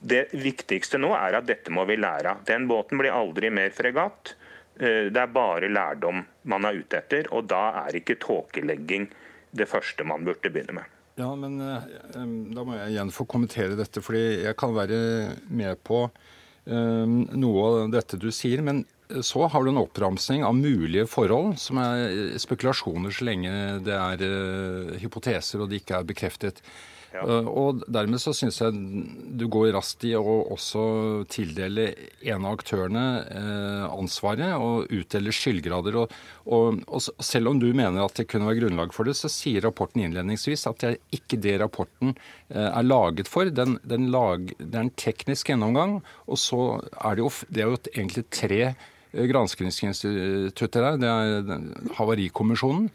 det 0.04 0.26
viktigste 0.36 1.00
nå 1.00 1.14
er 1.16 1.38
at 1.40 1.48
dette 1.48 1.72
må 1.74 1.86
vi 1.90 2.00
lære 2.02 2.34
av. 2.34 2.42
Den 2.50 2.66
båten 2.68 3.00
blir 3.00 3.14
aldri 3.14 3.54
mer 3.54 3.70
fregatt. 3.76 4.34
Eh, 4.80 5.14
det 5.14 5.22
er 5.22 5.36
bare 5.36 5.70
lærdom 5.70 6.26
man 6.50 6.66
er 6.66 6.82
ute 6.82 7.00
etter, 7.00 7.30
og 7.32 7.46
da 7.54 7.68
er 7.86 8.02
ikke 8.02 8.18
tåkelegging 8.26 9.08
det 9.54 9.70
første 9.70 10.06
man 10.08 10.26
burde 10.28 10.52
begynne 10.52 10.78
med. 10.82 11.00
Ja, 11.20 11.30
men 11.38 11.60
eh, 11.62 11.84
Da 12.56 12.66
må 12.66 12.78
jeg 12.78 12.96
igjen 12.96 13.14
få 13.14 13.28
kommentere 13.30 13.78
dette, 13.80 14.02
fordi 14.02 14.44
jeg 14.48 14.58
kan 14.60 14.74
være 14.76 14.98
med 15.50 15.82
på 15.86 16.08
noe 16.64 17.64
av 17.68 17.90
dette 17.92 18.16
du 18.16 18.30
sier. 18.32 18.62
Men 18.64 18.86
så 19.22 19.48
har 19.52 19.64
du 19.64 19.74
en 19.74 19.82
oppramsing 19.82 20.46
av 20.48 20.56
mulige 20.56 21.06
forhold, 21.12 21.58
som 21.60 21.80
er 21.82 22.38
spekulasjoner 22.40 23.14
så 23.14 23.28
lenge 23.28 23.52
det 23.84 23.98
er 23.98 24.24
uh, 24.24 24.94
hypoteser 25.02 25.62
og 25.62 25.70
de 25.70 25.82
ikke 25.82 26.00
er 26.00 26.08
bekreftet. 26.08 26.62
Uh, 27.14 27.46
og 27.46 27.84
dermed 27.94 28.22
så 28.22 28.34
syns 28.34 28.58
jeg 28.58 28.74
du 29.38 29.46
går 29.52 29.72
raskt 29.76 30.06
i 30.10 30.16
å 30.18 30.38
også 30.56 30.84
tildele 31.30 31.92
en 32.26 32.48
av 32.48 32.58
aktørene 32.58 33.04
uh, 33.28 33.86
ansvaret 33.94 34.56
og 34.58 34.90
utdele 34.94 35.34
skyldgrader. 35.36 36.00
Og, 36.02 36.16
og, 36.48 36.82
og, 36.88 37.06
selv 37.24 37.54
om 37.54 37.62
du 37.62 37.70
mener 37.70 38.02
at 38.02 38.18
det 38.18 38.28
kunne 38.32 38.50
være 38.50 38.64
grunnlag 38.64 38.96
for 38.96 39.10
det, 39.10 39.16
så 39.20 39.32
sier 39.32 39.66
rapporten 39.66 40.02
innledningsvis 40.06 40.66
at 40.70 40.82
det 40.82 40.92
er 40.94 41.20
ikke 41.20 41.42
det 41.44 41.58
rapporten 41.62 42.16
er 42.54 42.86
laget 42.86 43.30
for. 43.30 43.50
Den, 43.50 43.78
den 43.88 44.10
lag, 44.14 44.50
det 44.58 44.74
er 44.74 44.88
en 44.88 44.96
teknisk 45.00 45.50
gjennomgang, 45.50 46.00
og 46.26 46.42
så 46.42 46.64
er 46.98 47.18
det 47.18 47.24
jo, 47.24 47.32
det 47.50 47.64
er 47.64 47.72
jo 47.72 47.80
egentlig 47.94 48.26
tre 48.34 48.62
granskingsinstitutter 49.14 50.88
her. 50.88 51.02
Det 51.02 51.10
er 51.10 51.94
Havarikommisjonen. 52.00 52.90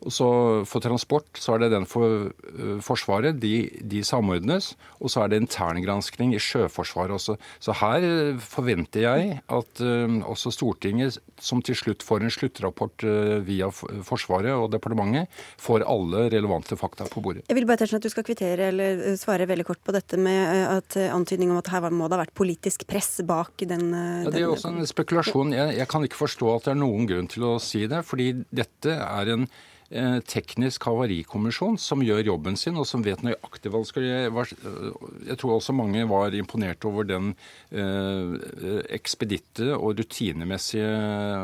Og 0.00 0.12
så 0.14 0.28
For 0.68 0.82
transport 0.82 1.40
så 1.40 1.54
er 1.54 1.64
det 1.64 1.72
den 1.74 1.86
for 1.88 2.30
uh, 2.30 2.78
Forsvaret. 2.84 3.36
De, 3.40 3.68
de, 3.84 4.02
samordnes. 4.06 4.72
Og 5.00 5.12
så 5.12 5.24
er 5.24 5.32
det 5.32 5.42
interngransking 5.42 6.32
i 6.34 6.40
Sjøforsvaret 6.40 7.14
også. 7.16 7.36
Så 7.60 7.74
her 7.82 8.06
uh, 8.06 8.40
forventer 8.40 9.04
jeg 9.04 9.40
at 9.44 9.82
uh, 9.84 10.16
også 10.30 10.52
Stortinget, 10.54 11.20
som 11.40 11.60
til 11.64 11.76
slutt 11.76 12.04
får 12.04 12.24
en 12.24 12.32
sluttrapport 12.32 13.04
via 13.46 13.68
Forsvaret 13.72 14.52
og 14.52 14.70
departementet, 14.72 15.30
får 15.60 15.84
alle 15.88 16.26
relevante 16.32 16.76
fakta 16.76 17.06
på 17.10 17.22
bordet. 17.24 17.44
Jeg 17.48 17.56
vil 17.56 17.68
bare 17.68 17.88
at 17.90 18.04
du 18.04 18.10
skal 18.12 18.24
kvittere 18.26 18.68
eller 18.70 19.16
svare 19.18 19.48
veldig 19.48 19.64
kort 19.66 19.80
på 19.84 19.94
dette 19.94 20.18
med 20.20 20.68
at 20.76 20.96
antydning 21.10 21.50
om 21.52 21.60
at 21.60 21.70
her 21.72 21.88
må 21.88 22.08
det 22.08 22.18
ha 22.18 22.22
vært 22.22 22.36
politisk 22.36 22.84
press 22.88 23.22
bak 23.26 23.64
den, 23.68 23.90
ja, 23.94 24.30
Det 24.30 24.42
er 24.42 24.52
også 24.52 24.72
en 24.74 24.86
spekulasjon. 24.88 25.54
Jeg, 25.56 25.76
jeg 25.80 25.88
kan 25.90 26.04
ikke 26.06 26.20
forstå 26.20 26.52
at 26.54 26.68
det 26.68 26.74
er 26.74 26.80
noen 26.82 27.08
grunn 27.08 27.28
til 27.30 27.48
å 27.48 27.56
si 27.62 27.86
det, 27.90 28.04
fordi 28.06 28.32
dette 28.52 28.96
er 29.00 29.34
en 29.34 29.48
Eh, 29.48 29.79
teknisk 29.90 30.84
havarikommisjon 30.86 31.78
som 31.80 32.02
gjør 32.04 32.22
jobben 32.28 32.56
sin, 32.58 32.76
og 32.78 32.86
som 32.86 33.02
vet 33.02 33.24
nøyaktig 33.26 33.72
hva 33.72 33.80
det 33.82 33.88
skal 33.90 34.06
gjøre. 34.06 34.44
Jeg 35.26 35.38
tror 35.40 35.56
også 35.56 35.74
mange 35.74 36.04
var 36.10 36.34
imponert 36.38 36.84
over 36.86 37.08
den 37.08 37.32
eh, 37.74 38.36
ekspeditte 38.94 39.72
og 39.74 39.98
rutinemessige 39.98 40.92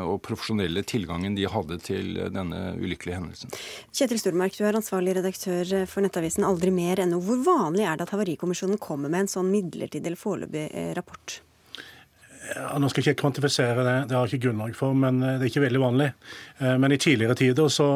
og 0.07 0.21
profesjonelle 0.25 0.85
tilgangen 0.87 1.35
de 1.35 1.47
hadde 1.51 1.79
til 1.83 2.21
denne 2.33 2.61
ulykkelige 2.79 3.19
hendelsen. 3.19 3.57
Kjetil 3.91 4.21
Stormark, 4.21 4.55
du 4.55 4.63
er 4.67 4.79
ansvarlig 4.79 5.17
redaktør 5.19 5.73
for 5.89 6.05
nettavisen 6.05 6.47
Aldri 6.47 6.71
mer.no. 6.71 7.19
Hvor 7.23 7.43
vanlig 7.45 7.87
er 7.87 7.99
det 7.99 8.07
at 8.07 8.15
Havarikommisjonen 8.15 8.79
kommer 8.81 9.11
med 9.11 9.25
en 9.25 9.35
sånn 9.37 9.51
midlertidig 9.51 10.13
eller 10.13 10.23
foreløpig 10.23 10.69
eh, 10.71 10.93
rapport? 10.97 11.41
Ja, 12.55 12.77
nå 12.79 12.89
skal 12.91 13.03
jeg 13.03 13.15
ikke 13.15 13.25
kvantifisere 13.25 13.83
det, 13.83 13.95
det 14.09 14.15
har 14.15 14.25
jeg 14.25 14.37
ikke 14.37 14.47
grunnlag 14.47 14.75
for, 14.77 14.95
men 14.95 15.19
eh, 15.23 15.37
det 15.37 15.47
er 15.47 15.51
ikke 15.51 15.65
veldig 15.65 15.83
vanlig. 15.83 16.11
Eh, 16.61 16.75
men 16.79 16.95
i 16.95 16.99
tidligere 17.01 17.35
tider, 17.37 17.71
så 17.73 17.87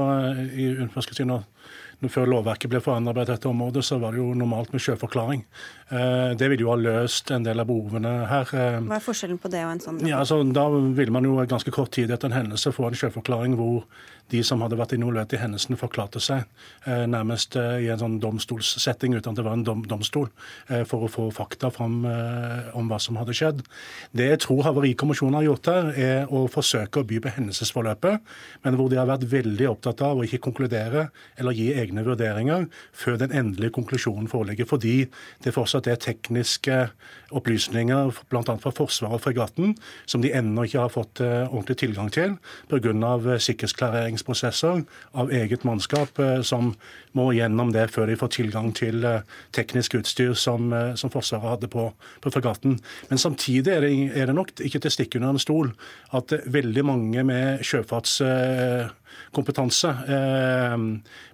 i, 0.52 0.74
skal 0.98 1.18
si, 1.18 1.28
når 1.28 2.10
før 2.12 2.30
lovverket 2.32 2.72
ble 2.72 2.82
forandret 2.82 3.20
på 3.20 3.26
dette 3.30 3.50
området, 3.50 3.84
så 3.86 4.00
var 4.02 4.16
det 4.16 4.24
jo 4.24 4.32
normalt 4.38 4.74
med 4.74 4.82
sjøforklaring. 4.82 5.44
Det 5.92 6.48
ville 6.48 6.64
jo 6.64 6.70
ha 6.72 6.78
løst 6.80 7.34
en 7.36 7.44
del 7.44 7.60
av 7.60 7.68
behovene 7.68 8.12
her. 8.30 8.48
Hva 8.48 8.96
er 8.96 9.04
forskjellen 9.04 9.40
på 9.42 9.52
det 9.52 9.66
og 9.66 9.74
en 9.74 9.84
sånn? 9.84 10.00
Ja, 10.08 10.22
altså, 10.24 10.40
Da 10.56 10.64
ville 10.72 11.12
man 11.12 11.28
jo 11.28 11.36
ganske 11.44 11.74
kort 11.76 11.92
tid 11.98 12.14
etter 12.16 12.32
en 12.32 12.38
hendelse 12.38 12.72
få 12.72 12.88
en 12.88 12.96
sjøforklaring 12.96 13.58
hvor 13.60 13.84
de 14.32 14.42
som 14.46 14.62
hadde 14.64 14.78
vært 14.80 14.96
involvert 14.96 15.34
i 15.36 15.40
hendelsen, 15.42 15.78
forklarte 15.80 16.22
seg 16.24 16.46
eh, 16.88 17.04
nærmest 17.10 17.58
eh, 17.60 17.84
i 17.86 17.90
en 17.92 18.00
sånn 18.00 18.18
domstolssetting 18.24 19.16
uten 19.18 19.34
at 19.34 19.40
det 19.40 19.46
var 19.46 19.58
en 19.58 19.66
dom, 19.68 19.84
domstol, 19.90 20.30
eh, 20.70 20.84
for 20.88 21.06
å 21.06 21.12
få 21.12 21.28
fakta 21.36 21.72
fram 21.74 22.00
om 22.02 22.90
hva 22.90 22.98
som 23.02 23.18
hadde 23.20 23.34
skjedd. 23.36 23.62
Det 24.16 24.28
jeg 24.30 24.42
tror 24.46 24.64
Havarikommisjonen 24.66 25.38
har 25.40 25.46
gjort 25.46 25.70
her, 25.72 25.90
er 26.00 26.32
å 26.32 26.44
forsøke 26.52 27.02
å 27.02 27.08
by 27.08 27.20
på 27.24 27.34
hendelsesforløpet, 27.36 28.32
men 28.66 28.78
hvor 28.80 28.92
de 28.92 29.00
har 29.00 29.10
vært 29.10 29.28
veldig 29.32 29.68
opptatt 29.70 30.04
av 30.06 30.20
å 30.20 30.26
ikke 30.26 30.42
konkludere 30.48 31.10
eller 31.40 31.58
gi 31.58 31.70
egne 31.78 32.06
vurderinger 32.06 32.68
før 32.98 33.20
den 33.22 33.36
endelige 33.36 33.76
konklusjonen 33.78 34.30
foreligger, 34.32 34.70
fordi 34.70 34.96
det 35.44 35.56
fortsatt 35.56 35.81
er 35.88 36.02
tekniske 36.02 36.78
opplysninger 37.32 38.12
bl.a. 38.30 38.44
fra 38.44 38.74
Forsvaret 38.76 39.18
og 39.18 39.24
fregatten 39.24 39.74
som 40.06 40.22
de 40.22 40.34
ennå 40.36 40.68
ikke 40.68 40.84
har 40.84 40.94
fått 40.94 41.24
ordentlig 41.24 41.78
tilgang 41.80 42.12
til 42.12 42.36
pga. 42.70 43.40
sikkerhetsklareringsprosesser 43.40 44.42
utviklingsprosesser 44.42 44.84
av 45.12 45.32
eget 45.32 45.64
mannskap 45.64 46.20
eh, 46.20 46.42
som 46.42 46.76
må 47.14 47.34
gjennom 47.34 47.72
det 47.72 47.88
før 47.92 48.08
de 48.08 48.16
får 48.18 48.28
tilgang 48.38 48.74
til 48.74 49.06
eh, 49.06 49.22
teknisk 49.52 49.96
utstyr 50.00 50.34
som, 50.34 50.74
eh, 50.74 50.96
som 50.96 51.10
Forsvaret 51.12 51.50
hadde 51.58 51.68
på, 51.68 51.94
på 52.22 52.32
fregatten. 52.32 52.80
Men 53.10 53.18
samtidig 53.18 53.74
er 53.74 53.82
det, 53.82 54.12
er 54.16 54.26
det, 54.28 54.36
nok 54.36 54.50
ikke 54.60 54.80
til 54.80 54.90
å 54.90 54.92
stikke 54.92 55.18
under 55.20 55.30
en 55.34 55.40
stol 55.40 55.72
at 56.12 56.34
veldig 56.46 56.86
mange 56.86 57.24
med 57.24 57.60
sjøfartskompetanse, 57.66 59.96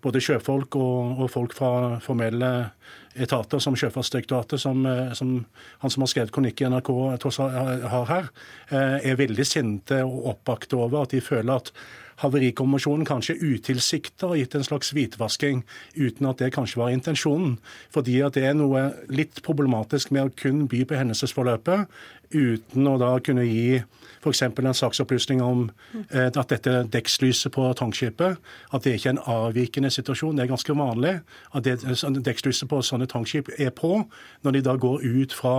både 0.04 0.22
sjøfolk 0.22 0.76
og 0.80 1.32
folk 1.32 1.54
fra 1.58 2.00
formelle 2.04 2.70
etater 3.18 3.62
som 3.64 3.76
Sjøfartsdirektoratet, 3.78 4.62
som, 4.62 4.84
som, 5.18 5.32
han 5.84 5.94
som 5.94 6.04
har 6.06 6.12
skrevet 6.12 6.34
kronikk 6.36 6.62
i 6.62 6.70
NRK 6.72 6.92
har 7.92 8.10
her, 8.12 8.28
er 8.70 9.20
veldig 9.20 9.46
sinte 9.48 10.02
og 10.06 10.34
oppbakte 10.34 10.78
over 10.80 11.06
at 11.06 11.16
de 11.16 11.24
føler 11.24 11.58
at 11.58 11.74
Havarikommisjonen 12.18 13.06
kanskje 13.06 13.36
utilsikta 13.38 14.32
har 14.32 14.40
gitt 14.40 14.56
en 14.58 14.66
slags 14.66 14.90
hvitvasking, 14.96 15.62
uten 15.94 16.30
at 16.30 16.40
det 16.42 16.50
kanskje 16.56 16.80
var 16.82 16.90
intensjonen. 16.90 17.60
Fordi 17.94 18.16
at 18.26 18.40
det 18.40 18.48
er 18.50 18.56
noe 18.58 18.88
litt 19.14 19.44
problematisk 19.46 20.10
med 20.16 20.26
å 20.26 20.34
kun 20.34 20.66
by 20.72 20.82
på 20.90 20.98
hendelsesforløpet, 20.98 21.86
uten 22.34 22.90
å 22.90 22.96
da 22.98 23.12
kunne 23.22 23.46
gi 23.46 23.84
f.eks. 24.28 24.44
en 24.44 24.74
saksopplysning 24.74 25.42
om 25.44 25.68
eh, 26.12 26.28
at 26.28 26.52
dette 26.52 26.84
dekkslyset 26.94 27.54
på 27.56 27.68
tankskipet 27.80 28.38
at 28.74 28.86
det 28.86 28.98
ikke 28.98 29.12
er 29.12 29.16
en 29.16 29.24
avvikende 29.48 29.92
situasjon. 29.94 30.38
Det 30.38 30.46
er 30.46 30.52
ganske 30.52 30.78
vanlig 30.78 31.14
at 31.58 31.68
det, 31.68 31.78
dekkslyset 32.26 32.70
på 32.70 32.82
sånne 32.86 33.08
tankskip 33.10 33.52
er 33.58 33.72
på 33.76 34.04
når 34.46 34.58
de 34.58 34.64
da 34.66 34.76
går 34.80 35.06
ut 35.06 35.36
fra 35.36 35.56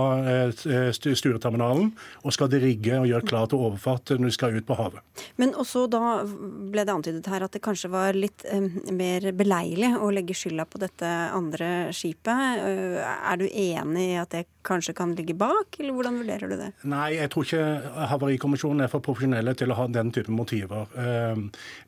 eh, 0.53 0.91
Stureterminalen 0.95 1.91
og 2.23 2.35
skal 2.35 2.51
rigge 2.59 2.97
og 2.99 3.07
gjøre 3.09 3.27
klar 3.29 3.49
til 3.49 3.61
overfart 3.69 4.15
når 4.15 4.29
de 4.29 4.35
skal 4.35 4.57
ut 4.57 4.67
på 4.67 4.77
havet. 4.79 5.25
Men 5.41 5.53
også 5.57 5.85
da 5.91 6.21
ble 6.25 6.85
det 6.85 6.93
antydet 6.93 7.29
her 7.31 7.45
at 7.45 7.55
det 7.55 7.63
kanskje 7.65 7.91
var 7.93 8.17
litt 8.17 8.45
eh, 8.49 8.65
mer 8.93 9.29
beleilig 9.37 9.93
å 9.99 10.11
legge 10.13 10.37
skylda 10.37 10.67
på 10.69 10.81
dette 10.81 11.09
andre 11.35 11.89
skipet. 11.95 12.63
Eh, 12.65 12.99
er 13.01 13.41
du 13.41 13.47
enig 13.47 14.07
i 14.13 14.19
at 14.21 14.33
det 14.35 14.45
kanskje 14.65 14.93
kan 14.97 15.15
ligge 15.17 15.33
bak, 15.39 15.79
eller 15.79 15.95
hvordan 15.95 16.19
vurderer 16.21 16.51
du 16.51 16.57
det? 16.59 16.69
Nei, 16.89 17.13
jeg 17.15 17.31
tror 17.33 17.47
ikke 17.47 17.63
Havarikommisjonen 18.11 18.58
er 18.59 18.91
for 18.91 19.03
profesjonelle 19.03 19.53
til 19.57 19.71
å 19.71 19.77
ha 19.77 19.87
den 19.87 20.11
type 20.15 20.31
motiver. 20.31 20.87
Eh, 20.97 21.41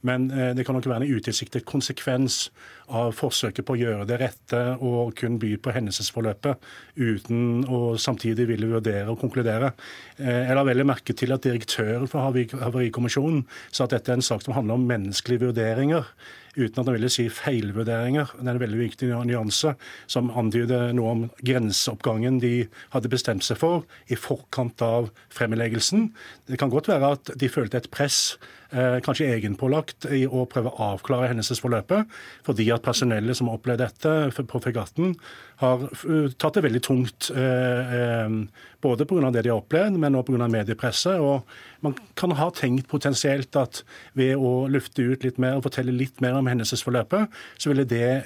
men 0.08 0.28
eh, 0.32 0.52
det 0.58 0.66
kan 0.68 0.78
nok 0.78 0.88
være 0.90 1.06
en 1.06 1.18
utilsiktet 1.18 1.66
konsekvens 1.68 2.50
av 2.92 3.14
forsøket 3.16 3.66
på 3.68 3.76
å 3.76 3.80
gjøre 3.80 4.08
det 4.10 4.20
rette 4.22 4.62
og 4.80 5.14
kun 5.20 5.38
by 5.42 5.56
på 5.62 5.74
hendelsesforløpet 5.76 6.68
uten 7.00 7.64
å 7.72 7.96
samtidig 8.02 8.48
ville 8.50 8.70
vurdere 8.72 9.12
og 9.12 9.20
konkludere. 9.22 9.74
Eh, 10.18 10.48
jeg 10.48 10.58
la 10.58 10.68
veldig 10.68 10.88
merke 10.88 11.16
til 11.18 11.36
at 11.36 11.46
direktøren 11.48 12.10
for 12.12 12.28
Havarikommisjonen 12.28 13.46
sa 13.72 13.86
at 13.86 13.96
dette 13.98 14.12
er 14.12 14.20
en 14.20 14.30
sak 14.32 14.46
som 14.46 14.56
handler 14.58 14.80
om 14.80 14.88
menneskelige 14.90 15.48
vurderinger 15.48 16.08
uten 16.56 16.82
at 16.82 16.86
han 16.86 16.96
ville 16.96 17.12
si 17.12 17.28
feilvurderinger. 17.32 18.34
Det 18.38 18.46
er 18.46 18.54
en 18.56 18.64
veldig 18.64 18.82
viktig 18.82 19.12
nyanse 19.28 19.76
som 20.12 20.32
antyder 20.38 20.92
noe 20.98 21.16
om 21.16 21.26
grenseoppgangen 21.46 22.40
de 22.44 22.54
hadde 22.96 23.12
bestemt 23.12 23.46
seg 23.48 23.60
for 23.62 23.86
i 24.12 24.20
forkant 24.20 24.82
av 24.86 25.12
fremleggelsen. 25.34 26.10
Det 26.50 26.60
kan 26.62 26.74
godt 26.74 26.92
være 26.92 27.16
at 27.18 27.36
de 27.40 27.52
følte 27.52 27.82
et 27.82 27.92
press 27.94 28.38
Eh, 28.72 29.02
kanskje 29.04 29.28
egenpålagt 29.28 30.06
i 30.16 30.22
å 30.24 30.46
prøve 30.48 30.72
å 30.72 30.92
avklare 30.94 31.28
hendelsesforløpet, 31.28 32.08
fordi 32.48 32.70
at 32.72 32.86
personellet 32.86 33.36
som 33.36 33.50
har 33.50 33.58
opplevd 33.58 33.82
dette 33.84 34.46
på 34.48 34.62
fregatten, 34.64 35.18
har 35.60 35.84
eh, 35.84 36.30
tatt 36.40 36.56
det 36.56 36.64
veldig 36.64 36.82
tungt. 36.88 37.28
Eh, 37.36 38.38
både 38.82 39.06
pga. 39.06 39.30
det 39.30 39.44
de 39.44 39.52
har 39.52 39.60
opplevd, 39.60 40.00
men 40.00 40.16
også 40.16 40.32
pga. 40.32 40.48
mediepresset. 40.48 41.20
Og 41.20 41.44
man 41.84 41.98
kan 42.16 42.32
ha 42.32 42.48
tenkt 42.56 42.88
potensielt 42.88 43.56
at 43.60 43.84
ved 44.16 44.40
å 44.40 44.70
lufte 44.72 45.04
ut 45.04 45.28
litt 45.28 45.38
mer 45.38 45.60
og 45.60 45.68
fortelle 45.68 45.92
litt 45.92 46.24
mer 46.24 46.40
om 46.40 46.41
hendelsesforløpet, 46.50 47.28
så 47.58 47.70
ville 47.70 47.86
det 47.86 48.24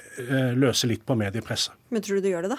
løse 0.56 0.88
litt 0.88 1.04
på 1.06 1.16
mediepresset. 1.18 1.74
Men 1.90 2.02
tror 2.02 2.16
du 2.16 2.24
det 2.24 2.32
gjør 2.32 2.46
det, 2.48 2.56
da? 2.56 2.58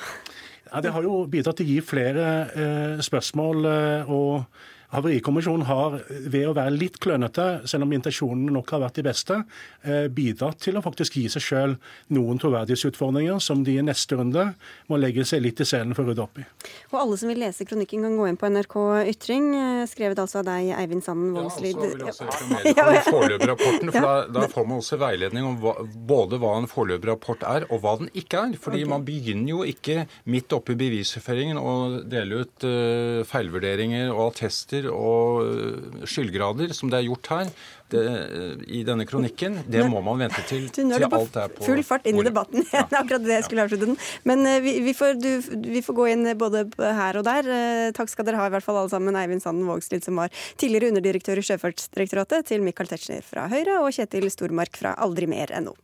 Ja, 0.68 0.82
Det 0.84 0.92
har 0.92 1.04
jo 1.04 1.26
bidratt 1.32 1.58
til 1.58 1.66
å 1.66 1.70
gi 1.70 1.82
flere 1.82 3.02
spørsmål. 3.02 3.66
og 4.08 4.46
Havarikommisjonen 4.88 5.66
har, 5.68 5.98
ved 6.32 6.46
å 6.48 6.54
være 6.56 6.72
litt 6.72 6.96
klønete, 7.04 7.46
selv 7.68 7.84
om 7.84 7.92
intensjonene 7.92 8.54
nok 8.56 8.70
har 8.72 8.86
vært 8.86 9.00
de 9.02 9.04
beste, 9.04 9.36
eh, 9.84 10.06
bidratt 10.08 10.62
til 10.64 10.78
å 10.80 10.84
faktisk 10.84 11.18
gi 11.20 11.26
seg 11.34 11.44
sjøl 11.44 11.74
noen 12.16 12.40
troverdighetsutfordringer 12.40 13.42
som 13.44 13.66
de 13.68 13.76
i 13.82 13.84
neste 13.84 14.16
runde 14.16 14.46
må 14.88 15.00
legge 15.00 15.26
seg 15.28 15.44
litt 15.44 15.60
i 15.60 15.68
selen 15.68 15.92
for 15.98 16.06
å 16.06 16.14
rydde 16.14 16.24
opp 16.24 16.40
i. 16.40 16.46
Og 16.94 17.02
alle 17.02 17.18
som 17.20 17.28
vil 17.28 17.42
lese 17.44 17.68
kronikken, 17.68 18.06
kan 18.08 18.16
gå 18.16 18.30
inn 18.30 18.40
på 18.40 18.48
NRK 18.48 18.78
Ytring, 19.12 19.50
eh, 19.60 19.82
skrevet 19.92 20.22
altså 20.24 20.40
av 20.40 20.48
deg, 20.48 20.72
Eivind 20.80 21.04
Sanden 21.04 21.36
Vågslid. 21.36 21.76
Ja, 21.76 21.84
og 21.84 21.92
vil 21.92 22.06
jeg 22.06 22.14
også 22.14 22.30
informere 22.30 23.50
rapporten, 23.52 23.92
for 23.92 24.08
da, 24.08 24.16
da, 24.40 24.48
får 24.48 24.70
man 24.72 24.80
også 24.80 25.02
veiledning 25.04 25.50
om 25.52 25.60
hva, 25.66 25.76
både 25.84 26.40
hva 26.40 26.54
en 26.62 26.70
foreløpig 26.72 27.12
rapport 27.12 27.44
er, 27.44 27.68
og 27.68 27.84
hva 27.84 27.98
den 28.00 28.08
ikke 28.16 28.46
er. 28.46 28.56
Fordi 28.56 28.86
okay. 28.86 28.92
man 28.96 29.04
begynner 29.04 29.52
jo 29.52 29.68
ikke 29.68 30.08
midt 30.32 30.56
oppe 30.56 30.78
i 30.78 30.80
bevisføringen 30.80 31.60
å 31.60 31.76
dele 32.08 32.46
ut 32.46 32.64
uh, 32.64 33.28
feilvurderinger 33.28 34.16
og 34.16 34.30
attester 34.32 34.77
prosenter 34.78 34.90
og 34.92 35.46
øh, 35.46 36.06
skyldgrader, 36.06 36.74
som 36.74 36.90
det 36.90 37.00
er 37.00 37.08
gjort 37.08 37.28
her 37.30 37.50
det, 37.92 38.04
øh, 38.04 38.64
i 38.68 38.84
denne 38.84 39.06
kronikken, 39.06 39.64
det 39.70 39.90
må 39.90 40.02
man 40.02 40.20
vente 40.20 40.42
til, 40.48 40.70
til 40.70 40.92
alt 40.92 41.36
er 41.36 41.48
på 41.48 41.64
Full 41.64 41.84
fart 41.84 42.06
inn 42.06 42.20
i 42.20 42.24
debatten. 42.24 42.66
Ja. 42.78 42.84
akkurat 43.00 43.24
det 43.24 43.34
jeg 43.34 43.44
skulle 43.46 43.64
avslutte 43.64 43.88
den. 43.88 43.98
Men 44.24 44.46
øh, 44.46 44.64
vi, 44.64 44.80
vi, 44.82 44.94
får, 44.94 45.18
du, 45.22 45.42
vi, 45.72 45.82
får, 45.82 45.94
gå 45.94 46.06
inn 46.12 46.28
både 46.38 46.68
her 46.78 47.18
og 47.18 47.26
der. 47.26 47.48
Takk 47.96 48.12
skal 48.12 48.28
dere 48.28 48.38
ha, 48.42 48.48
i 48.48 48.54
hvert 48.54 48.66
fall 48.66 48.78
alle 48.78 48.92
sammen. 48.92 49.16
Eivind 49.16 49.42
Sanden 49.42 49.68
Vågslid, 49.68 50.04
som 50.04 50.20
var 50.20 50.34
tidligere 50.58 50.92
underdirektør 50.92 51.40
i 51.40 51.46
Sjøfartsdirektoratet, 51.48 52.48
til 52.52 52.66
Michael 52.66 52.92
Tetzschner 52.92 53.24
fra 53.26 53.48
Høyre 53.52 53.80
og 53.82 53.94
Kjetil 53.96 54.30
Stormark 54.34 54.78
fra 54.78 54.94
aldrimer.no. 55.00 55.76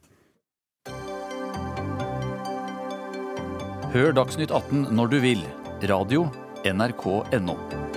Hør 3.93 4.13
Dagsnytt 4.17 4.51
18 4.51 4.89
når 4.97 5.13
du 5.13 5.19
vil. 5.23 5.43
Radio 5.89 6.27
NRK.no. 6.65 7.92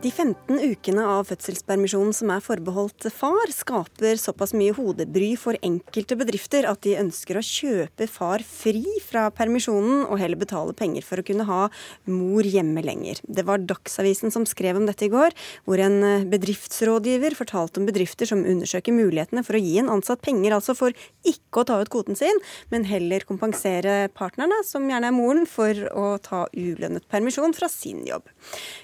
De 0.00 0.08
15 0.08 0.56
ukene 0.64 1.02
av 1.04 1.26
fødselspermisjonen 1.28 2.14
som 2.16 2.30
er 2.32 2.40
forbeholdt 2.40 3.04
far, 3.12 3.50
skaper 3.52 4.16
såpass 4.16 4.54
mye 4.56 4.72
hodebry 4.72 5.34
for 5.36 5.58
enkelte 5.60 6.16
bedrifter 6.16 6.64
at 6.64 6.80
de 6.86 6.94
ønsker 6.96 7.36
å 7.36 7.42
kjøpe 7.44 8.06
far 8.08 8.40
fri 8.40 8.80
fra 9.04 9.26
permisjonen 9.36 10.06
og 10.06 10.16
heller 10.22 10.40
betale 10.40 10.72
penger 10.78 11.04
for 11.04 11.20
å 11.20 11.24
kunne 11.28 11.44
ha 11.44 11.66
mor 12.08 12.48
hjemme 12.48 12.80
lenger. 12.86 13.20
Det 13.28 13.44
var 13.44 13.60
Dagsavisen 13.60 14.32
som 14.32 14.46
skrev 14.48 14.78
om 14.80 14.86
dette 14.88 15.04
i 15.04 15.10
går, 15.12 15.36
hvor 15.68 15.84
en 15.84 16.24
bedriftsrådgiver 16.32 17.36
fortalte 17.36 17.82
om 17.82 17.90
bedrifter 17.90 18.32
som 18.32 18.40
undersøker 18.40 18.96
mulighetene 18.96 19.44
for 19.44 19.60
å 19.60 19.62
gi 19.62 19.76
en 19.84 19.92
ansatt 19.92 20.24
penger, 20.24 20.56
altså 20.56 20.78
for 20.80 20.96
ikke 21.28 21.60
å 21.60 21.68
ta 21.68 21.76
ut 21.84 21.92
kvoten 21.92 22.16
sin, 22.16 22.40
men 22.72 22.88
heller 22.88 23.28
kompensere 23.28 24.08
partnerne, 24.16 24.62
som 24.64 24.88
gjerne 24.88 25.12
er 25.12 25.18
moren, 25.18 25.44
for 25.44 25.84
å 25.92 26.16
ta 26.24 26.46
ulønnet 26.56 27.04
permisjon 27.12 27.52
fra 27.52 27.68
sin 27.68 28.00
jobb. 28.08 28.24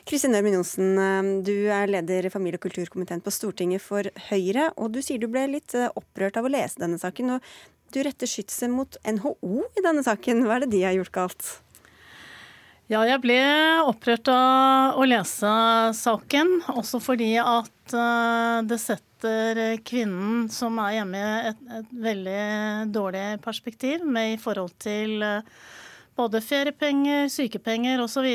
Kristin 0.05 0.37
Ørmen 0.37 0.61
Johnsen, 0.61 1.06
du 1.47 1.55
er 1.73 1.91
leder 1.91 2.27
i 2.27 2.33
familie- 2.33 2.61
og 2.61 2.67
kulturkomiteen 2.67 3.23
på 3.25 3.33
Stortinget 3.35 3.83
for 3.85 4.09
Høyre, 4.29 4.71
og 4.77 4.93
du 4.95 5.03
sier 5.05 5.21
du 5.23 5.29
ble 5.31 5.47
litt 5.53 5.75
eh, 5.77 5.91
opprørt 5.99 6.39
av 6.41 6.49
å 6.49 6.53
lese 6.53 6.83
denne 6.83 6.99
saken. 7.03 7.37
og 7.37 7.95
Du 7.95 8.03
retter 8.03 8.31
skytset 8.31 8.73
mot 8.73 8.99
NHO 9.07 9.63
i 9.77 9.85
denne 9.85 10.05
saken. 10.07 10.45
Hva 10.47 10.57
er 10.57 10.67
det 10.67 10.75
de 10.75 10.83
har 10.87 10.97
gjort 10.99 11.15
galt? 11.15 11.49
Ja, 12.87 13.01
jeg 13.03 13.19
ble 13.19 13.39
opprørt 13.83 14.29
av 14.31 15.01
å 15.01 15.07
lese 15.11 15.53
saken, 15.99 16.61
også 16.71 17.01
fordi 17.03 17.33
at 17.43 17.97
eh, 17.99 18.59
det 18.71 18.79
setter 18.79 19.81
kvinnen 19.83 20.45
som 20.55 20.79
er 20.85 21.01
hjemme 21.01 21.19
i 21.19 21.49
et, 21.51 21.65
et, 21.81 21.97
veldig 22.05 22.45
dårlig 22.95 23.25
perspektiv 23.43 24.07
med 24.07 24.37
i 24.37 24.39
forhold 24.39 24.77
til 24.79 25.19
eh, 25.27 25.57
både 26.17 26.41
feriepenger, 26.45 27.27
sykepenger 27.33 28.05
osv. 28.05 28.29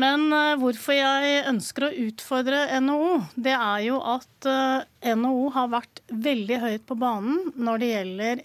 Men 0.00 0.32
uh, 0.34 0.56
hvorfor 0.58 0.96
jeg 0.96 1.44
ønsker 1.46 1.84
å 1.86 1.92
utfordre 2.08 2.80
NHO, 2.82 3.20
det 3.38 3.54
er 3.54 3.84
jo 3.86 4.00
at 4.02 4.46
eh, 4.50 4.82
NHO 5.14 5.50
har 5.54 5.68
vært 5.70 6.02
veldig 6.10 6.58
høyt 6.64 6.82
på 6.88 6.96
banen 6.98 7.52
når 7.54 7.78
det 7.78 7.90
gjelder 7.92 8.42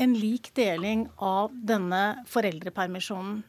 en 0.00 0.14
lik 0.16 0.54
deling 0.56 1.08
av 1.16 1.50
denne 1.52 2.24
foreldrepermisjonen. 2.28 3.42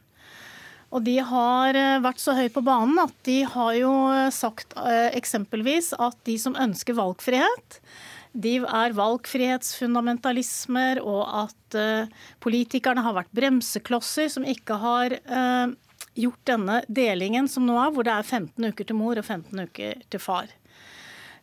Og 0.92 1.02
de 1.04 1.18
har 1.24 1.76
uh, 1.76 2.00
vært 2.04 2.20
så 2.24 2.32
høyt 2.36 2.52
på 2.56 2.64
banen 2.64 2.98
at 3.04 3.14
de 3.28 3.44
har 3.48 3.72
jo 3.76 3.92
sagt 4.32 4.72
eksempelvis 5.12 5.92
at 6.00 6.16
de 6.28 6.38
som 6.40 6.56
ønsker 6.56 6.94
valgfrihet, 6.96 7.80
de 8.32 8.64
er 8.64 8.96
valgfrihetsfundamentalismer, 8.96 11.04
og 11.04 11.28
at 11.44 11.76
politikerne 12.40 13.04
har 13.04 13.12
vært 13.18 13.34
bremseklosser 13.36 14.28
som 14.32 14.40
ikke 14.48 14.72
har 14.80 15.20
gjort 16.18 16.42
denne 16.48 16.80
delingen 16.88 17.48
som 17.48 17.66
nå 17.66 17.76
er, 17.80 17.92
hvor 17.94 18.06
det 18.06 18.14
er 18.14 18.26
15 18.26 18.72
uker 18.72 18.88
til 18.88 18.98
mor 18.98 19.18
og 19.20 19.24
15 19.24 19.64
uker 19.68 20.02
til 20.12 20.22
far. 20.22 20.50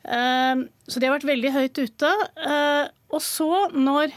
Ehm, 0.08 0.68
så 0.88 1.00
de 1.00 1.08
har 1.10 1.18
vært 1.18 1.30
veldig 1.30 1.54
høyt 1.56 1.82
ute. 1.82 2.12
Ehm, 2.46 2.92
og 3.10 3.24
så, 3.26 3.70
når 3.74 4.14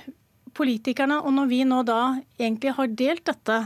politikerne, 0.53 1.23
og 1.25 1.33
når 1.33 1.49
vi 1.49 1.63
nå 1.65 1.81
da 1.89 2.03
egentlig 2.39 2.75
har 2.77 2.93
delt 2.93 3.25
dette, 3.29 3.63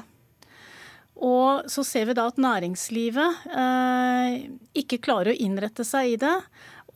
og 1.17 1.67
så 1.73 1.83
ser 1.87 2.11
vi 2.11 2.15
da 2.17 2.27
at 2.29 2.39
næringslivet 2.41 3.47
eh, 3.49 4.35
ikke 4.77 5.01
klarer 5.01 5.33
å 5.33 5.41
innrette 5.41 5.85
seg 5.87 6.13
i 6.13 6.19
det, 6.21 6.35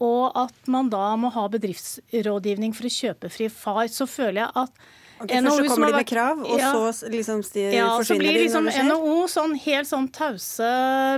og 0.00 0.36
at 0.38 0.68
man 0.70 0.90
da 0.92 1.14
må 1.20 1.30
ha 1.32 1.46
bedriftsrådgivning 1.52 2.74
for 2.76 2.88
å 2.88 2.92
kjøpe 2.92 3.30
fri 3.32 3.48
far, 3.52 3.86
så 3.88 4.06
føler 4.08 4.44
jeg 4.44 4.52
at 4.62 4.84
Okay, 5.20 5.40
NHO 5.44 5.52
først 5.52 5.68
så 5.68 5.74
kommer 5.74 5.90
de 5.92 5.98
med 6.00 6.08
krav, 6.08 6.38
og 6.46 6.60
ja, 6.62 6.70
så 6.72 7.08
liksom 7.12 7.42
ja, 7.60 7.88
de? 7.98 8.04
Så 8.08 8.16
blir 8.16 8.38
liksom 8.38 8.70
NHO 8.88 9.16
sånn 9.28 9.52
helt 9.66 9.88
sånn 9.90 10.08
tause 10.16 10.70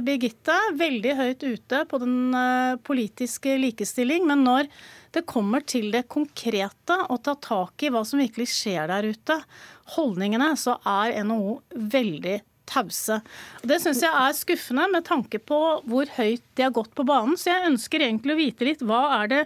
Birgitte, 0.03 0.57
veldig 0.79 1.13
høyt 1.21 1.45
ute 1.47 1.85
på 1.87 2.01
den 2.03 2.35
uh, 2.35 2.75
politiske 2.83 3.55
likestilling. 3.63 4.27
Men 4.27 4.43
når 4.47 4.71
det 5.15 5.23
kommer 5.31 5.63
til 5.63 5.93
det 5.95 6.09
konkrete, 6.11 6.97
å 7.07 7.19
ta 7.23 7.37
tak 7.39 7.85
i 7.87 7.93
hva 7.95 8.03
som 8.09 8.23
virkelig 8.23 8.51
skjer 8.57 8.91
der 8.91 9.13
ute, 9.13 9.39
holdningene, 9.95 10.51
så 10.59 10.81
er 10.89 11.21
NHO 11.23 11.61
veldig 11.95 12.41
tause. 12.73 13.21
Det 13.63 13.79
syns 13.83 14.03
jeg 14.05 14.13
er 14.13 14.37
skuffende 14.37 14.89
med 14.93 15.07
tanke 15.07 15.41
på 15.43 15.59
hvor 15.89 16.11
høyt 16.17 16.45
de 16.57 16.67
har 16.67 16.75
gått 16.75 16.95
på 16.97 17.07
banen. 17.07 17.37
Så 17.39 17.53
jeg 17.53 17.71
ønsker 17.73 18.07
egentlig 18.07 18.35
å 18.35 18.41
vite 18.41 18.69
litt 18.69 18.85
hva 18.87 19.05
er 19.21 19.33
det 19.33 19.43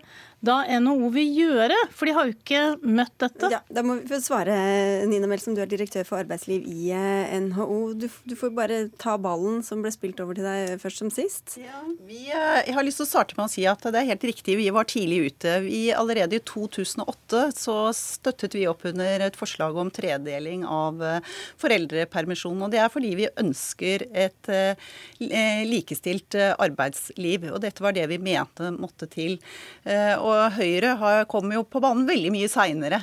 da 0.47 0.57
NHO 0.81 1.11
vil 1.15 1.33
gjøre, 1.41 1.77
for 1.95 2.09
de 2.09 2.15
har 2.17 2.29
jo 2.29 2.35
ikke 2.35 2.63
møtt 2.87 3.15
dette. 3.23 3.51
Ja, 3.53 3.61
da 3.73 3.83
må 3.87 3.99
vi 3.99 4.09
få 4.11 4.21
svare, 4.23 4.55
Nina 5.11 5.29
Melsom, 5.31 5.57
du 5.57 5.63
er 5.63 5.71
direktør 5.71 6.07
for 6.07 6.21
arbeidsliv 6.23 6.67
i 6.71 6.91
eh, 6.95 7.35
NHO. 7.43 7.79
Du, 7.99 8.07
du, 8.29 8.35
får 8.39 8.53
bare 8.57 8.81
ta 9.01 9.17
ballen 9.23 9.63
som 9.67 9.83
ble 9.85 9.93
spilt 9.95 10.21
over 10.23 10.39
til 10.39 10.47
deg 10.47 10.77
først 10.83 11.03
som 11.03 11.11
sist. 11.13 11.57
Ja, 11.61 11.83
vi, 12.07 12.27
eh, 12.31 12.61
jeg 12.69 12.77
har 12.77 12.87
lyst 12.87 13.03
til 13.03 13.07
å 13.07 13.11
starte 13.11 13.39
med 13.39 13.49
å 13.49 13.53
si 13.53 13.67
at 13.69 13.83
det 13.87 14.01
er 14.01 14.11
helt 14.13 14.27
riktig, 14.29 14.59
vi 14.61 14.69
var 14.75 14.89
tidlig 14.91 15.33
ute. 15.33 15.59
Vi, 15.67 15.83
allerede 15.97 16.39
i 16.39 16.45
2008 16.47 17.43
så 17.57 17.77
støttet 17.97 18.57
vi 18.59 18.67
opp 18.71 18.87
under 18.89 19.27
et 19.27 19.39
forslag 19.39 19.79
om 19.81 19.93
tredeling 19.95 20.67
av 20.69 21.03
eh, 21.03 21.35
foreldrepermisjon. 21.63 22.63
Og 22.67 22.75
det 22.75 22.83
er 22.83 22.93
fordi 22.93 23.15
vi 23.19 23.31
ønsker 23.43 24.07
et 24.17 24.51
likestilt 25.67 26.37
arbeidsliv. 26.37 27.49
Og 27.53 27.61
dette 27.63 27.83
var 27.83 27.95
det 27.97 28.07
vi 28.11 28.19
mente 28.23 28.71
måtte 28.75 29.09
til. 29.11 29.37
Og 29.87 30.36
Høyre 30.57 30.95
har, 31.01 31.25
kom 31.31 31.51
jo 31.55 31.65
på 31.69 31.81
banen 31.85 32.07
veldig 32.09 32.33
mye 32.35 32.51
seinere. 32.51 33.01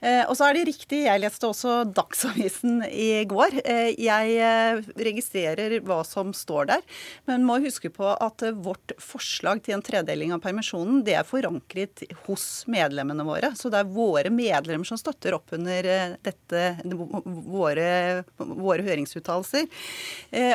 Eh, 0.00 0.22
og 0.28 0.36
så 0.36 0.48
er 0.48 0.56
det 0.56 0.66
riktig, 0.68 1.04
jeg 1.06 1.22
leste 1.22 1.48
også 1.48 1.78
Dagsavisen 1.96 2.82
i 2.90 3.24
går. 3.28 3.60
Eh, 3.64 3.94
jeg 4.02 4.34
eh, 4.44 4.82
registrerer 5.08 5.78
hva 5.86 6.02
som 6.06 6.32
står 6.36 6.68
der, 6.72 6.84
men 7.28 7.46
må 7.48 7.58
huske 7.64 7.90
på 7.92 8.10
at 8.12 8.44
vårt 8.60 8.96
forslag 9.00 9.62
til 9.64 9.78
en 9.78 9.84
tredeling 9.84 10.34
av 10.36 10.42
permisjonen, 10.44 11.02
det 11.06 11.16
er 11.16 11.28
forankret 11.28 12.04
hos 12.26 12.66
medlemmene 12.70 13.24
våre. 13.26 13.52
Så 13.56 13.72
det 13.72 13.80
er 13.80 13.94
våre 13.96 14.32
medlemmer 14.32 14.88
som 14.88 15.00
støtter 15.00 15.36
opp 15.38 15.54
under 15.56 16.16
dette, 16.24 16.64
våre, 16.84 17.88
våre 18.36 18.84
høringsuttalelser. 18.86 19.66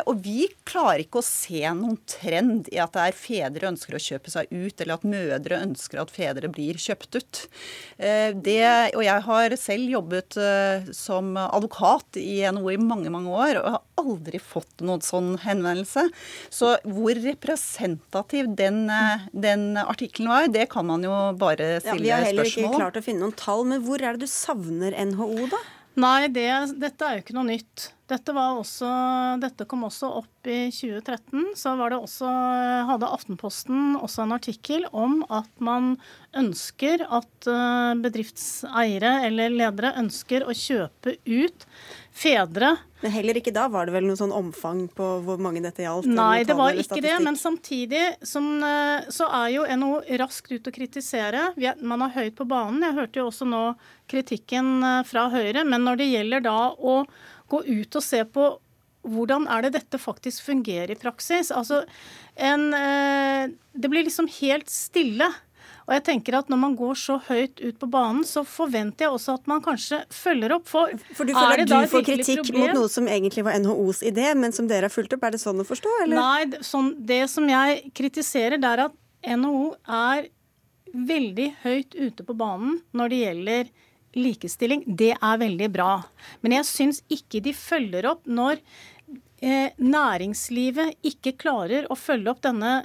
Og 0.06 0.22
vi 0.24 0.46
klarer 0.68 1.04
ikke 1.04 1.22
å 1.22 1.26
se 1.26 1.64
noen 1.78 1.98
trend 2.10 2.70
i 2.72 2.80
at 2.82 2.94
det 2.96 3.08
er 3.08 3.18
fedre 3.18 3.72
ønsker 3.72 3.98
å 3.98 4.04
kjøpe 4.04 4.34
seg 4.34 4.52
ut, 4.52 4.76
eller 4.76 4.98
at 4.98 5.08
mødre 5.08 5.62
ønsker 5.66 6.02
at 6.02 6.14
fedre 6.14 6.52
blir 6.52 6.80
kjøpt 6.82 7.18
ut. 7.18 7.42
Det, 7.98 8.60
og 8.98 9.04
jeg 9.06 9.26
har 9.28 9.31
har 9.34 9.56
selv 9.60 9.90
jobbet 9.92 10.38
uh, 10.40 10.92
som 10.96 11.34
advokat 11.42 12.20
i 12.22 12.42
NHO 12.52 12.74
i 12.74 12.80
mange, 12.82 13.12
mange 13.14 13.32
år 13.32 13.62
og 13.62 13.68
har 13.76 13.82
aldri 14.02 14.42
fått 14.42 14.84
noen 14.86 15.04
sånn 15.06 15.34
henvendelse. 15.44 16.08
Så 16.54 16.76
hvor 16.86 17.18
representativ 17.26 18.54
den, 18.60 18.84
uh, 18.92 19.28
den 19.32 19.76
artikkelen 19.82 20.32
var, 20.32 20.50
det 20.54 20.70
kan 20.74 20.88
man 20.90 21.06
jo 21.06 21.14
bare 21.42 21.78
stille 21.82 21.84
spørsmål 21.84 22.00
om. 22.00 22.02
Ja, 22.02 22.08
vi 22.08 22.16
har 22.16 22.28
heller 22.30 22.52
ikke 22.54 22.74
klart 22.78 23.00
å 23.00 23.06
finne 23.06 23.26
noen 23.26 23.38
tall, 23.40 23.68
men 23.70 23.86
hvor 23.86 24.02
er 24.02 24.18
det 24.18 24.28
du 24.28 24.32
savner 24.32 24.98
NHO, 25.12 25.48
da? 25.52 25.62
Nei, 26.00 26.30
det, 26.32 26.48
dette 26.80 27.04
er 27.04 27.18
jo 27.18 27.24
ikke 27.26 27.36
noe 27.36 27.50
nytt. 27.50 27.90
Dette, 28.08 28.32
også, 28.36 28.88
dette, 29.40 29.66
kom 29.68 29.84
også 29.88 30.08
opp 30.22 30.48
i 30.48 30.70
2013. 30.72 31.52
Så 31.60 31.74
også, 31.76 32.32
hadde 32.88 33.10
Aftenposten 33.12 33.98
også 34.00 34.24
en 34.24 34.36
artikkel 34.36 34.88
om 34.92 35.22
at 35.28 35.52
man 35.64 35.98
ønsker 36.36 37.04
at 37.08 37.48
eh, 37.52 37.92
bedriftseiere 38.04 39.18
eller 39.28 39.52
ledere 39.52 39.94
ønsker 40.00 40.48
å 40.48 40.56
kjøpe 40.56 41.18
ut 41.28 41.68
fedre. 42.12 42.76
Men 43.02 43.14
heller 43.16 43.40
ikke 43.40 43.54
da 43.56 43.66
var 43.72 43.88
det 43.88 43.96
vel 43.96 44.06
noe 44.06 44.20
sånn 44.20 44.34
omfang 44.36 44.84
på 44.94 45.08
hvor 45.26 45.40
mange 45.42 45.64
dette 45.64 45.86
gjaldt? 45.86 46.10
Nei, 46.12 46.44
det 46.46 46.56
var 46.58 46.78
ikke 46.78 47.02
det. 47.02 47.16
Men 47.24 47.38
samtidig 47.40 48.04
som, 48.28 48.50
eh, 48.64 49.08
så 49.10 49.30
er 49.42 49.48
jo 49.56 49.66
NHO 49.66 50.02
raskt 50.22 50.52
ut 50.54 50.70
å 50.70 50.76
kritisere. 50.76 51.48
Man 51.82 52.06
er 52.06 52.16
høyt 52.18 52.38
på 52.38 52.48
banen. 52.48 52.84
Jeg 52.86 52.98
hørte 53.00 53.22
jo 53.22 53.30
også 53.32 53.48
nå 53.50 53.64
kritikken 54.12 54.84
eh, 54.84 55.04
fra 55.08 55.30
Høyre. 55.34 55.66
Men 55.66 55.88
når 55.88 56.04
det 56.04 56.12
gjelder 56.12 56.46
da 56.46 56.60
å 56.78 57.02
gå 57.52 57.64
ut 57.66 57.98
og 57.98 58.06
se 58.06 58.22
på 58.26 58.52
hvordan 59.02 59.48
er 59.50 59.66
det 59.66 59.74
dette 59.80 59.98
faktisk 59.98 60.46
fungerer 60.46 60.94
i 60.94 61.00
praksis? 61.00 61.50
Altså, 61.50 61.82
en, 62.38 62.74
eh, 62.74 63.50
det 63.74 63.90
blir 63.90 64.06
liksom 64.06 64.30
helt 64.40 64.70
stille. 64.70 65.32
Og 65.88 65.94
jeg 65.96 66.04
tenker 66.08 66.38
at 66.38 66.50
Når 66.52 66.60
man 66.62 66.76
går 66.78 66.98
så 67.00 67.18
høyt 67.28 67.62
ut 67.62 67.78
på 67.82 67.90
banen, 67.92 68.24
så 68.28 68.44
forventer 68.48 69.08
jeg 69.08 69.16
også 69.16 69.38
at 69.40 69.48
man 69.50 69.64
kanskje 69.66 70.02
følger 70.14 70.56
opp. 70.58 70.68
For, 70.70 70.94
for 71.18 71.28
du 71.28 71.34
føler 71.36 71.64
at 71.64 71.72
du 71.72 71.92
får 71.92 72.06
kritikk 72.08 72.44
problem? 72.46 72.62
mot 72.62 72.82
noe 72.82 72.92
som 72.92 73.10
egentlig 73.10 73.46
var 73.48 73.58
NHOs 73.62 74.04
idé, 74.08 74.32
men 74.38 74.56
som 74.56 74.70
dere 74.70 74.90
har 74.90 74.94
fulgt 74.94 75.16
opp? 75.18 75.26
Er 75.28 75.36
det 75.36 75.42
sånn 75.44 75.64
å 75.64 75.68
forstå? 75.68 75.96
Eller? 76.06 76.18
Nei, 76.20 76.64
sånn, 76.66 76.94
det 76.98 77.24
som 77.32 77.48
jeg 77.50 77.94
kritiserer, 77.98 78.62
det 78.62 78.74
er 78.76 78.86
at 78.88 78.98
NHO 79.38 79.72
er 79.86 80.30
veldig 80.92 81.48
høyt 81.64 81.96
ute 81.96 82.26
på 82.28 82.36
banen 82.36 82.82
når 82.98 83.12
det 83.12 83.22
gjelder 83.22 83.72
likestilling, 84.18 84.84
det 84.88 85.14
er 85.16 85.38
veldig 85.40 85.70
bra. 85.72 85.92
Men 86.44 86.58
jeg 86.60 86.68
syns 86.68 87.00
ikke 87.12 87.40
de 87.44 87.54
følger 87.56 88.08
opp 88.10 88.26
når 88.28 88.60
eh, 89.42 89.72
næringslivet 89.80 90.98
ikke 91.08 91.38
klarer 91.40 91.88
å 91.92 91.98
følge 92.00 92.34
opp 92.34 92.42
denne 92.44 92.82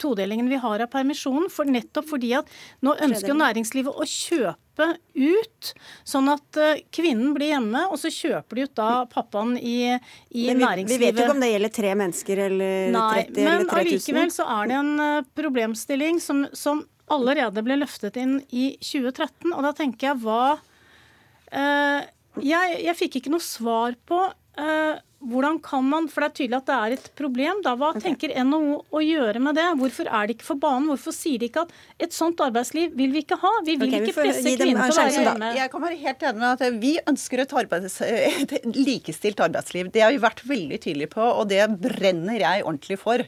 todelingen 0.00 0.48
vi 0.50 0.58
har 0.60 0.82
av 0.84 0.90
permisjonen. 0.92 1.48
For 1.52 1.68
nettopp 1.68 2.08
fordi 2.10 2.34
at 2.38 2.50
nå 2.84 2.96
ønsker 3.06 3.36
næringslivet 3.36 3.94
å 3.94 4.06
kjøpe 4.08 4.90
ut, 5.14 5.72
sånn 6.08 6.30
at 6.32 6.58
eh, 6.60 6.82
kvinnen 6.94 7.34
blir 7.36 7.52
hjemme, 7.52 7.86
og 7.90 7.98
så 8.00 8.10
kjøper 8.12 8.56
de 8.56 8.66
ut 8.66 8.76
da 8.78 8.90
pappaen 9.10 9.56
i, 9.58 9.92
i 10.30 10.46
vi, 10.46 10.54
næringslivet. 10.56 10.94
Vi 10.94 11.04
vet 11.04 11.18
jo 11.18 11.26
ikke 11.26 11.36
om 11.36 11.44
det 11.44 11.50
gjelder 11.52 11.74
tre 11.74 11.90
mennesker 12.02 12.44
eller 12.46 12.94
Nei, 12.94 13.10
30 13.26 13.42
eller 13.42 13.66
3000. 13.66 13.74
Men 13.74 13.82
allikevel 13.82 14.32
så 14.34 14.48
er 14.56 14.70
det 14.70 14.78
en 14.80 14.94
uh, 15.02 15.28
problemstilling 15.36 16.22
som, 16.24 16.46
som 16.56 16.82
allerede 17.10 17.64
ble 17.66 17.80
løftet 17.80 18.18
inn 18.20 18.38
i 18.50 18.72
2013. 18.78 19.52
Og 19.52 19.62
da 19.66 19.74
tenker 19.76 20.10
jeg 20.10 20.22
hva 20.24 20.44
eh, 21.50 22.08
jeg, 22.46 22.80
jeg, 22.86 22.96
fikk 22.98 23.20
ikke 23.20 23.32
noe 23.34 23.44
svar 23.44 23.96
på 24.08 24.22
eh, 24.60 25.00
hvordan 25.20 25.58
kan 25.60 25.84
man, 25.84 26.06
for 26.08 26.24
det 26.24 26.30
er 26.30 26.36
tydelig 26.38 26.56
at 26.62 26.68
det 26.70 26.76
er 26.76 26.94
et 26.96 27.08
problem, 27.18 27.58
da, 27.64 27.74
Hva 27.76 27.90
okay. 27.92 28.06
tenker 28.06 28.32
NHO 28.40 28.76
å 28.96 29.02
gjøre 29.04 29.42
med 29.44 29.58
det? 29.58 29.66
Hvorfor 29.76 30.08
er 30.08 30.28
de 30.28 30.36
ikke 30.36 30.46
for 30.46 30.60
banen? 30.62 30.86
Hvorfor 30.88 31.12
sier 31.12 31.40
de 31.42 31.50
ikke 31.50 31.66
at 31.66 31.74
et 32.06 32.16
sånt 32.16 32.40
arbeidsliv 32.40 32.94
vil 32.96 33.12
vi 33.12 33.20
ikke 33.26 33.36
ha? 33.42 33.50
Vi 33.66 33.74
vil 33.80 33.90
okay, 33.90 34.06
ikke 34.08 34.16
presse 34.16 34.54
kvinner 34.56 34.88
til 34.88 34.96
å 34.96 35.04
være 35.04 35.24
hjemme. 35.26 35.50
Jeg 35.58 35.72
kan 35.74 35.84
være 35.84 35.98
helt 36.00 36.24
enig 36.30 36.40
med 36.40 36.48
at 36.54 36.78
vi 36.80 36.92
ønsker 37.12 37.44
et, 37.44 37.52
arbeids, 37.60 37.98
et, 38.06 38.54
likestilt 38.78 39.42
arbeidsliv. 39.44 39.90
Det 39.92 40.04
har 40.06 40.14
vi 40.14 40.22
vært 40.24 40.40
veldig 40.48 40.80
tydelige 40.86 41.12
på, 41.12 41.26
og 41.28 41.50
det 41.52 41.68
brenner 41.82 42.40
jeg 42.40 42.64
ordentlig 42.64 43.00
for. 43.02 43.26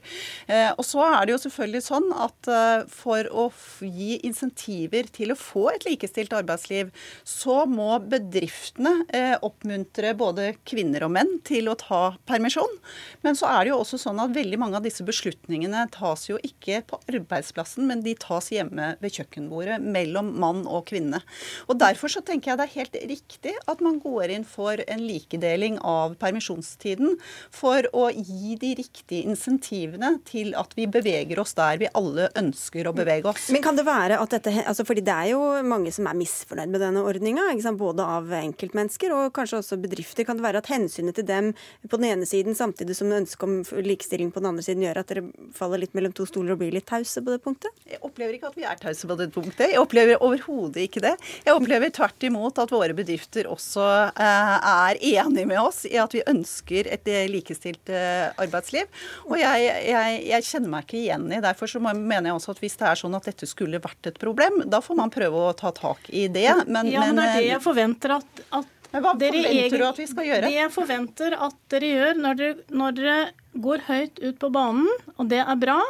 Eh, 0.49 0.71
og 0.73 0.89
så 0.89 1.05
er 1.11 1.29
det 1.29 1.37
jo 1.37 1.43
selvfølgelig 1.45 1.85
sånn 1.91 2.09
at 2.25 2.53
eh, 2.57 2.89
for 2.89 3.29
å 3.29 3.47
gi 3.85 4.17
insentiver 4.25 5.13
til 5.13 5.35
å 5.35 5.39
få 5.39 5.69
et 5.75 5.85
likestilt 5.91 6.33
arbeidsliv, 6.41 6.89
så 7.29 7.63
må 7.69 7.93
bedriftene 8.01 8.97
eh, 9.13 9.37
oppmuntre 9.45 10.17
både 10.17 10.55
kvinner 10.65 11.05
og 11.05 11.17
menn 11.21 11.37
til 11.45 11.69
å 11.69 11.77
ta 11.83 12.03
permisjon. 12.29 12.79
Men 13.27 13.39
så 13.39 13.51
er 13.51 13.65
det 13.65 13.73
jo 13.73 13.81
også 13.83 14.01
sånn 14.01 14.21
at 14.23 14.35
veldig 14.35 14.59
mange 14.61 14.79
av 14.79 14.87
disse 14.87 15.05
beslutningene 15.07 15.85
tas 15.95 16.29
jo 16.29 16.39
ikke 16.47 16.83
på 16.89 17.01
arbeidsplassen, 17.11 17.87
men 17.89 18.05
de 18.07 18.15
tas 18.19 18.51
hjemme 18.55 18.95
ved 19.03 19.17
kjøkkenbordet 19.19 19.81
mellom 19.83 20.33
mann 20.43 20.65
og 20.67 20.87
kvinne. 20.93 21.23
Og 21.69 21.79
Derfor 21.83 22.13
så 22.13 22.23
tenker 22.25 22.53
jeg 22.53 22.61
det 22.61 22.67
er 22.69 22.77
helt 22.77 22.97
riktig 23.11 23.53
at 23.69 23.81
man 23.85 23.99
går 24.03 24.31
inn 24.35 24.45
for 24.47 24.79
en 24.87 25.03
likedeling 25.03 25.81
av 25.83 26.15
permisjonstiden 26.21 27.17
for 27.53 27.89
å 27.97 28.07
gi 28.13 28.55
de 28.61 28.73
riktige 28.79 29.27
insentivene 29.27 30.15
til 30.29 30.53
at 30.59 30.77
vi 30.79 30.87
beveger 30.91 31.41
oss 31.43 31.57
der 31.59 31.81
vi 31.83 31.91
alle 31.99 32.29
ønsker 32.39 32.87
å 32.87 32.95
bevege 32.97 33.33
oss. 33.33 33.49
Men 33.55 33.65
kan 33.65 33.79
det 33.79 33.87
være 33.89 34.21
at 34.23 34.37
dette, 34.37 34.55
altså 34.63 34.87
fordi 34.87 35.03
Det 35.03 35.15
er 35.15 35.33
jo 35.33 35.41
mange 35.67 35.91
som 35.95 36.07
er 36.07 36.15
misfornøyd 36.15 36.71
med 36.71 36.85
denne 36.85 37.03
ordninga, 37.03 37.49
både 37.79 38.05
av 38.07 38.31
enkeltmennesker 38.37 39.13
og 39.17 39.33
kanskje 39.35 39.59
også 39.59 39.79
bedrifter. 39.83 40.27
Kan 40.29 40.39
det 40.39 40.47
være 40.47 40.63
at 40.63 40.71
hensynet 40.71 41.17
til 41.19 41.27
dem 41.27 41.51
på 41.89 41.99
den 41.99 42.09
ene 42.13 42.29
siden, 42.29 42.57
samtidig 42.57 42.97
som 42.97 43.13
ønsket 43.13 43.47
om 43.47 43.85
likestilling 43.85 44.31
på 44.33 44.41
den 44.43 44.51
andre 44.53 44.65
siden 44.65 44.85
gjør 44.85 45.03
at 45.03 45.13
dere 45.13 45.25
faller 45.57 45.83
litt 45.83 45.95
mellom 45.97 46.15
to 46.17 46.27
stoler 46.29 46.55
og 46.55 46.63
blir 46.63 46.75
litt 46.75 46.87
tause 46.89 47.23
på 47.23 47.33
det 47.33 47.41
punktet? 47.45 47.75
Jeg 47.89 48.01
opplever 48.07 48.37
ikke 48.37 48.53
at 48.53 48.59
vi 48.59 48.67
er 48.69 48.81
tause 48.81 49.09
på 49.09 49.17
det 49.19 49.29
punktet. 49.35 49.73
Jeg 49.73 49.81
opplever 49.83 50.23
overhodet 50.23 50.87
ikke 50.87 51.03
det. 51.05 51.15
Jeg 51.47 51.57
opplever 51.57 51.93
tvert 51.95 52.27
imot 52.29 52.61
at 52.63 52.75
våre 52.75 52.97
bedrifter 52.97 53.49
også 53.51 53.87
eh, 54.11 54.53
er 54.73 55.01
enige 55.13 55.49
med 55.51 55.61
oss 55.63 55.83
i 55.89 55.97
at 56.01 56.15
vi 56.15 56.25
ønsker 56.29 56.91
et 56.93 57.09
eh, 57.11 57.27
likestilt 57.31 57.93
eh, 57.93 58.29
arbeidsliv. 58.43 58.91
Og 59.29 59.39
jeg, 59.41 59.71
jeg, 59.89 60.21
jeg, 60.29 60.49
kjenner 60.53 60.75
meg 60.77 60.87
ikke 60.87 61.01
igjen 61.01 61.29
i 61.33 61.41
Derfor 61.43 61.71
så 61.71 61.81
mener 61.83 62.29
jeg 62.31 62.37
også 62.37 62.55
at 62.55 62.63
hvis 62.63 62.79
det 62.81 62.89
er 62.91 63.01
sånn 63.01 63.17
at 63.19 63.27
dette 63.29 63.49
skulle 63.51 63.83
vært 63.83 64.13
et 64.13 64.21
problem, 64.21 64.63
da 64.71 64.83
får 64.85 64.99
man 64.99 65.13
prøve 65.13 65.49
å 65.49 65.57
ta 65.57 65.73
tak 65.75 66.11
i 66.11 66.29
det. 66.33 66.51
Men, 66.67 66.91
ja, 66.91 67.07
men 67.07 67.19
det 67.19 67.27
er 67.27 67.41
det 67.41 67.51
jeg 67.51 67.65
forventer 67.65 68.19
at, 68.21 68.47
at 68.55 68.82
men 68.93 69.05
Hva 69.05 69.15
forventer 69.17 69.79
du 69.79 69.87
at 69.87 69.99
vi 69.99 70.07
skal 70.11 70.29
gjøre? 70.29 70.47
Det 70.47 70.59
jeg 70.59 70.73
forventer 70.75 71.37
at 71.49 71.59
dere 71.73 71.91
gjør 71.97 72.21
når 72.21 72.39
dere, 72.41 72.57
når 72.83 72.97
dere 72.99 73.19
går 73.65 73.85
høyt 73.89 74.23
ut 74.23 74.39
på 74.41 74.53
banen, 74.53 74.89
og 75.17 75.29
det 75.33 75.41
er 75.43 75.59
bra, 75.61 75.81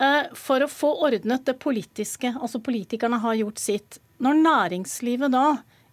eh, 0.00 0.34
for 0.36 0.64
å 0.64 0.68
få 0.70 0.92
ordnet 1.08 1.46
det 1.48 1.56
politiske. 1.62 2.34
Altså 2.40 2.60
politikerne 2.64 3.20
har 3.22 3.38
gjort 3.40 3.62
sitt. 3.62 3.98
Når 4.24 4.40
næringslivet 4.42 5.32
da 5.32 5.46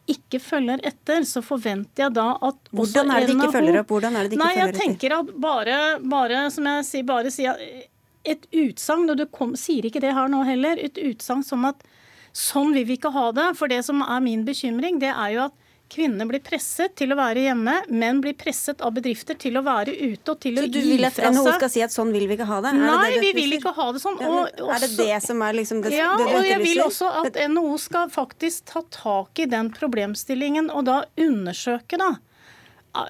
ikke 0.10 0.40
følger 0.44 0.82
etter, 0.84 1.24
så 1.28 1.40
forventer 1.44 2.06
jeg 2.06 2.16
da 2.18 2.34
at 2.44 2.72
Hvordan 2.76 3.12
er 3.12 3.24
det 3.24 3.32
de 3.32 3.36
ikke 3.38 3.54
følger 3.56 3.80
opp? 3.80 3.92
Hvordan 3.94 4.18
er 4.20 4.26
det 4.26 4.34
de 4.34 4.38
ikke 4.38 4.44
Nei, 4.44 4.54
følger 4.54 4.68
etter? 4.68 4.80
Jeg 4.80 4.92
tenker 4.92 5.18
at 5.20 5.34
bare, 5.46 5.80
bare, 6.12 6.46
som 6.52 6.68
jeg 6.68 6.88
sier, 6.90 7.08
bare 7.08 7.32
sier 7.32 7.60
et 8.24 8.48
utsagn, 8.52 9.10
og 9.12 9.20
du 9.20 9.26
kom, 9.32 9.56
sier 9.60 9.88
ikke 9.88 10.02
det 10.04 10.14
her 10.16 10.32
nå 10.32 10.44
heller, 10.48 10.80
et 10.80 11.00
utsagn 11.00 11.44
som 11.44 11.64
at 11.68 11.84
sånn 12.36 12.74
vil 12.76 12.88
vi 12.90 12.98
ikke 12.98 13.14
ha 13.16 13.30
det. 13.36 13.50
For 13.60 13.72
det 13.72 13.84
som 13.88 14.04
er 14.04 14.24
min 14.24 14.44
bekymring, 14.48 15.00
det 15.04 15.12
er 15.14 15.36
jo 15.36 15.46
at 15.48 15.63
kvinnene 15.94 16.26
blir 16.30 16.42
presset 16.44 16.96
til 17.00 17.14
å 17.14 17.18
være 17.20 17.46
hjemme, 17.48 17.76
menn 17.94 18.22
blir 18.24 18.36
presset 18.38 18.82
av 18.86 18.96
bedrifter 18.98 19.38
til 19.40 19.60
å 19.60 19.64
være 19.66 19.94
ute 19.94 20.34
og 20.34 20.42
til 20.44 20.58
Så 20.58 20.66
å 20.66 20.72
du 20.74 20.80
gi 20.80 20.96
vil 20.96 21.08
at 21.08 21.18
fra 21.18 21.32
NHO 21.34 21.56
skal 21.60 21.72
si 21.74 21.86
at 21.86 21.94
sånn 21.94 22.14
vil 22.16 22.28
vi 22.32 22.38
ikke 22.38 22.50
ha 22.50 22.60
det? 22.66 22.74
Er 22.74 22.82
det 22.82 22.90
Nei, 22.90 23.14
det 23.14 23.22
vi 23.24 23.32
vil 23.38 23.58
ikke 23.60 23.76
ha 23.78 23.88
det 23.94 24.04
sånn. 24.04 24.20
Og 24.26 24.74
er 24.74 24.84
det 24.86 24.92
det 24.98 25.22
som 25.28 25.46
er 25.46 25.58
liksom 25.60 25.84
det, 25.86 25.94
ja, 25.96 26.12
det 26.20 26.28
du 26.28 26.36
og 26.40 26.50
jeg 26.50 26.62
vil 26.66 26.84
også 26.88 27.14
at 27.24 27.40
NHO 27.54 27.78
skal 27.82 28.12
faktisk 28.14 28.70
ta 28.74 28.84
tak 28.94 29.44
i 29.46 29.50
den 29.50 29.72
problemstillingen 29.74 30.72
og 30.74 30.88
da 30.90 31.02
undersøke, 31.20 32.02
da. 32.02 32.16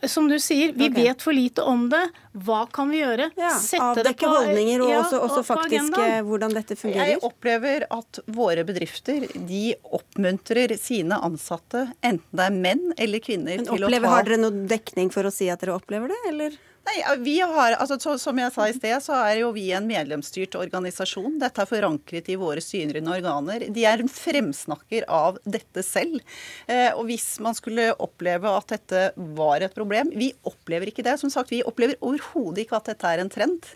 Som 0.08 0.30
du 0.32 0.38
sier, 0.40 0.72
vi 0.72 0.88
okay. 0.88 1.04
vet 1.04 1.22
for 1.22 1.36
lite 1.36 1.64
om 1.68 1.90
det. 1.92 2.02
Hva 2.46 2.62
kan 2.72 2.88
vi 2.90 3.02
gjøre? 3.02 3.28
Ja, 3.36 3.50
Sette 3.60 4.00
det 4.00 4.04
avdekke 4.06 4.30
holdninger 4.32 4.84
og 4.86 4.92
ja, 4.94 5.00
også, 5.02 5.20
også 5.26 5.42
og 5.42 5.48
faktisk 5.50 5.76
agendaen. 5.76 6.14
eh, 6.14 6.22
hvordan 6.30 6.56
dette 6.56 6.78
fungerer. 6.80 7.10
Jeg 7.12 7.22
opplever 7.28 7.86
at 7.92 8.20
våre 8.32 8.64
bedrifter 8.68 9.28
de 9.36 9.64
oppmuntrer 9.84 10.78
sine 10.80 11.20
ansatte, 11.28 11.90
enten 12.00 12.40
det 12.40 12.46
er 12.48 12.56
menn 12.64 12.94
eller 12.96 13.24
kvinner, 13.24 13.60
Men 13.60 13.68
til 13.68 13.88
å 13.90 13.92
ta 13.92 14.14
Har 14.16 14.30
dere 14.30 14.40
noe 14.40 14.68
dekning 14.72 15.12
for 15.12 15.28
å 15.28 15.34
si 15.36 15.50
at 15.52 15.60
dere 15.66 15.76
opplever 15.76 16.16
det, 16.16 16.22
eller? 16.32 16.56
Nei, 16.84 16.98
vi 17.24 17.38
har, 17.40 17.78
altså, 17.80 17.96
så, 18.00 18.18
Som 18.20 18.40
jeg 18.42 18.52
sa 18.52 18.66
i 18.68 18.74
sted, 18.76 18.96
så 19.06 19.16
er 19.16 19.38
jo 19.40 19.54
vi 19.56 19.70
en 19.76 19.86
medlemsstyrt 19.88 20.58
organisasjon. 20.60 21.38
Dette 21.40 21.64
er 21.64 21.70
forankret 21.70 22.28
i 22.28 22.36
våre 22.40 22.64
synrende 22.64 23.14
organer. 23.14 23.64
De 23.72 23.86
er 23.88 24.04
en 24.04 24.12
fremsnakker 24.12 25.08
av 25.08 25.40
dette 25.48 25.84
selv. 25.88 26.20
Eh, 26.68 26.90
og 26.92 27.08
hvis 27.08 27.38
man 27.44 27.56
skulle 27.56 27.88
oppleve 28.04 28.52
at 28.52 28.76
dette 28.76 29.06
var 29.38 29.64
et 29.64 29.76
problem 29.76 30.12
Vi 30.12 30.34
opplever 30.44 30.92
ikke 30.92 31.06
det. 31.08 31.16
Som 31.22 31.32
sagt, 31.32 31.54
vi 31.56 31.64
opplever 31.64 31.96
overhodet 32.04 32.66
ikke 32.66 32.82
at 32.82 32.92
dette 32.92 33.14
er 33.14 33.24
en 33.24 33.32
trend. 33.32 33.72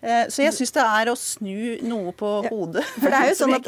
Eh, 0.00 0.24
så 0.32 0.46
jeg 0.46 0.54
syns 0.56 0.70
det 0.72 0.80
er 0.80 1.10
å 1.12 1.14
snu 1.18 1.76
noe 1.84 2.12
på 2.16 2.28
hodet. 2.46 2.84
For 2.96 3.12
det 3.12 3.18
er 3.18 3.26
jo 3.30 3.34
sånn 3.42 3.54
at. 3.58 3.64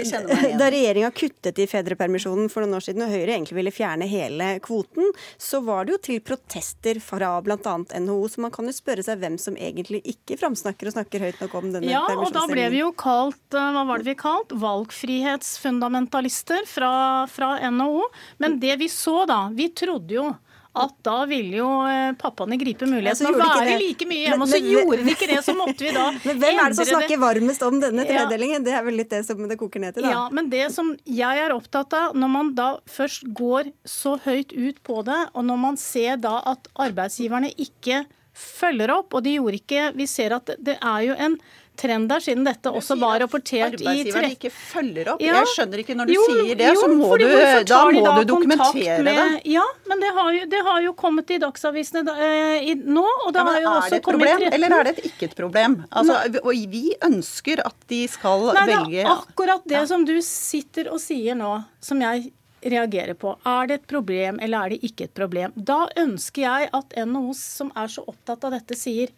Da 0.60 0.66
regjeringa 0.72 1.10
kuttet 1.14 1.58
i 1.60 1.66
fedrepermisjonen 1.68 2.48
for 2.52 2.60
noen 2.64 2.76
år 2.78 2.84
siden, 2.86 3.02
og 3.04 3.10
Høyre 3.12 3.32
egentlig 3.34 3.56
ville 3.58 3.74
fjerne 3.74 4.06
hele 4.08 4.46
kvoten, 4.64 5.04
så 5.40 5.56
var 5.64 5.80
det 5.84 5.92
jo 5.96 6.00
til 6.08 6.18
protester 6.24 6.96
fra 7.04 7.30
bl.a. 7.44 7.74
NHO. 8.00 8.28
Så 8.32 8.36
man 8.44 8.52
kan 8.54 8.64
jo 8.68 8.74
spørre 8.76 9.02
seg 9.04 9.14
hvem 9.22 9.36
som 9.40 9.54
egentlig 9.60 10.00
ikke 10.14 10.38
framsnakker 10.40 10.84
og 10.88 10.94
snakker 10.96 11.18
høyt 11.26 11.38
nok 11.44 11.52
om 11.60 11.66
denne 11.74 11.90
Ja, 11.92 12.04
og 12.16 12.30
da 12.34 12.42
ble 12.50 12.64
vi 12.72 12.78
jo 12.80 12.90
kalt 12.96 13.48
eh, 13.56 13.72
hva 13.76 13.82
var 13.88 13.96
det 14.00 14.08
vi 14.12 14.22
kalt? 14.22 14.50
Valgfrihetsfundamentalister 14.62 16.62
fra, 16.70 16.92
fra 17.32 17.48
NHO. 17.68 18.02
Men 18.42 18.50
det 18.62 18.74
vi 18.80 18.88
så 18.92 19.16
da, 19.28 19.40
vi 19.52 19.66
trodde 19.76 20.14
jo 20.16 20.26
at 20.72 20.92
da 21.04 21.18
ville 21.28 21.58
jo 21.58 21.68
eh, 21.84 22.14
pappaene 22.16 22.56
gripe 22.56 22.86
muligheten 22.88 23.26
til 23.26 23.34
å 23.34 23.38
de 23.38 23.44
være 23.44 23.74
like 23.80 24.06
mye 24.08 24.22
hjemme. 24.22 24.46
Og 24.46 24.48
så 24.48 24.60
gjorde 24.62 25.04
vi 25.04 25.12
ikke 25.12 25.28
det, 25.28 25.40
så 25.44 25.54
måtte 25.56 25.84
vi 25.84 25.92
da 25.92 26.06
Men 26.28 26.38
hvem 26.40 26.60
er 26.62 26.72
det 26.72 26.78
som 26.78 26.88
snakker 26.88 27.12
snakker 27.12 27.20
varmest 27.22 27.66
om 27.66 27.76
denne 27.82 28.06
tredelingen? 28.08 28.64
Det 28.64 28.72
er 28.78 28.86
vel 28.86 28.96
litt 29.02 29.12
det 29.12 29.22
som 29.28 29.42
det 29.48 29.58
koker 29.60 29.84
ned 29.84 29.98
til, 29.98 30.06
da. 30.06 30.14
Ja, 30.14 30.24
men 30.32 30.48
det 30.52 30.70
som 30.72 30.94
jeg 31.04 31.44
er 31.44 31.52
opptatt 31.54 31.92
av, 31.98 32.16
når 32.16 32.32
man 32.32 32.54
da 32.56 32.70
først 32.88 33.28
går 33.36 33.72
så 33.88 34.16
høyt 34.24 34.56
ut 34.56 34.80
på 34.86 35.02
det, 35.06 35.20
og 35.36 35.46
når 35.48 35.62
man 35.68 35.78
ser 35.80 36.20
da 36.22 36.38
at 36.54 36.70
arbeidsgiverne 36.80 37.52
ikke 37.60 38.04
følger 38.32 38.94
opp, 38.94 39.12
og 39.12 39.26
de 39.26 39.36
gjorde 39.36 39.58
ikke 39.60 39.90
Vi 39.98 40.06
ser 40.08 40.32
at 40.32 40.54
det 40.56 40.78
er 40.80 41.02
jo 41.04 41.16
en 41.20 41.36
trend 41.76 42.08
der, 42.10 42.20
siden 42.20 42.44
dette 42.44 42.68
også 42.70 42.94
var 43.00 43.18
rapportert 43.22 43.78
i 43.80 43.84
Arbeidsgiverne 43.86 44.28
tre- 44.28 44.34
ikke 44.36 44.50
følger 44.52 45.08
opp. 45.14 45.22
Ja. 45.24 45.38
Jeg 45.40 45.48
skjønner 45.54 45.80
ikke 45.82 45.94
når 45.96 46.10
du 46.10 46.12
Jo, 46.14 46.24
sier 46.28 46.58
det, 46.60 46.66
jo, 46.68 46.80
så 46.82 46.88
må 46.92 47.08
du, 47.18 47.24
da 47.70 47.78
må 47.88 48.02
du 48.18 48.24
dokumentere 48.28 48.98
med, 49.02 49.16
det. 49.16 49.40
Ja, 49.54 49.64
men 49.88 50.04
det 50.04 50.10
har 50.18 50.28
jo, 50.36 50.42
det 50.52 50.60
har 50.68 50.82
jo 50.84 50.92
kommet 50.92 51.32
i 51.32 51.38
dagsavisene 51.42 52.04
da, 52.06 52.16
eh, 52.20 52.68
i, 52.70 52.74
nå, 52.76 53.06
og 53.26 53.32
det 53.32 53.40
Ja, 53.40 53.46
har 53.48 53.60
jo 53.60 53.70
er 53.70 53.78
også 53.80 53.90
det 53.90 54.00
et 54.02 54.04
kommet 54.10 54.28
problem, 54.28 54.42
i 54.42 54.50
13. 54.50 54.58
eller 54.58 54.76
er 54.78 54.84
det 54.90 54.94
et 54.98 55.08
ikke 55.10 55.30
et 55.30 55.34
problem? 55.40 55.78
Altså, 55.90 56.20
vi 56.76 56.84
ønsker 57.08 57.64
at 57.66 57.88
de 57.88 58.02
skal 58.08 58.46
Nei, 58.52 58.66
det 58.68 58.76
velge 58.76 59.00
er 59.06 59.10
akkurat 59.16 59.66
det 59.74 59.82
som 59.88 60.04
du 60.04 60.14
sitter 60.22 60.92
og 60.92 61.00
sier 61.00 61.34
nå, 61.34 61.56
som 61.80 62.00
jeg 62.04 62.30
reagerer 62.62 63.16
på. 63.18 63.32
Er 63.48 63.66
det 63.66 63.74
et 63.80 63.86
problem, 63.90 64.38
eller 64.40 64.66
er 64.68 64.68
det 64.76 64.84
ikke 64.86 65.08
et 65.08 65.14
problem? 65.16 65.50
Da 65.56 65.88
ønsker 65.98 66.44
jeg 66.44 66.68
at 66.72 66.94
NHO, 67.08 67.32
som 67.34 67.72
er 67.74 67.88
så 67.90 68.04
opptatt 68.06 68.44
av 68.46 68.52
dette, 68.54 68.76
sier 68.78 69.10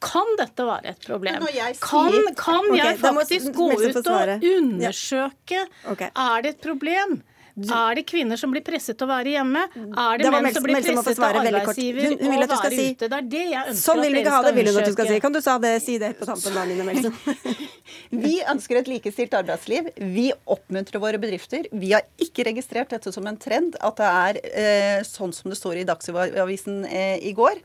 kan 0.00 0.26
dette 0.38 0.64
være 0.66 0.90
et 0.92 1.00
problem? 1.06 1.46
Jeg 1.54 1.76
Kan, 1.80 2.12
kan 2.36 2.64
jeg 2.74 2.84
jeg 2.84 2.98
faktisk 3.00 3.46
må 3.54 3.70
gå 3.70 3.88
ut 3.88 3.96
og 4.06 4.44
undersøke 4.56 5.62
Er 5.86 6.42
det 6.42 6.54
et 6.56 6.60
problem? 6.60 7.22
Er 7.56 7.94
det 7.96 8.02
kvinner 8.04 8.36
som 8.36 8.50
blir 8.52 8.60
presset 8.60 8.98
til 9.00 9.06
å 9.06 9.08
være 9.08 9.32
hjemme? 9.32 9.62
Er 9.96 10.18
det 10.20 10.26
det 10.26 10.32
menn 10.44 10.52
som 10.52 10.62
blir 10.66 10.76
presset 10.76 11.16
til 11.16 11.24
arbeidsgiver 11.24 12.02
Hun- 12.10 12.18
hun 12.20 12.30
vil 12.34 12.42
at 12.44 12.50
du 12.50 12.56
skal 12.56 12.70
si- 12.70 12.90
ute? 12.92 13.08
Det 13.08 13.16
er 13.16 13.22
det 13.22 13.44
jeg 13.48 13.62
ønsker 13.70 13.80
Sånn 13.86 14.02
vil 14.02 14.12
vi 14.12 14.20
ikke 14.20 14.34
ha 14.36 14.42
det, 14.42 14.54
vil 14.54 14.66
hun 14.66 14.76
at 14.76 14.84
du 14.84 14.92
skal 14.92 15.06
si. 15.06 15.20
Kan 15.20 15.32
du 15.32 15.40
sa 15.40 15.58
det, 15.58 15.82
si 15.82 15.96
det 15.98 16.18
på 16.20 16.26
tampen 16.28 16.52
da, 16.52 16.64
Line 16.68 16.84
Melsen? 16.84 17.14
Vi 18.10 18.38
ønsker 18.48 18.80
et 18.80 18.90
likestilt 18.90 19.34
arbeidsliv. 19.36 19.90
Vi 19.96 20.28
oppmuntrer 20.46 21.02
våre 21.02 21.20
bedrifter. 21.22 21.68
Vi 21.72 21.92
har 21.94 22.06
ikke 22.22 22.46
registrert 22.48 22.92
dette 22.94 23.12
som 23.14 23.26
en 23.28 23.38
trend, 23.40 23.76
at 23.84 24.00
det 24.00 24.10
er 24.10 24.40
eh, 24.50 25.04
sånn 25.06 25.34
som 25.36 25.52
det 25.52 25.58
står 25.58 25.82
i 25.82 25.86
Dagsavisen 25.88 26.84
eh, 26.88 27.18
i 27.26 27.32
går. 27.36 27.60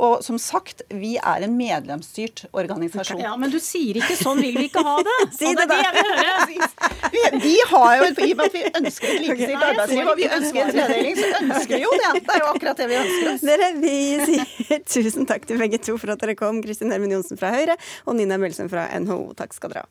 Og 0.00 0.24
som 0.26 0.38
sagt, 0.40 0.84
vi 0.90 1.16
er 1.18 1.46
en 1.46 1.56
medlemsstyrt 1.58 2.46
organisasjon. 2.50 3.22
Ja, 3.22 3.36
men 3.40 3.52
du 3.52 3.58
sier 3.62 4.00
ikke 4.00 4.16
'sånn 4.18 4.40
vil 4.42 4.56
vi 4.58 4.68
ikke 4.70 4.84
ha 4.86 4.98
det'. 5.06 5.18
Si 5.40 5.48
det 5.56 5.66
høre. 5.70 6.58
Vi, 7.12 7.20
vi 7.42 7.54
har 7.70 7.92
jo, 8.00 8.08
I 8.10 8.32
og 8.32 8.38
med 8.38 8.44
at 8.46 8.54
vi 8.54 8.62
ønsker 8.80 9.08
et 9.08 9.22
likestilt 9.24 9.64
arbeidsliv 9.70 10.10
og 10.10 10.18
vi 10.18 10.26
ønsker 10.28 10.60
en 10.64 10.72
tredeling, 10.74 11.16
så 11.16 11.30
ønsker 11.40 11.74
vi 11.76 11.82
jo 11.82 11.92
det. 12.02 12.10
Det 12.26 12.34
er 12.34 12.42
jo 12.42 12.50
akkurat 12.50 12.82
det 12.82 12.88
vi 12.90 12.98
ønsker 13.00 13.30
oss. 13.32 13.44
Dere, 13.50 13.70
vi 13.80 13.94
sier 14.26 14.82
tusen 14.84 15.28
takk 15.30 15.46
til 15.48 15.60
begge 15.60 15.80
to 15.82 15.96
for 16.00 16.14
at 16.14 16.22
dere 16.22 16.36
kom. 16.38 16.60
Kristin 16.64 16.92
Hermen 16.94 17.14
Johnsen 17.14 17.40
fra 17.40 17.52
Høyre 17.54 17.76
og 18.06 18.16
Nina 18.18 18.38
Mølsen 18.40 18.70
fra 18.72 18.86
NHO. 19.00 19.32
Takk 19.38 19.54
skal 19.56 19.59
dere 19.62 19.84
ha. 19.84 19.88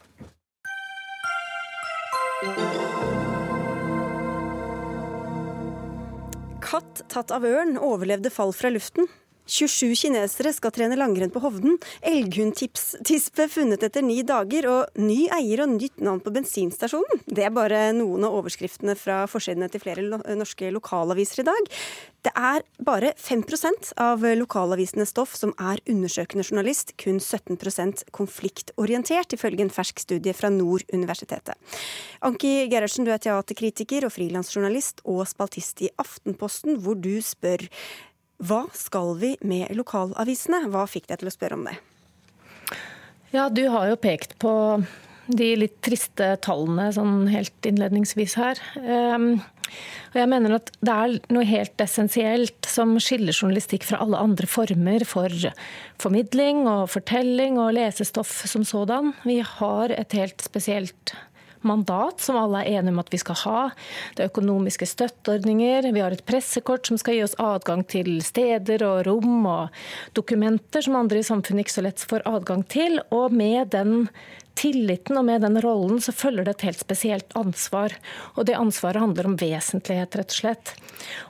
Katt 6.63 7.01
tatt 7.09 7.31
av 7.33 7.45
ørn 7.47 7.79
overlevde 7.81 8.29
fall 8.33 8.53
fra 8.53 8.69
luften. 8.71 9.07
27 9.49 9.95
kinesere 9.97 10.53
skal 10.53 10.73
trene 10.75 10.97
langrenn 10.99 11.33
på 11.33 11.41
Hovden. 11.43 11.79
Elghundtispe 12.05 13.47
funnet 13.49 13.83
etter 13.85 14.05
ni 14.05 14.21
dager, 14.27 14.67
og 14.69 15.01
ny 15.01 15.23
eier 15.33 15.65
og 15.65 15.73
nytt 15.73 16.03
navn 16.05 16.21
på 16.23 16.33
bensinstasjonen. 16.35 17.23
Det 17.25 17.47
er 17.47 17.55
bare 17.55 17.89
noen 17.97 18.27
av 18.27 18.37
overskriftene 18.39 18.95
fra 18.99 19.23
forsidene 19.29 19.69
til 19.71 19.83
flere 19.83 20.05
norske 20.37 20.69
lokalaviser 20.75 21.43
i 21.43 21.49
dag. 21.49 21.73
Det 22.19 22.33
er 22.35 22.65
bare 22.83 23.13
5% 23.15 23.93
av 24.03 24.25
lokalavisenes 24.35 25.13
stoff 25.13 25.37
som 25.39 25.53
er 25.55 25.79
undersøkende 25.89 26.43
journalist, 26.43 26.91
kun 26.99 27.19
17 27.19 27.55
konfliktorientert, 28.11 29.33
ifølge 29.33 29.63
en 29.63 29.71
fersk 29.71 30.03
studie 30.03 30.35
fra 30.35 30.51
Nord 30.51 30.83
universitetet. 30.93 31.55
Anki 32.27 32.67
Gerhardsen, 32.71 33.07
du 33.07 33.13
er 33.15 33.23
teaterkritiker 33.23 34.05
og 34.05 34.13
frilansjournalist 34.13 34.99
og 35.07 35.23
spaltist 35.31 35.85
i 35.87 35.93
Aftenposten, 36.01 36.81
hvor 36.83 36.99
du 36.99 37.15
spør 37.23 37.63
hva 38.39 38.63
skal 38.71 39.17
vi 39.19 39.33
med 39.43 39.73
lokalavisene? 39.75 40.63
Hva 40.71 40.85
fikk 40.87 41.09
deg 41.09 41.21
til 41.21 41.31
å 41.31 41.35
spørre 41.35 41.59
om 41.59 41.67
det? 41.67 41.75
Ja, 43.35 43.49
du 43.51 43.65
har 43.69 43.91
jo 43.91 43.99
pekt 43.99 44.37
på 44.41 44.53
de 45.29 45.49
litt 45.59 45.77
triste 45.85 46.31
tallene 46.41 46.87
sånn 46.95 47.27
helt 47.29 47.67
innledningsvis 47.67 48.33
her. 48.39 48.61
Um, 48.81 49.35
og 50.09 50.17
jeg 50.17 50.29
mener 50.31 50.55
at 50.57 50.71
det 50.81 50.95
er 50.95 51.17
noe 51.35 51.45
helt 51.45 51.83
essensielt 51.83 52.65
som 52.65 52.95
skiller 53.03 53.35
journalistikk 53.35 53.85
fra 53.85 53.99
alle 54.01 54.17
andre 54.17 54.49
former 54.49 55.05
for 55.05 55.29
formidling 56.01 56.63
og 56.69 56.87
fortelling 56.95 57.59
og 57.61 57.75
lesestoff 57.77 58.31
som 58.49 58.65
sådan. 58.65 59.13
Vi 59.27 59.39
har 59.45 59.93
et 59.93 60.15
helt 60.17 60.41
spesielt 60.41 61.13
mandat 61.67 62.23
som 62.23 62.37
alle 62.39 62.63
er 62.63 62.79
enige 62.79 62.93
om 62.93 63.01
at 63.03 63.11
vi 63.13 63.19
skal 63.21 63.39
ha. 63.43 63.61
Det 64.15 64.23
er 64.23 64.31
økonomiske 64.31 64.87
støtteordninger. 64.89 65.89
Vi 65.93 66.03
har 66.03 66.15
et 66.15 66.25
pressekort 66.27 66.89
som 66.89 66.99
skal 67.01 67.17
gi 67.17 67.23
oss 67.25 67.37
adgang 67.41 67.85
til 67.89 68.19
steder 68.25 68.83
og 68.87 69.03
rom 69.09 69.47
og 69.49 69.81
dokumenter 70.17 70.85
som 70.85 70.99
andre 70.99 71.21
i 71.21 71.27
samfunnet 71.27 71.67
ikke 71.67 71.77
så 71.77 71.85
lett 71.85 72.05
får 72.11 72.27
adgang 72.29 72.63
til. 72.71 72.99
Og 73.15 73.35
med 73.35 73.73
den 73.75 74.07
tilliten 74.59 75.19
og 75.19 75.25
med 75.27 75.45
den 75.45 75.59
rollen 75.63 76.01
så 76.03 76.11
følger 76.15 76.47
det 76.47 76.57
et 76.57 76.65
helt 76.69 76.81
spesielt 76.81 77.35
ansvar. 77.39 77.95
Og 78.35 78.47
det 78.49 78.57
ansvaret 78.59 79.03
handler 79.03 79.29
om 79.29 79.37
vesentlighet, 79.39 80.17
rett 80.19 80.33
og 80.33 80.41
slett. 80.41 80.73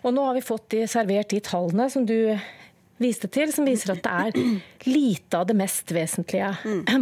Og 0.04 0.16
nå 0.16 0.30
har 0.30 0.38
vi 0.38 0.46
fått 0.46 0.72
de, 0.74 0.88
servert 0.90 1.30
de 1.34 1.44
tallene 1.46 1.90
som 1.94 2.08
du 2.10 2.18
viste 3.00 3.30
til, 3.32 3.52
som 3.56 3.68
viser 3.68 3.94
at 3.94 4.04
det 4.04 4.12
er 4.12 4.90
lite 4.90 5.40
av 5.40 5.48
det 5.48 5.56
mest 5.56 5.92
vesentlige. 5.96 6.52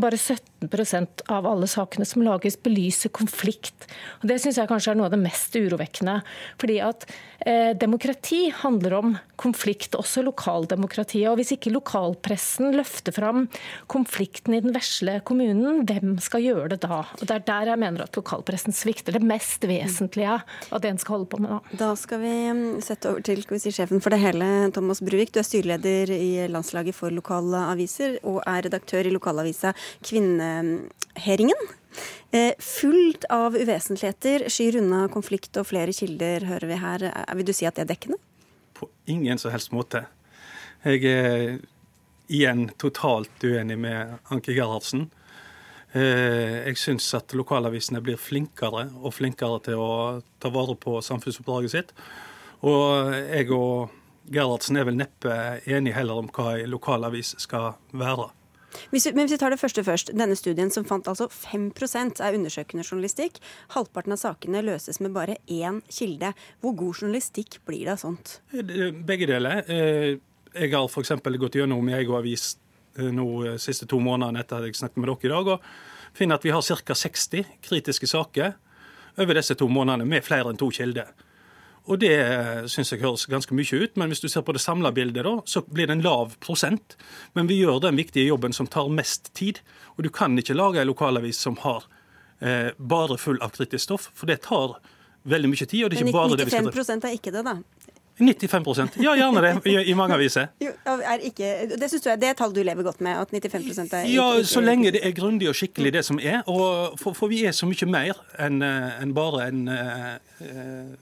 Bare 0.01 0.19
17 0.19 0.56
av 1.27 1.47
alle 1.47 1.67
sakene 1.69 2.05
som 2.05 2.23
lages, 2.25 2.57
belyser 2.63 3.09
konflikt. 3.13 3.87
Og 4.21 4.27
Det 4.29 4.39
syns 4.41 4.57
jeg 4.57 4.69
kanskje 4.69 4.91
er 4.91 4.99
noe 4.99 5.07
av 5.09 5.15
det 5.15 5.21
mest 5.21 5.55
urovekkende. 5.55 6.21
Fordi 6.59 6.77
at 6.81 7.05
eh, 7.45 7.73
demokrati 7.77 8.49
handler 8.63 8.93
om 8.97 9.17
konflikt, 9.37 9.95
også 9.95 10.23
lokaldemokratiet. 10.25 11.29
Og 11.29 11.37
hvis 11.37 11.53
ikke 11.55 11.73
lokalpressen 11.73 12.73
løfter 12.75 13.13
fram 13.13 13.45
konflikten 13.91 14.57
i 14.57 14.61
den 14.63 14.73
vesle 14.75 15.19
kommunen, 15.27 15.83
hvem 15.87 16.17
skal 16.23 16.45
gjøre 16.45 16.71
det 16.73 16.81
da? 16.87 17.03
Og 17.19 17.25
Det 17.27 17.35
er 17.35 17.45
der 17.45 17.71
jeg 17.73 17.81
mener 17.83 18.07
at 18.07 18.17
lokalpressen 18.17 18.73
svikter 18.73 19.17
det 19.17 19.23
mest 19.25 19.63
vesentlige 19.67 20.39
av 20.41 20.81
det 20.81 20.91
en 20.91 21.01
skal 21.01 21.19
holde 21.19 21.29
på 21.31 21.41
med 21.43 21.53
nå. 21.53 21.61
Da 21.77 21.93
skal 21.99 22.21
vi 22.23 22.33
mm, 22.49 22.65
sette 22.85 23.11
over 23.11 23.21
til 23.25 23.45
sjefen 23.45 24.01
for 24.01 24.13
det 24.13 24.21
hele, 24.23 24.71
Thomas 24.73 25.03
Bruvik. 25.03 25.33
Du 25.33 25.41
er 25.41 25.47
styreleder 25.47 26.11
i 26.17 26.47
landslaget 26.49 26.97
for 26.97 27.13
lokale 27.13 27.67
aviser 27.73 28.17
og 28.23 28.41
er 28.47 28.65
redaktør 28.65 29.05
i 29.05 29.13
lokalavisa 29.13 29.75
Kvinneheringen. 30.01 30.46
Eh, 32.31 32.53
fullt 32.59 33.25
av 33.31 33.55
uvesentligheter, 33.55 34.49
skyr 34.51 34.81
unna 34.81 35.05
konflikt 35.11 35.57
og 35.57 35.69
flere 35.69 35.95
kilder, 35.95 36.45
hører 36.49 36.67
vi 36.67 36.79
her. 36.81 37.05
Eh, 37.09 37.35
Vil 37.39 37.47
du 37.47 37.53
si 37.55 37.65
at 37.65 37.75
det 37.75 37.87
er 37.87 37.93
dekkende? 37.93 38.19
På 38.77 38.89
ingen 39.07 39.39
som 39.39 39.51
helst 39.51 39.71
måte. 39.71 40.05
Jeg 40.85 41.03
er 41.07 41.59
igjen 42.27 42.67
totalt 42.77 43.43
uenig 43.43 43.77
med 43.79 44.19
Anke 44.29 44.53
Gerhardsen. 44.53 45.07
Eh, 45.95 46.67
jeg 46.67 46.77
syns 46.77 47.07
at 47.15 47.33
lokalavisene 47.33 48.01
blir 48.03 48.19
flinkere 48.19 48.89
og 49.01 49.15
flinkere 49.15 49.61
til 49.63 49.81
å 49.81 49.91
ta 50.39 50.51
vare 50.53 50.75
på 50.75 50.99
samfunnsoppdraget 51.01 51.73
sitt. 51.73 51.93
Og 52.67 53.13
jeg 53.15 53.49
og 53.55 53.95
Gerhardsen 54.27 54.77
er 54.77 54.83
vel 54.89 54.99
neppe 54.99 55.31
enige 55.65 55.95
heller 55.95 56.19
om 56.19 56.27
hva 56.35 56.57
ei 56.57 56.67
lokalavis 56.67 57.37
skal 57.39 57.77
være. 57.95 58.27
Hvis 58.91 59.07
vi, 59.07 59.13
men 59.15 59.27
hvis 59.27 59.35
vi 59.37 59.41
tar 59.41 59.53
det 59.53 59.59
første 59.61 59.83
først. 59.85 60.13
Denne 60.17 60.37
studien 60.39 60.71
som 60.73 60.85
fant 60.87 61.07
altså 61.09 61.29
5% 61.33 62.21
er 62.23 62.37
undersøkende 62.37 62.85
journalistikk. 62.85 63.41
Halvparten 63.75 64.15
av 64.15 64.21
sakene 64.21 64.63
løses 64.65 65.01
med 65.03 65.15
bare 65.15 65.39
én 65.47 65.81
kilde. 65.91 66.33
Hvor 66.61 66.77
god 66.77 67.03
journalistikk 67.03 67.59
blir 67.67 67.85
det 67.87 67.97
av 67.97 68.03
sånt? 68.05 68.39
Begge 68.53 69.29
deler. 69.29 69.63
Eh, 69.67 70.17
jeg 70.57 70.73
har 70.73 70.87
f.eks. 70.87 71.13
gått 71.37 71.59
gjennom 71.59 71.89
i 71.89 71.97
egen 71.97 72.17
avis 72.17 72.55
eh, 72.97 73.11
nå 73.13 73.27
eh, 73.45 73.59
siste 73.61 73.87
to 73.89 73.99
månedene 74.03 74.41
etter 74.41 74.61
at 74.61 74.69
jeg 74.69 74.79
snakket 74.79 75.03
med 75.03 75.11
dere 75.11 75.29
i 75.29 75.33
dag, 75.35 75.53
og 75.55 76.17
finner 76.17 76.39
at 76.39 76.47
vi 76.47 76.53
har 76.55 76.65
ca. 76.65 76.97
60 76.97 77.53
kritiske 77.67 78.09
saker 78.09 78.55
over 79.17 79.37
disse 79.37 79.57
to 79.57 79.67
månedene 79.69 80.07
med 80.09 80.25
flere 80.25 80.53
enn 80.53 80.59
to 80.59 80.69
kilder. 80.73 81.13
Og 81.87 81.99
Det 82.01 82.15
syns 82.71 82.91
jeg 82.91 83.01
høres 83.01 83.25
ganske 83.31 83.55
mye 83.55 83.79
ut, 83.79 83.95
men 83.95 84.11
hvis 84.11 84.19
du 84.23 84.27
ser 84.27 84.43
på 84.43 84.55
det 84.55 84.61
samla 84.63 84.91
bildet, 84.91 85.23
da, 85.23 85.37
så 85.47 85.63
blir 85.63 85.87
det 85.87 85.97
en 85.97 86.03
lav 86.03 86.35
prosent. 86.43 86.97
Men 87.33 87.47
vi 87.47 87.61
gjør 87.61 87.79
den 87.85 87.99
viktige 87.99 88.27
jobben 88.27 88.53
som 88.53 88.67
tar 88.67 88.91
mest 88.91 89.31
tid. 89.37 89.61
Og 89.95 90.03
du 90.03 90.11
kan 90.11 90.35
ikke 90.37 90.57
lage 90.57 90.81
en 90.83 90.91
lokalavis 90.91 91.39
som 91.39 91.55
har 91.63 91.87
eh, 92.39 92.75
bare 92.77 93.17
full 93.17 93.39
av 93.41 93.55
kritisk 93.55 93.87
stoff, 93.87 94.11
for 94.13 94.27
det 94.27 94.41
tar 94.49 94.77
veldig 95.27 95.51
mye 95.51 95.65
tid. 95.65 95.85
og 95.85 95.91
det 95.91 95.97
er 95.97 96.03
ikke 96.03 96.11
men 96.11 96.19
bare 96.19 96.39
det 96.39 96.49
vi 96.49 96.55
skal... 96.57 96.71
95% 96.75 97.07
er 97.07 97.17
ikke 97.19 97.35
det, 97.35 97.45
da? 97.47 97.57
95% 98.17 98.97
Ja, 98.97 99.13
gjerne 99.13 99.41
det, 99.45 99.51
i, 99.69 99.75
i 99.91 99.93
mange 99.93 100.15
aviser. 100.17 100.47
Jo, 100.65 100.71
ikke, 101.21 101.51
det 101.77 101.89
synes 101.91 102.03
du 102.03 102.09
er 102.09 102.19
det 102.19 102.33
tall 102.39 102.53
du 102.53 102.63
lever 102.65 102.83
godt 102.83 103.01
med? 103.01 103.13
at 103.13 103.31
95% 103.31 103.93
er 103.93 104.07
Ja, 104.09 104.43
så 104.43 104.61
lenge 104.61 104.91
det 104.91 105.03
er 105.05 105.13
grundig 105.15 105.49
og 105.49 105.55
skikkelig 105.55 105.93
det 105.93 106.05
som 106.05 106.19
er. 106.19 106.41
For, 106.97 107.13
for 107.13 107.29
vi 107.31 107.43
er 107.45 107.53
så 107.53 107.69
mye 107.69 107.89
mer 107.89 108.17
enn 108.41 108.63
en 108.65 109.13
bare 109.13 109.47
en 109.51 109.67
uh, 109.69 110.97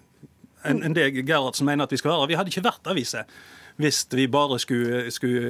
enn 0.66 0.82
en 0.86 0.96
det 0.96 1.12
Gerhardsen 1.22 1.68
mener 1.68 1.88
at 1.88 1.94
vi 1.94 2.02
skal 2.02 2.14
være. 2.14 2.32
Vi 2.32 2.40
hadde 2.40 2.54
ikke 2.54 2.66
vært 2.66 2.92
aviser 2.92 3.30
hvis 3.82 4.06
vi 4.16 4.24
bare 4.32 4.56
skulle, 4.64 5.02
skulle 5.12 5.50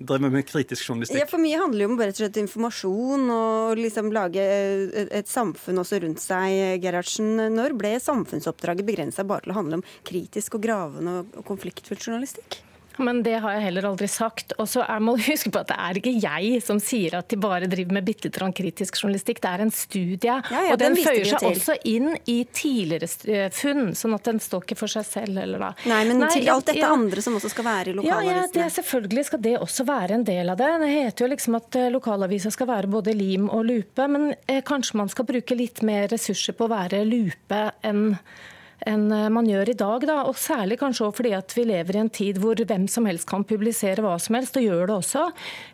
drive 0.00 0.20
dreve 0.22 0.30
med 0.32 0.46
kritisk 0.48 0.86
journalistikk. 0.88 1.20
Ja, 1.20 1.28
For 1.28 1.42
mye 1.42 1.58
handler 1.60 1.84
jo 1.84 1.90
om 1.90 1.98
bare 1.98 2.14
slett 2.16 2.38
informasjon 2.40 3.26
og 3.34 3.80
liksom 3.80 4.08
lage 4.16 4.40
et, 4.40 5.12
et 5.20 5.28
samfunn 5.28 5.82
også 5.82 6.00
rundt 6.00 6.22
seg. 6.24 6.80
Gerhardsen, 6.80 7.34
når 7.52 7.76
ble 7.76 7.92
samfunnsoppdraget 8.00 8.88
begrensa 8.88 9.26
bare 9.28 9.44
til 9.44 9.52
å 9.52 9.60
handle 9.60 9.80
om 9.80 9.86
kritisk 10.08 10.56
og 10.56 10.64
gravende 10.64 11.20
og 11.36 11.44
konfliktfylt 11.52 12.08
journalistikk? 12.08 12.62
Men 13.00 13.22
det 13.26 13.38
har 13.42 13.56
jeg 13.56 13.66
heller 13.68 13.88
aldri 13.90 14.08
sagt. 14.10 14.54
Og 14.60 14.68
så 14.68 14.84
må 15.02 15.16
du 15.18 15.24
huske 15.26 15.52
på 15.52 15.62
at 15.62 15.70
det 15.72 15.78
er 15.80 16.00
ikke 16.00 16.14
jeg 16.20 16.60
som 16.64 16.80
sier 16.82 17.16
at 17.18 17.30
de 17.32 17.38
bare 17.40 17.68
driver 17.70 17.96
med 17.96 18.06
bitte 18.06 18.28
litt 18.28 18.56
kritisk 18.56 18.98
journalistikk. 19.00 19.40
Det 19.42 19.50
er 19.50 19.64
en 19.64 19.72
studie, 19.74 20.18
ja, 20.28 20.40
ja, 20.50 20.74
og 20.74 20.80
den, 20.80 20.96
den 20.96 21.04
føyer 21.04 21.28
seg 21.30 21.46
også 21.50 21.76
inn 21.88 22.12
i 22.30 22.38
tidligere 22.44 23.08
eh, 23.30 23.48
funn. 23.54 23.94
sånn 23.96 24.16
at 24.16 24.28
den 24.28 24.40
står 24.42 24.66
ikke 24.66 24.78
for 24.82 24.92
seg 24.92 25.06
selv 25.08 25.40
eller 25.42 25.62
da. 25.62 25.72
Nei, 25.90 26.02
men 26.08 26.22
Nei, 26.24 26.30
til 26.34 26.50
alt 26.52 26.68
dette 26.70 26.82
ja, 26.82 26.92
andre 26.94 27.24
som 27.24 27.36
også 27.38 27.52
skal 27.52 27.68
være 27.68 27.92
i 27.92 27.96
lokalavisene? 27.98 28.44
Ja, 28.44 28.52
det, 28.54 28.68
selvfølgelig 28.76 29.26
skal 29.30 29.44
det 29.46 29.56
også 29.58 29.86
være 29.88 30.18
en 30.18 30.28
del 30.28 30.52
av 30.52 30.60
det. 30.60 30.70
Det 30.84 30.92
heter 30.92 31.26
jo 31.26 31.32
liksom 31.34 31.58
at 31.60 31.80
eh, 31.80 31.90
lokalavisa 31.94 32.54
skal 32.54 32.70
være 32.70 32.92
både 32.92 33.16
lim 33.16 33.50
og 33.50 33.66
lupe, 33.68 34.08
men 34.10 34.32
eh, 34.46 34.62
kanskje 34.66 35.00
man 35.00 35.12
skal 35.12 35.28
bruke 35.28 35.58
litt 35.58 35.84
mer 35.86 36.08
ressurser 36.12 36.56
på 36.56 36.66
å 36.66 36.74
være 36.74 37.04
lupe 37.08 37.66
enn 37.86 38.10
enn 38.88 39.10
eh, 39.12 39.28
man 39.32 39.48
gjør 39.48 39.72
i 39.72 39.76
dag. 39.78 40.06
Da. 40.08 40.20
Og 40.28 40.38
Særlig 40.40 40.78
kanskje 40.80 41.06
også 41.06 41.20
fordi 41.20 41.32
at 41.36 41.54
vi 41.56 41.66
lever 41.68 41.96
i 41.96 42.02
en 42.02 42.12
tid 42.12 42.40
hvor 42.40 42.58
hvem 42.58 42.86
som 42.90 43.06
helst 43.08 43.28
kan 43.28 43.44
publisere 43.46 44.02
hva 44.04 44.16
som 44.22 44.36
helst, 44.38 44.56
og 44.56 44.64
gjør 44.64 44.88
det 44.88 44.96
også. 44.96 45.24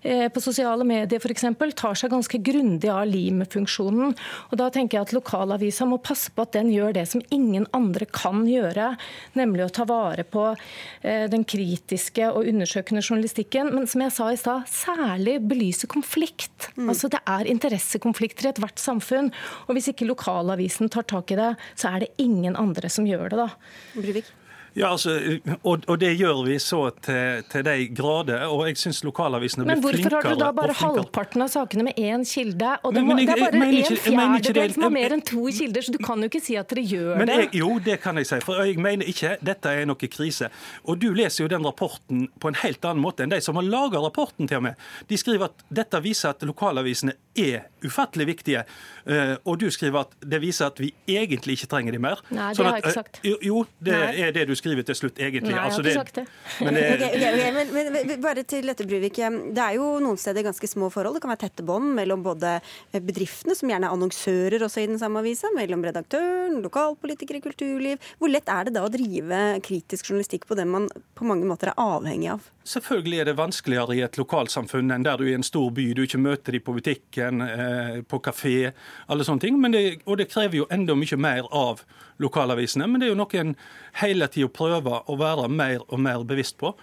Eh, 0.02 0.26
på 0.32 0.42
sosiale 0.42 0.86
medier 0.86 1.22
f.eks. 1.22 1.46
tar 1.76 1.98
seg 1.98 2.12
ganske 2.12 2.40
grundig 2.42 2.90
av 2.92 3.04
lim-funksjonen. 3.10 4.14
Og 4.50 4.56
Da 4.58 4.70
tenker 4.74 4.98
jeg 4.98 5.08
at 5.08 5.14
lokalavisa 5.16 5.86
må 5.88 6.00
passe 6.02 6.32
på 6.34 6.46
at 6.46 6.56
den 6.56 6.72
gjør 6.74 6.96
det 6.96 7.06
som 7.10 7.22
ingen 7.34 7.68
andre 7.76 8.08
kan 8.10 8.44
gjøre, 8.48 8.94
nemlig 9.38 9.66
å 9.66 9.72
ta 9.72 9.86
vare 9.88 10.24
på 10.26 10.48
eh, 10.52 11.26
den 11.30 11.46
kritiske 11.46 12.30
og 12.32 12.48
undersøkende 12.48 13.04
journalistikken. 13.04 13.72
Men 13.74 13.88
som 13.90 14.04
jeg 14.04 14.14
sa 14.16 14.30
i 14.32 14.40
stad, 14.40 14.66
særlig 14.70 15.38
belyse 15.46 15.88
konflikt. 15.90 16.70
Mm. 16.76 16.90
Altså 16.90 17.10
Det 17.12 17.22
er 17.22 17.50
interessekonflikter 17.50 18.48
i 18.48 18.52
ethvert 18.54 18.82
samfunn. 18.82 19.32
Og 19.66 19.76
hvis 19.76 19.90
ikke 19.92 20.08
lokalavisen 20.08 20.90
tar 20.92 21.06
tak 21.08 21.32
i 21.34 21.38
det, 21.38 21.52
så 21.78 21.92
er 21.92 22.04
det 22.04 22.12
ingen 22.22 22.56
andre 22.58 22.90
som 22.92 22.95
gjør 23.04 23.28
det. 23.28 23.44
da. 23.44 23.50
Bruvik. 23.98 24.32
Ja, 24.76 24.90
altså, 24.92 25.14
og, 25.62 25.86
og, 25.88 25.94
det 26.00 26.10
gjør 26.20 26.42
vi 26.44 26.58
så 26.60 26.90
til, 27.00 27.44
til 27.48 27.62
de 27.64 27.86
grader. 27.96 28.42
Og 28.52 28.66
jeg 28.68 28.76
syns 28.76 29.00
lokalavisene 29.06 29.64
blir 29.64 29.78
flinkere. 29.80 29.86
Men 29.86 30.02
hvorfor 30.02 30.16
har 30.16 30.26
dere 30.26 30.40
da 30.42 30.50
bare 30.58 30.74
halvparten 30.76 31.44
av 31.46 31.48
sakene 31.48 31.86
med 31.86 31.96
én 31.96 32.26
kilde? 32.28 32.74
Og 32.84 32.92
det, 32.92 33.04
må, 33.06 33.16
jeg, 33.16 33.30
det 33.30 33.36
er 33.38 33.44
bare 33.46 33.70
en 33.70 34.34
fjerdedel 34.44 34.74
som 34.74 34.84
har 34.84 34.92
mer 34.98 35.16
enn 35.16 35.24
to 35.24 35.46
kilder, 35.48 35.86
så 35.86 35.94
du 35.94 35.98
kan 36.04 36.20
jo 36.20 36.28
ikke 36.28 36.42
si 36.44 36.58
at 36.60 36.68
dere 36.68 36.84
gjør 36.84 37.22
men 37.22 37.32
jeg, 37.32 37.46
det. 37.46 37.62
Jo, 37.62 37.70
det 37.88 37.96
kan 38.04 38.20
jeg 38.20 38.28
si. 38.28 38.40
For 38.44 38.60
jeg 38.60 38.76
mener 38.84 39.08
ikke 39.08 39.32
dette 39.48 39.72
er 39.72 39.88
noe 39.88 40.12
krise. 40.12 40.52
Og 40.84 41.00
du 41.00 41.08
leser 41.16 41.46
jo 41.46 41.50
den 41.56 41.64
rapporten 41.64 42.26
på 42.36 42.52
en 42.52 42.60
helt 42.60 42.84
annen 42.84 43.00
måte 43.00 43.24
enn 43.24 43.32
de 43.32 43.40
som 43.44 43.56
har 43.56 43.64
laga 43.64 44.04
rapporten 44.04 44.44
til 44.44 44.60
og 44.60 44.68
med. 44.68 44.88
De 45.08 45.16
skriver 45.16 45.48
at 45.48 45.64
dette 45.80 46.04
viser 46.04 46.36
at 46.36 46.44
lokalavisene 46.44 47.16
er 47.38 47.66
ufattelig 47.86 48.26
viktige. 48.30 48.62
Eh, 49.06 49.34
og 49.46 49.58
du 49.60 49.68
skriver 49.70 50.06
at 50.06 50.14
det 50.24 50.40
viser 50.42 50.70
at 50.70 50.80
vi 50.82 50.90
egentlig 51.10 51.58
ikke 51.58 51.68
trenger 51.70 51.94
de 51.94 52.00
mer. 52.02 52.22
Nei, 52.30 52.50
det 52.50 52.58
sånn 52.58 52.68
har 52.68 52.78
jeg 52.78 52.84
ikke 52.84 52.92
eh, 52.92 52.96
sagt. 52.96 53.20
Jo, 53.46 53.62
det 53.86 53.94
Nei. 53.94 54.08
er 54.26 54.34
det 54.36 54.46
du 54.50 54.54
skriver 54.58 54.86
til 54.88 54.98
slutt, 54.98 55.20
egentlig. 55.20 55.52
Nei, 55.52 55.58
jeg 55.58 55.70
altså, 55.70 55.84
har 55.84 55.90
ikke 55.92 56.00
sagt 56.00 56.20
det. 56.20 56.26
Men, 56.66 56.78
det 56.78 56.86
okay, 56.94 57.10
okay, 57.10 57.34
okay. 57.34 57.52
Men, 57.56 57.74
men, 57.76 57.92
men, 57.96 58.24
bare 58.24 58.46
til 58.48 58.72
dette, 58.72 58.88
Bruvik. 58.88 59.20
Det 59.56 59.64
er 59.66 59.76
jo 59.78 59.90
noen 60.02 60.20
steder 60.20 60.46
ganske 60.46 60.70
små 60.70 60.90
forhold. 60.94 61.18
Det 61.18 61.24
kan 61.24 61.34
være 61.34 61.44
tette 61.46 61.66
bånd 61.66 61.92
mellom 61.98 62.24
både 62.26 62.56
bedriftene, 62.96 63.56
som 63.58 63.70
gjerne 63.72 63.90
er 63.90 63.96
annonsører 63.96 64.66
også 64.66 64.82
i 64.82 64.90
den 64.90 65.00
samme 65.02 65.22
avisa, 65.22 65.52
mellom 65.56 65.84
redaktøren, 65.86 66.60
lokalpolitikere, 66.64 67.42
kulturliv. 67.44 68.02
Hvor 68.20 68.32
lett 68.32 68.50
er 68.52 68.68
det 68.68 68.76
da 68.78 68.86
å 68.86 68.92
drive 68.92 69.44
kritisk 69.66 70.10
journalistikk 70.10 70.48
på 70.48 70.58
det 70.58 70.66
man 70.68 70.90
på 71.16 71.28
mange 71.28 71.48
måter 71.48 71.72
er 71.72 71.80
avhengig 71.80 72.34
av? 72.34 72.52
Selvfølgelig 72.66 73.20
er 73.20 73.28
det 73.28 73.36
vanskeligere 73.38 73.94
i 73.94 74.00
et 74.02 74.16
lokalsamfunn 74.18 74.90
enn 74.90 75.04
der 75.06 75.20
du 75.20 75.22
er 75.26 75.36
i 75.36 75.36
en 75.38 75.46
stor 75.46 75.68
by. 75.70 75.84
Du 75.94 76.02
ikke 76.02 76.18
møter 76.18 76.56
de 76.56 76.60
på 76.60 76.74
butikken, 76.74 77.44
eh, 77.44 78.00
på 78.02 78.18
kafé, 78.18 78.72
alle 79.06 79.26
sånne 79.26 79.44
ting. 79.44 79.60
Det, 79.70 80.02
og 80.04 80.18
det 80.18 80.26
krever 80.32 80.58
jo 80.58 80.66
enda 80.74 80.96
mye 80.98 81.18
mer 81.20 81.46
av 81.54 81.84
lokalavisene. 82.18 82.88
Men 82.90 83.00
det 83.00 83.06
er 83.06 83.14
jo 83.14 83.20
noe 83.22 83.38
en 83.38 83.54
hele 84.02 84.26
tida 84.26 84.50
prøver 84.50 85.06
å 85.06 85.18
være 85.20 85.46
mer 85.48 85.84
og 85.86 86.02
mer 86.02 86.26
bevisst 86.26 86.58
på. 86.58 86.74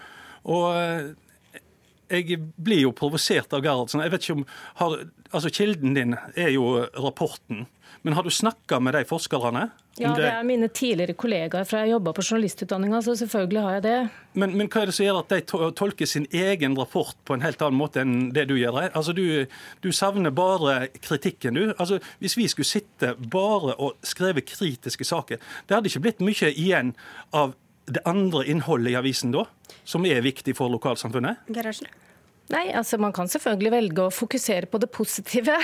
Og 0.48 0.66
eh, 0.78 1.12
jeg 2.14 2.40
blir 2.56 2.86
jo 2.86 2.96
provosert 2.96 3.54
av 3.54 3.64
Gerhardsen. 3.66 4.04
Jeg 4.06 4.14
vet 4.14 4.26
ikke 4.26 4.40
om 4.40 4.46
har, 4.82 4.98
altså 5.32 5.52
Kilden 5.54 5.98
din 5.98 6.18
er 6.36 6.54
jo 6.56 6.84
rapporten. 6.94 7.66
Men 8.04 8.18
har 8.18 8.24
du 8.24 8.30
snakka 8.30 8.80
med 8.84 8.94
de 8.98 9.06
forskerne? 9.08 9.70
Ja, 9.96 10.10
det 10.18 10.26
er 10.26 10.44
mine 10.44 10.68
tidligere 10.74 11.14
kollegaer 11.16 11.68
fra 11.70 11.84
jeg 11.84 11.94
jobba 11.94 12.12
på 12.18 12.24
journalistutdanninga, 12.26 13.00
så 13.06 13.14
selvfølgelig 13.16 13.62
har 13.62 13.76
jeg 13.76 13.84
det. 13.86 13.98
Men, 14.42 14.56
men, 14.58 14.68
hva 14.68 14.82
er 14.82 14.90
det 14.90 14.96
som 14.98 15.06
gjør 15.06 15.20
at 15.22 15.32
de 15.36 15.70
tolker 15.78 16.10
sin 16.10 16.26
egen 16.34 16.76
rapport 16.80 17.16
på 17.24 17.38
en 17.38 17.46
helt 17.46 17.62
annen 17.62 17.78
måte 17.78 18.02
enn 18.02 18.32
det 18.36 18.48
du 18.50 18.56
gjør? 18.58 18.82
Altså, 18.90 19.14
du, 19.14 19.46
du 19.86 19.92
savner 19.94 20.34
bare 20.34 20.90
kritikken, 20.98 21.60
du. 21.60 21.76
Altså, 21.78 22.02
hvis 22.20 22.36
vi 22.40 22.50
skulle 22.52 22.68
sitte 22.68 23.14
bare 23.22 23.78
og 23.78 24.02
skrevet 24.04 24.50
kritiske 24.50 25.08
saker, 25.08 25.40
det 25.40 25.78
hadde 25.78 25.94
ikke 25.94 26.04
blitt 26.08 26.26
mye 26.26 26.52
igjen 26.52 26.96
av 27.32 27.54
det 27.86 28.04
andre 28.08 28.46
innholdet 28.48 28.94
i 28.94 28.98
avisen 29.00 29.34
da, 29.36 29.46
som 29.84 30.06
er 30.08 30.24
viktig 30.24 30.56
for 30.58 30.72
lokalsamfunnet? 30.74 31.46
Garasjen. 31.54 31.92
Nei, 32.52 32.66
altså 32.76 32.98
Man 33.00 33.14
kan 33.16 33.30
selvfølgelig 33.32 33.72
velge 33.72 34.04
å 34.04 34.12
fokusere 34.14 34.68
på 34.70 34.80
det 34.82 34.90
positive. 34.94 35.56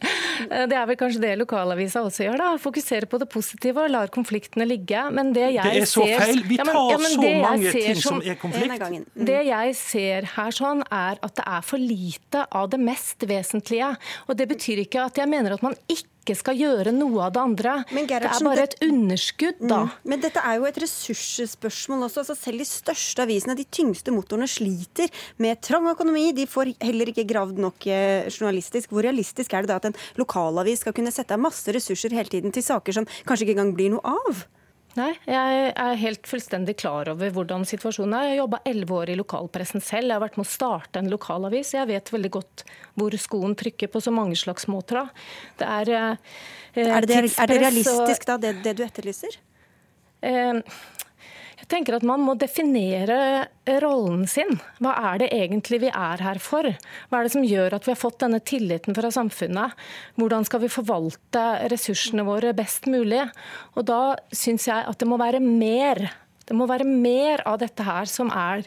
det 0.70 0.76
er 0.76 0.84
vel 0.90 0.98
kanskje 1.00 1.22
det 1.22 1.30
lokalavisa 1.40 2.02
også 2.04 2.26
gjør. 2.26 2.36
da, 2.42 2.48
Fokusere 2.60 3.08
på 3.10 3.20
det 3.22 3.28
positive 3.32 3.86
og 3.86 3.92
lar 3.94 4.12
konfliktene 4.12 4.66
ligge. 4.68 5.06
Men 5.14 5.32
det 5.36 5.48
jeg 5.56 5.64
ser... 5.64 5.72
Det 5.72 5.86
er 5.86 5.90
så 5.92 6.04
feil! 6.04 6.42
Vi 6.50 6.60
tar 6.60 6.68
ja, 6.68 6.98
men, 7.00 7.08
ja, 7.08 7.14
så 7.14 7.32
mange 7.46 7.72
ting 7.72 7.88
som, 7.96 8.20
som 8.20 8.20
er 8.22 8.38
konflikt. 8.42 8.84
Mm. 8.92 9.08
Det 9.30 9.40
jeg 9.48 9.78
ser 9.80 10.28
her 10.36 10.58
sånn, 10.60 10.84
er 10.92 11.22
at 11.24 11.40
det 11.40 11.48
er 11.48 11.64
for 11.64 11.80
lite 11.80 12.44
av 12.60 12.68
det 12.74 12.82
mest 12.82 13.24
vesentlige. 13.28 13.94
Og 14.28 14.38
det 14.38 14.50
betyr 14.52 14.84
ikke 14.84 15.08
at 15.08 15.18
jeg 15.22 15.32
mener 15.32 15.56
at 15.56 15.64
man 15.64 15.76
ikke 15.88 16.06
ikke 16.28 16.38
skal 16.42 16.58
gjøre 16.60 16.92
noe 16.94 17.24
av 17.24 17.32
det 17.34 17.40
andre. 17.42 17.74
det 17.88 18.18
er 18.18 18.44
bare 18.44 18.66
et 18.68 18.76
underskudd, 18.84 19.62
da. 19.62 19.80
Mm. 19.86 19.94
Men 20.12 20.24
dette 20.24 20.42
er 20.44 20.58
jo 20.58 20.68
et 20.68 20.80
ressursspørsmål 20.84 22.06
også. 22.08 22.24
Altså 22.24 22.36
selv 22.38 22.62
de 22.62 22.68
største 22.68 23.24
avisene, 23.24 23.56
de 23.58 23.64
tyngste 23.64 24.14
motorene, 24.14 24.48
sliter 24.50 25.08
med 25.40 25.62
trang 25.64 25.88
økonomi. 25.90 26.28
De 26.36 26.48
får 26.50 26.74
heller 26.84 27.12
ikke 27.12 27.26
gravd 27.28 27.62
nok 27.64 27.88
eh, 27.88 28.28
journalistisk. 28.28 28.92
Hvor 28.92 29.06
realistisk 29.06 29.54
er 29.54 29.64
det 29.64 29.72
da 29.72 29.80
at 29.80 29.90
en 29.90 29.98
lokalavis 30.20 30.84
skal 30.84 30.96
kunne 30.96 31.14
sette 31.14 31.36
av 31.36 31.42
masse 31.42 31.72
ressurser 31.74 32.14
hele 32.16 32.30
tiden 32.32 32.54
til 32.54 32.64
saker 32.66 33.00
som 33.00 33.08
kanskje 33.28 33.48
ikke 33.48 33.58
engang 33.58 33.74
blir 33.78 33.96
noe 33.96 34.16
av? 34.28 34.46
Nei, 34.96 35.10
jeg 35.28 35.72
er 35.76 35.98
helt 36.00 36.26
fullstendig 36.26 36.74
klar 36.80 37.10
over 37.12 37.30
hvordan 37.34 37.66
situasjonen 37.68 38.14
er. 38.16 38.24
Jeg 38.24 38.32
har 38.32 38.40
jobba 38.40 38.60
elleve 38.66 38.96
år 38.96 39.12
i 39.12 39.16
lokalpressen 39.18 39.84
selv. 39.84 40.08
Jeg 40.08 40.16
har 40.16 40.22
vært 40.24 40.38
med 40.40 40.46
å 40.46 40.50
starte 40.50 41.02
en 41.02 41.10
lokalavis. 41.12 41.74
Jeg 41.76 41.90
vet 41.90 42.12
veldig 42.14 42.30
godt 42.38 42.64
hvor 42.98 43.16
skoen 43.20 43.54
trykker 43.58 43.92
på 43.92 44.02
så 44.02 44.14
mange 44.14 44.38
slags 44.40 44.66
måter. 44.70 45.10
Det 45.60 45.68
er, 45.68 45.92
eh, 45.92 46.38
er, 46.88 47.06
det, 47.06 47.20
er 47.20 47.52
det 47.52 47.60
realistisk, 47.60 48.26
da, 48.26 48.38
det, 48.42 48.56
det 48.64 48.74
du 48.80 48.82
etterlyser? 48.86 49.38
Eh, 50.24 50.62
tenker 51.70 51.98
at 51.98 52.06
Man 52.06 52.24
må 52.24 52.34
definere 52.38 53.48
rollen 53.82 54.26
sin. 54.30 54.56
Hva 54.82 54.94
er 55.12 55.22
det 55.22 55.30
egentlig 55.36 55.82
vi 55.84 55.90
er 55.92 56.22
her 56.24 56.40
for? 56.42 56.68
Hva 57.08 57.20
er 57.20 57.28
det 57.28 57.34
som 57.34 57.46
gjør 57.46 57.76
at 57.76 57.88
vi 57.88 57.92
har 57.94 58.00
fått 58.00 58.20
denne 58.24 58.40
tilliten 58.40 58.96
fra 58.96 59.10
samfunnet? 59.14 59.76
Hvordan 60.20 60.46
skal 60.48 60.64
vi 60.64 60.72
forvalte 60.72 61.44
ressursene 61.72 62.26
våre 62.28 62.54
best 62.56 62.88
mulig? 62.90 63.26
Og 63.76 63.84
Da 63.88 64.16
syns 64.32 64.68
jeg 64.68 64.84
at 64.88 64.98
det 64.98 65.08
må 65.08 65.20
være 65.20 65.42
mer. 65.44 66.08
Det 66.48 66.56
må 66.56 66.68
være 66.68 66.88
mer 66.88 67.44
av 67.48 67.60
dette 67.60 67.84
her 67.84 68.08
som 68.08 68.32
er 68.32 68.64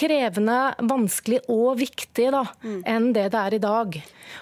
krevende, 0.00 0.58
vanskelig 0.88 1.42
og 1.52 1.78
viktig 1.80 2.30
da, 2.32 2.44
mm. 2.64 2.80
enn 2.88 3.10
det 3.16 3.28
det 3.34 3.40
er 3.40 3.56
i 3.56 3.62
dag. 3.62 4.00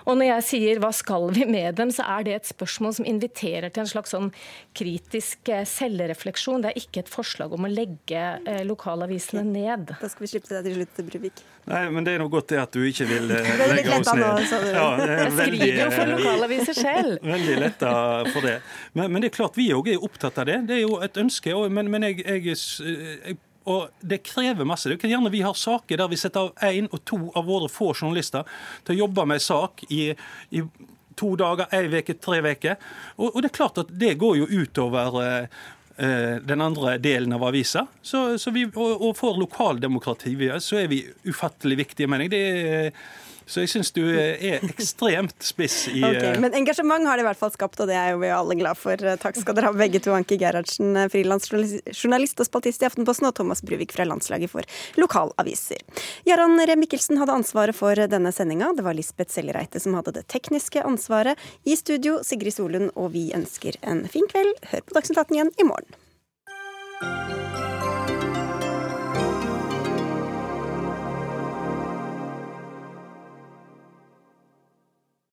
Og 0.08 0.18
når 0.18 0.28
jeg 0.28 0.46
sier 0.48 0.80
hva 0.82 0.90
skal 0.94 1.28
vi 1.34 1.46
med 1.48 1.78
dem, 1.80 1.90
så 1.94 2.06
er 2.16 2.26
det 2.26 2.36
et 2.36 2.50
spørsmål 2.50 2.94
som 2.98 3.08
inviterer 3.08 3.72
til 3.72 3.84
en 3.84 3.90
slags 3.90 4.14
sånn 4.14 4.30
kritisk 4.76 5.50
eh, 5.52 5.64
selvrefleksjon. 5.68 6.64
Det 6.64 6.72
er 6.72 6.82
ikke 6.82 7.02
et 7.04 7.12
forslag 7.12 7.54
om 7.56 7.66
å 7.66 7.72
legge 7.72 8.24
eh, 8.38 8.62
lokalavisene 8.68 9.44
ned. 9.48 9.94
Da 9.98 10.10
skal 10.10 10.26
vi 10.26 10.32
slippe 10.34 10.52
deg 10.52 10.68
til 10.68 10.78
slutt, 10.78 11.02
Bruvik. 11.08 11.42
Nei, 11.68 11.82
men 11.92 12.06
det 12.06 12.14
er 12.16 12.22
nå 12.22 12.28
godt 12.32 12.52
det 12.54 12.60
at 12.62 12.76
du 12.76 12.84
ikke 12.88 13.08
vil 13.08 13.34
eh, 13.34 13.50
legge 13.74 13.98
oss 13.98 14.12
ned. 14.16 14.54
Ja, 14.72 14.88
jeg 15.02 15.34
skriver 15.34 15.82
jo 15.82 15.90
for 15.96 16.14
lokalaviser 16.14 16.78
selv. 16.78 17.18
Veldig 17.34 17.58
letta 17.64 17.92
for 18.32 18.48
det. 18.48 18.56
Men, 18.94 19.12
men, 19.12 19.24
det 19.24 19.32
er 19.32 19.36
klart 19.40 19.58
vi 19.58 19.70
òg 19.76 19.92
er 19.92 20.08
opptatt 20.08 20.40
av 20.40 20.48
det. 20.48 20.62
Det 20.68 20.78
er 20.78 20.84
jo 20.84 21.00
et 21.04 21.20
ønske. 21.20 21.56
Men, 21.72 21.90
men 21.92 22.08
jeg, 22.10 22.22
jeg, 22.24 22.56
jeg 22.56 23.38
og 23.68 23.88
det 24.00 24.22
krever 24.26 24.68
masse. 24.68 24.88
Det 24.88 24.98
kan 25.00 25.10
gjerne 25.12 25.32
Vi 25.32 25.44
har 25.44 25.56
saker 25.56 26.00
der 26.00 26.10
vi 26.10 26.18
setter 26.20 26.48
av 26.48 26.68
én 26.68 26.88
og 26.90 27.02
to 27.04 27.18
av 27.36 27.48
våre 27.48 27.68
få 27.72 27.92
journalister 27.94 28.46
til 28.86 28.96
å 28.96 29.00
jobbe 29.04 29.26
med 29.28 29.42
sak 29.44 29.84
i, 29.92 30.14
i 30.50 30.62
to 31.18 31.34
dager, 31.38 31.68
ei 31.74 31.88
uke, 31.90 32.16
tre 32.22 32.40
uker. 32.44 32.78
Og, 33.16 33.32
og, 33.32 33.42
det 33.42 33.50
er 33.50 33.58
klart 33.58 33.82
at 33.82 33.90
det 34.00 34.14
går 34.20 34.38
jo 34.40 34.48
utover 34.62 35.20
eh, 35.22 35.62
eh 35.98 36.36
den 36.46 36.62
andre 36.62 36.96
delen 37.02 37.34
av 37.34 37.44
avisa. 37.44 37.86
Så, 38.02 38.38
så 38.38 38.54
vi, 38.54 38.66
og, 38.68 39.02
og 39.02 39.16
for 39.18 39.38
lokaldemokratiet 39.40 40.62
så 40.62 40.82
er 40.84 40.92
vi 40.92 41.02
ufattelig 41.26 41.80
viktige, 41.84 42.10
mener 42.10 42.28
jeg. 42.28 42.34
Det 42.36 42.44
er 42.44 42.92
så 43.48 43.62
jeg 43.64 43.70
syns 43.72 43.90
du 43.96 44.02
er 44.12 44.60
ekstremt 44.68 45.36
spiss 45.44 45.86
i 45.88 46.02
okay, 46.04 46.36
Men 46.42 46.54
engasjement 46.58 47.06
har 47.08 47.16
det 47.16 47.24
i 47.24 47.28
hvert 47.28 47.40
fall 47.40 47.52
skapt, 47.54 47.80
og 47.80 47.88
det 47.88 47.96
er 47.96 48.12
jo 48.12 48.20
vi 48.20 48.30
alle 48.34 48.56
glad 48.58 48.76
for. 48.76 49.00
Takk 49.22 49.38
skal 49.40 49.56
dere 49.56 49.70
ha 49.70 49.76
begge 49.76 50.02
to. 50.04 50.12
Anki 50.12 50.36
Gerhardsen, 50.40 50.96
frilansjournalist 51.12 52.42
og 52.42 52.48
spaltist 52.48 52.84
i 52.84 52.88
Aftenposten, 52.90 53.28
og 53.30 53.36
Thomas 53.38 53.64
Bruvik 53.64 53.94
fra 53.96 54.04
Landslaget 54.08 54.52
for 54.52 54.68
lokalaviser. 55.00 55.80
Jarand 56.28 56.60
Ree 56.60 56.76
Mikkelsen 56.76 57.20
hadde 57.22 57.38
ansvaret 57.40 57.76
for 57.78 57.96
denne 58.10 58.34
sendinga. 58.34 58.74
Det 58.76 58.84
var 58.84 58.98
Lisbeth 58.98 59.32
Sellereite 59.32 59.80
som 59.80 59.96
hadde 59.96 60.18
det 60.18 60.26
tekniske 60.28 60.84
ansvaret. 60.84 61.40
I 61.64 61.78
studio 61.80 62.18
Sigrid 62.26 62.58
Solund, 62.58 62.92
og 62.96 63.14
vi 63.16 63.30
ønsker 63.36 63.80
en 63.80 64.04
fin 64.12 64.28
kveld. 64.28 64.52
Hør 64.74 64.84
på 64.84 64.98
Dagsnytt 64.98 65.24
18 65.24 65.38
igjen 65.38 65.54
i 65.56 65.68
morgen. 65.72 65.98